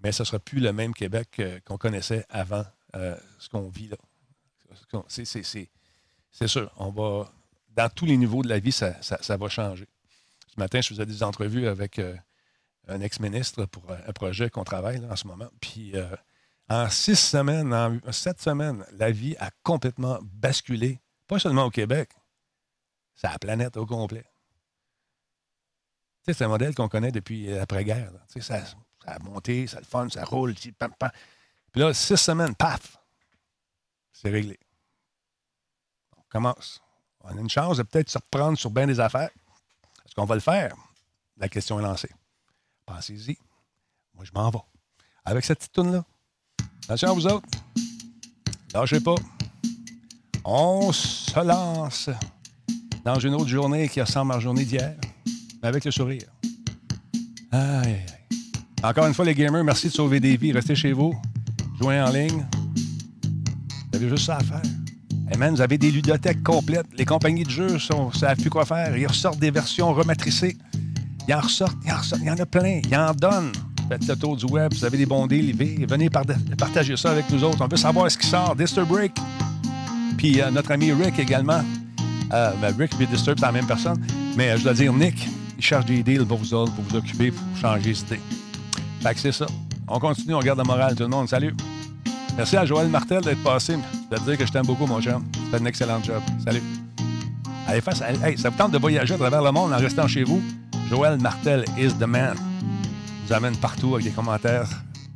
Mais 0.00 0.12
ce 0.12 0.22
ne 0.22 0.26
sera 0.26 0.38
plus 0.38 0.60
le 0.60 0.72
même 0.72 0.94
Québec 0.94 1.28
euh, 1.40 1.58
qu'on 1.64 1.76
connaissait 1.76 2.24
avant 2.28 2.64
euh, 2.94 3.16
ce 3.38 3.48
qu'on 3.48 3.68
vit 3.68 3.88
là. 3.88 3.96
C'est 6.30 6.48
sûr, 6.48 6.70
on 6.76 6.90
va... 6.90 7.30
Dans 7.74 7.88
tous 7.88 8.06
les 8.06 8.16
niveaux 8.16 8.42
de 8.42 8.48
la 8.48 8.58
vie, 8.58 8.72
ça, 8.72 8.96
va 9.36 9.48
changer. 9.48 9.86
Ce 10.58 10.60
matin, 10.60 10.80
je 10.80 10.88
faisais 10.88 11.06
des 11.06 11.22
entrevues 11.22 11.68
avec 11.68 12.00
euh, 12.00 12.16
un 12.88 13.00
ex-ministre 13.00 13.66
pour 13.66 13.92
un 13.92 14.12
projet 14.12 14.50
qu'on 14.50 14.64
travaille 14.64 15.00
en 15.08 15.14
ce 15.14 15.28
moment. 15.28 15.48
Puis 15.60 15.94
en 16.68 16.90
six 16.90 17.14
semaines, 17.14 17.72
en 17.72 18.00
sept 18.10 18.40
semaines, 18.40 18.84
la 18.90 19.12
vie 19.12 19.36
a 19.38 19.52
complètement 19.62 20.18
basculé, 20.20 21.00
pas 21.28 21.38
seulement 21.38 21.66
au 21.66 21.70
Québec, 21.70 22.10
c'est 23.14 23.28
la 23.28 23.38
planète 23.38 23.76
au 23.76 23.86
complet. 23.86 24.26
c'est 26.24 26.42
un 26.42 26.48
modèle 26.48 26.74
qu'on 26.74 26.88
connaît 26.88 27.12
depuis 27.12 27.46
l'après-guerre. 27.46 28.10
Ça, 28.26 28.40
ça, 28.40 28.64
a 29.06 29.18
monté, 29.20 29.68
ça 29.68 29.78
le 29.78 29.86
fun, 29.86 30.08
ça 30.08 30.24
roule. 30.24 30.56
Puis 30.56 30.74
là, 31.76 31.94
six 31.94 32.16
semaines, 32.16 32.56
paf, 32.56 32.96
c'est 34.12 34.30
réglé. 34.30 34.58
On 36.16 36.22
commence. 36.28 36.82
On 37.20 37.38
a 37.38 37.40
une 37.40 37.48
chance 37.48 37.76
de 37.76 37.84
peut-être 37.84 38.10
se 38.10 38.18
reprendre 38.18 38.58
sur 38.58 38.70
bien 38.70 38.88
des 38.88 38.98
affaires. 38.98 39.30
Est-ce 40.08 40.14
qu'on 40.14 40.24
va 40.24 40.36
le 40.36 40.40
faire? 40.40 40.74
La 41.36 41.50
question 41.50 41.78
est 41.78 41.82
lancée. 41.82 42.08
Pensez-y. 42.86 43.36
Moi, 44.14 44.24
je 44.24 44.32
m'en 44.34 44.48
vais. 44.48 44.58
Avec 45.26 45.44
cette 45.44 45.58
petite 45.58 45.72
toune-là. 45.72 46.02
Attention 46.84 47.10
à 47.10 47.12
vous 47.12 47.26
autres. 47.26 47.48
Lâchez 48.72 49.00
pas. 49.00 49.16
On 50.46 50.90
se 50.92 51.38
lance 51.44 52.08
dans 53.04 53.18
une 53.18 53.34
autre 53.34 53.48
journée 53.48 53.86
qui 53.90 54.00
ressemble 54.00 54.32
à 54.32 54.36
la 54.36 54.40
journée 54.40 54.64
d'hier, 54.64 54.96
mais 55.60 55.68
avec 55.68 55.84
le 55.84 55.90
sourire. 55.90 56.26
Aïe, 57.52 58.06
Encore 58.82 59.06
une 59.06 59.14
fois, 59.14 59.26
les 59.26 59.34
gamers, 59.34 59.62
merci 59.62 59.88
de 59.88 59.92
sauver 59.92 60.20
des 60.20 60.38
vies. 60.38 60.52
Restez 60.52 60.74
chez 60.74 60.92
vous. 60.94 61.14
Jouez 61.78 62.00
en 62.00 62.10
ligne. 62.10 62.46
Vous 63.92 63.96
avez 63.96 64.08
juste 64.08 64.24
ça 64.24 64.36
à 64.36 64.40
faire. 64.42 64.62
Hey 65.30 65.36
man, 65.36 65.54
vous 65.54 65.60
avez 65.60 65.76
des 65.76 65.90
ludothèques 65.90 66.42
complètes. 66.42 66.86
Les 66.96 67.04
compagnies 67.04 67.44
de 67.44 67.50
jeux 67.50 67.74
ne 67.74 67.78
savent 67.78 68.36
plus 68.38 68.48
quoi 68.48 68.64
faire. 68.64 68.96
Ils 68.96 69.06
ressortent 69.06 69.38
des 69.38 69.50
versions 69.50 69.92
rematricées. 69.92 70.56
Ils 71.28 71.34
en 71.34 71.40
ressortent, 71.40 71.76
ils 71.84 71.92
en 71.92 71.98
ressortent. 71.98 72.22
Il 72.22 72.28
y 72.28 72.30
en 72.30 72.38
a 72.38 72.46
plein. 72.46 72.80
Ils 72.82 72.96
en 72.96 73.12
donnent. 73.12 73.52
Faites 73.90 74.06
le 74.06 74.16
tour 74.16 74.36
du 74.36 74.46
web, 74.46 74.72
vous 74.72 74.84
avez 74.84 74.98
des 74.98 75.06
bons 75.06 75.26
deals, 75.26 75.56
venez 75.88 76.10
partager 76.10 76.94
ça 76.96 77.10
avec 77.10 77.30
nous 77.30 77.42
autres. 77.42 77.58
On 77.62 77.68
veut 77.68 77.76
savoir 77.76 78.10
ce 78.10 78.18
qui 78.18 78.26
sort. 78.26 78.54
Disturb 78.54 78.90
Rick. 78.92 79.12
Puis 80.16 80.40
euh, 80.40 80.50
notre 80.50 80.72
ami 80.72 80.92
Rick 80.92 81.18
également. 81.18 81.62
Euh, 82.32 82.52
ben, 82.60 82.74
Rick 82.78 82.92
et 83.00 83.06
Disturb, 83.06 83.38
c'est 83.38 83.46
la 83.46 83.52
même 83.52 83.66
personne. 83.66 84.02
Mais 84.36 84.50
euh, 84.50 84.58
je 84.58 84.64
dois 84.64 84.74
dire, 84.74 84.92
Nick, 84.92 85.28
il 85.56 85.64
cherche 85.64 85.86
des 85.86 86.02
deals 86.02 86.26
pour 86.26 86.38
vous 86.38 86.52
autres, 86.52 86.72
pour 86.74 86.84
vous 86.84 86.96
occuper, 86.96 87.30
pour 87.30 87.42
changer 87.58 87.92
d'idée. 87.92 88.20
Fait 89.00 89.14
que 89.14 89.20
c'est 89.20 89.32
ça. 89.32 89.46
On 89.86 89.98
continue, 89.98 90.34
on 90.34 90.40
garde 90.40 90.58
la 90.58 90.64
morale, 90.64 90.94
tout 90.94 91.04
le 91.04 91.08
monde. 91.08 91.28
Salut. 91.28 91.54
Merci 92.38 92.56
à 92.56 92.64
Joël 92.64 92.86
Martel 92.86 93.20
d'être 93.20 93.42
passé. 93.42 93.76
Dois 94.08 94.20
te 94.20 94.24
dire 94.24 94.38
que 94.38 94.46
je 94.46 94.52
t'aime 94.52 94.64
beaucoup, 94.64 94.86
mon 94.86 95.02
chum. 95.02 95.24
Tu 95.32 95.40
fais 95.50 95.60
un 95.60 95.64
excellent 95.66 96.00
job. 96.00 96.22
Salut. 96.44 96.62
Allez, 97.66 97.80
face, 97.80 98.00
hey, 98.00 98.38
ça 98.38 98.48
vous 98.48 98.56
tente 98.56 98.70
de 98.70 98.78
voyager 98.78 99.14
à 99.14 99.18
travers 99.18 99.42
le 99.42 99.50
monde 99.50 99.72
en 99.72 99.76
restant 99.76 100.06
chez 100.06 100.22
vous? 100.22 100.40
Joël 100.88 101.18
Martel 101.20 101.64
is 101.76 101.92
the 101.94 102.06
man 102.06 102.36
nous 103.28 103.34
amène 103.34 103.56
partout 103.56 103.94
avec 103.94 104.06
des 104.06 104.12
commentaires 104.12 104.68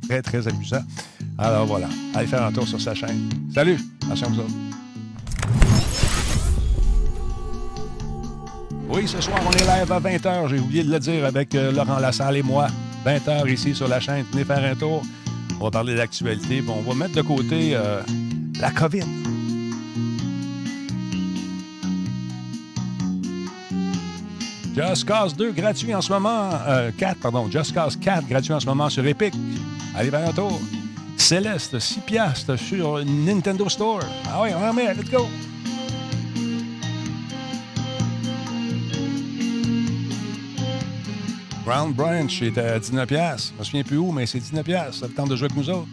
très, 0.07 0.21
très 0.21 0.47
amusants. 0.47 0.83
Alors 1.37 1.65
voilà, 1.65 1.87
allez 2.13 2.27
faire 2.27 2.43
un 2.43 2.51
tour 2.51 2.67
sur 2.67 2.79
sa 2.79 2.93
chaîne. 2.93 3.29
Salut, 3.55 3.79
à 4.11 4.13
vous 4.13 4.39
autres. 4.39 4.53
Oui, 8.89 9.07
ce 9.07 9.21
soir, 9.21 9.39
on 9.47 9.51
est 9.51 9.61
live 9.61 9.91
à 9.91 9.99
20h. 9.99 10.49
J'ai 10.49 10.59
oublié 10.59 10.83
de 10.83 10.91
le 10.91 10.99
dire 10.99 11.25
avec 11.25 11.55
euh, 11.55 11.71
Laurent 11.71 11.99
Lassalle 11.99 12.35
et 12.35 12.43
moi. 12.43 12.67
20h 13.05 13.49
ici 13.51 13.73
sur 13.73 13.87
la 13.87 13.99
chaîne. 14.01 14.25
Venez 14.31 14.43
faire 14.43 14.63
un 14.63 14.75
tour. 14.75 15.01
On 15.63 15.67
va 15.67 15.71
parler 15.71 15.95
d'actualité. 15.95 16.61
Bon, 16.61 16.83
on 16.85 16.91
va 16.91 16.93
mettre 16.93 17.15
de 17.15 17.21
côté 17.21 17.73
euh, 17.73 18.01
la 18.59 18.69
COVID. 18.69 19.05
Just 24.75 25.07
Cause 25.07 25.33
2 25.37 25.53
gratuit 25.53 25.95
en 25.95 26.01
ce 26.01 26.11
moment. 26.11 26.49
4, 26.49 26.67
euh, 26.67 26.91
pardon. 27.21 27.49
Just 27.49 27.73
Cause 27.73 27.95
4 27.95 28.27
gratuit 28.27 28.51
en 28.51 28.59
ce 28.59 28.65
moment 28.65 28.89
sur 28.89 29.07
Epic. 29.07 29.33
Allez 29.95 30.09
vers. 30.09 30.33
Céleste, 31.15 31.79
6 31.79 32.01
piastres 32.01 32.57
sur 32.57 33.01
Nintendo 33.05 33.69
Store. 33.69 34.01
Ah 34.27 34.41
oui, 34.41 34.49
on 34.53 34.69
en 34.69 34.73
met. 34.73 34.93
Let's 34.93 35.09
go. 35.09 35.29
Ground 41.73 41.95
Branch 41.95 42.41
est 42.43 42.55
à 42.59 42.77
19 42.77 43.07
piastres. 43.07 43.51
Je 43.55 43.59
me 43.59 43.63
souviens 43.63 43.83
plus 43.83 43.97
où, 43.97 44.11
mais 44.11 44.27
c'est 44.27 44.37
19 44.37 44.63
piastres. 44.63 44.99
Ça 44.99 45.07
le 45.07 45.13
temps 45.13 45.25
de 45.25 45.35
jouer 45.35 45.47
avec 45.49 45.57
nous 45.57 45.69
autres? 45.71 45.87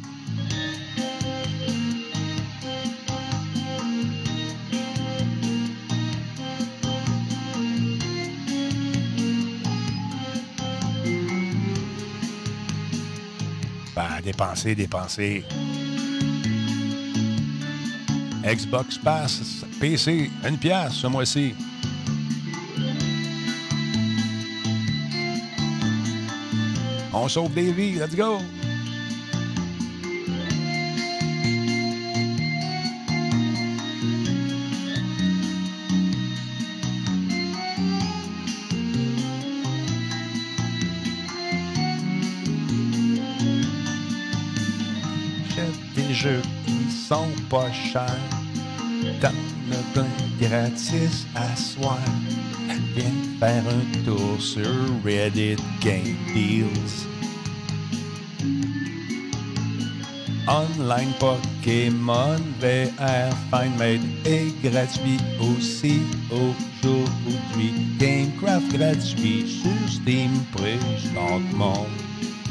dépenser, 14.23 14.75
dépenser. 14.75 15.45
Xbox 18.45 18.99
Pass, 18.99 19.65
PC, 19.81 20.31
une 20.47 20.59
pièce 20.59 20.93
ce 20.93 21.07
mois-ci. 21.07 21.55
On 27.13 27.29
sauve 27.29 27.53
des 27.55 27.73
vies, 27.73 27.95
let's 27.95 28.15
go! 28.15 28.39
jeux 46.21 46.43
qui 46.67 46.91
sont 46.91 47.31
pas 47.49 47.73
chers. 47.73 48.21
T'en 49.21 49.29
as 49.29 49.93
plein 49.95 50.07
gratis 50.41 51.27
à 51.35 51.57
soir. 51.57 51.99
Viens 52.95 53.20
faire 53.41 53.65
un 53.67 54.05
tour 54.05 54.37
sur 54.39 54.67
Reddit 55.03 55.57
Game 55.81 56.15
Deals. 56.35 57.07
Online 60.47 61.13
Pokémon 61.19 62.37
VR 62.61 63.33
FindMate 63.51 64.01
est 64.27 64.53
gratuit 64.63 65.19
aussi 65.41 66.01
aujourd'hui. 66.31 67.73
Gamecraft 67.99 68.77
gratuit 68.77 69.49
sur 69.49 69.91
Steam 69.91 70.33
présentement. 70.53 71.87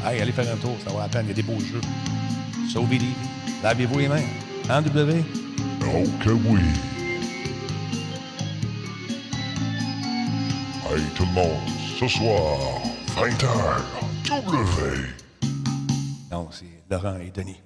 Hey, 0.04 0.20
allez 0.20 0.32
faire 0.32 0.52
un 0.52 0.56
tour, 0.56 0.76
ça 0.84 0.92
va 0.92 1.02
la 1.02 1.08
peine, 1.08 1.26
il 1.26 1.28
y 1.28 1.32
a 1.32 1.34
des 1.34 1.42
beaux 1.42 1.60
jeux. 1.60 1.80
Sauvez 2.72 2.98
des 2.98 3.04
vies. 3.04 3.62
Lavez-vous 3.62 3.98
les 4.00 4.08
mains. 4.08 4.28
Hein, 4.68 4.82
W? 4.82 5.22
Oh 5.82 6.04
que 6.24 6.30
oui. 6.30 6.89
Hey 11.00 11.06
tout 11.16 11.24
le 11.24 11.32
monde, 11.32 11.68
ce 11.98 12.06
soir, 12.06 12.58
20h, 13.16 13.48
W. 14.28 15.06
Non, 16.30 16.48
c'est 16.50 16.66
Laurent 16.90 17.16
et 17.16 17.30
Denis. 17.30 17.62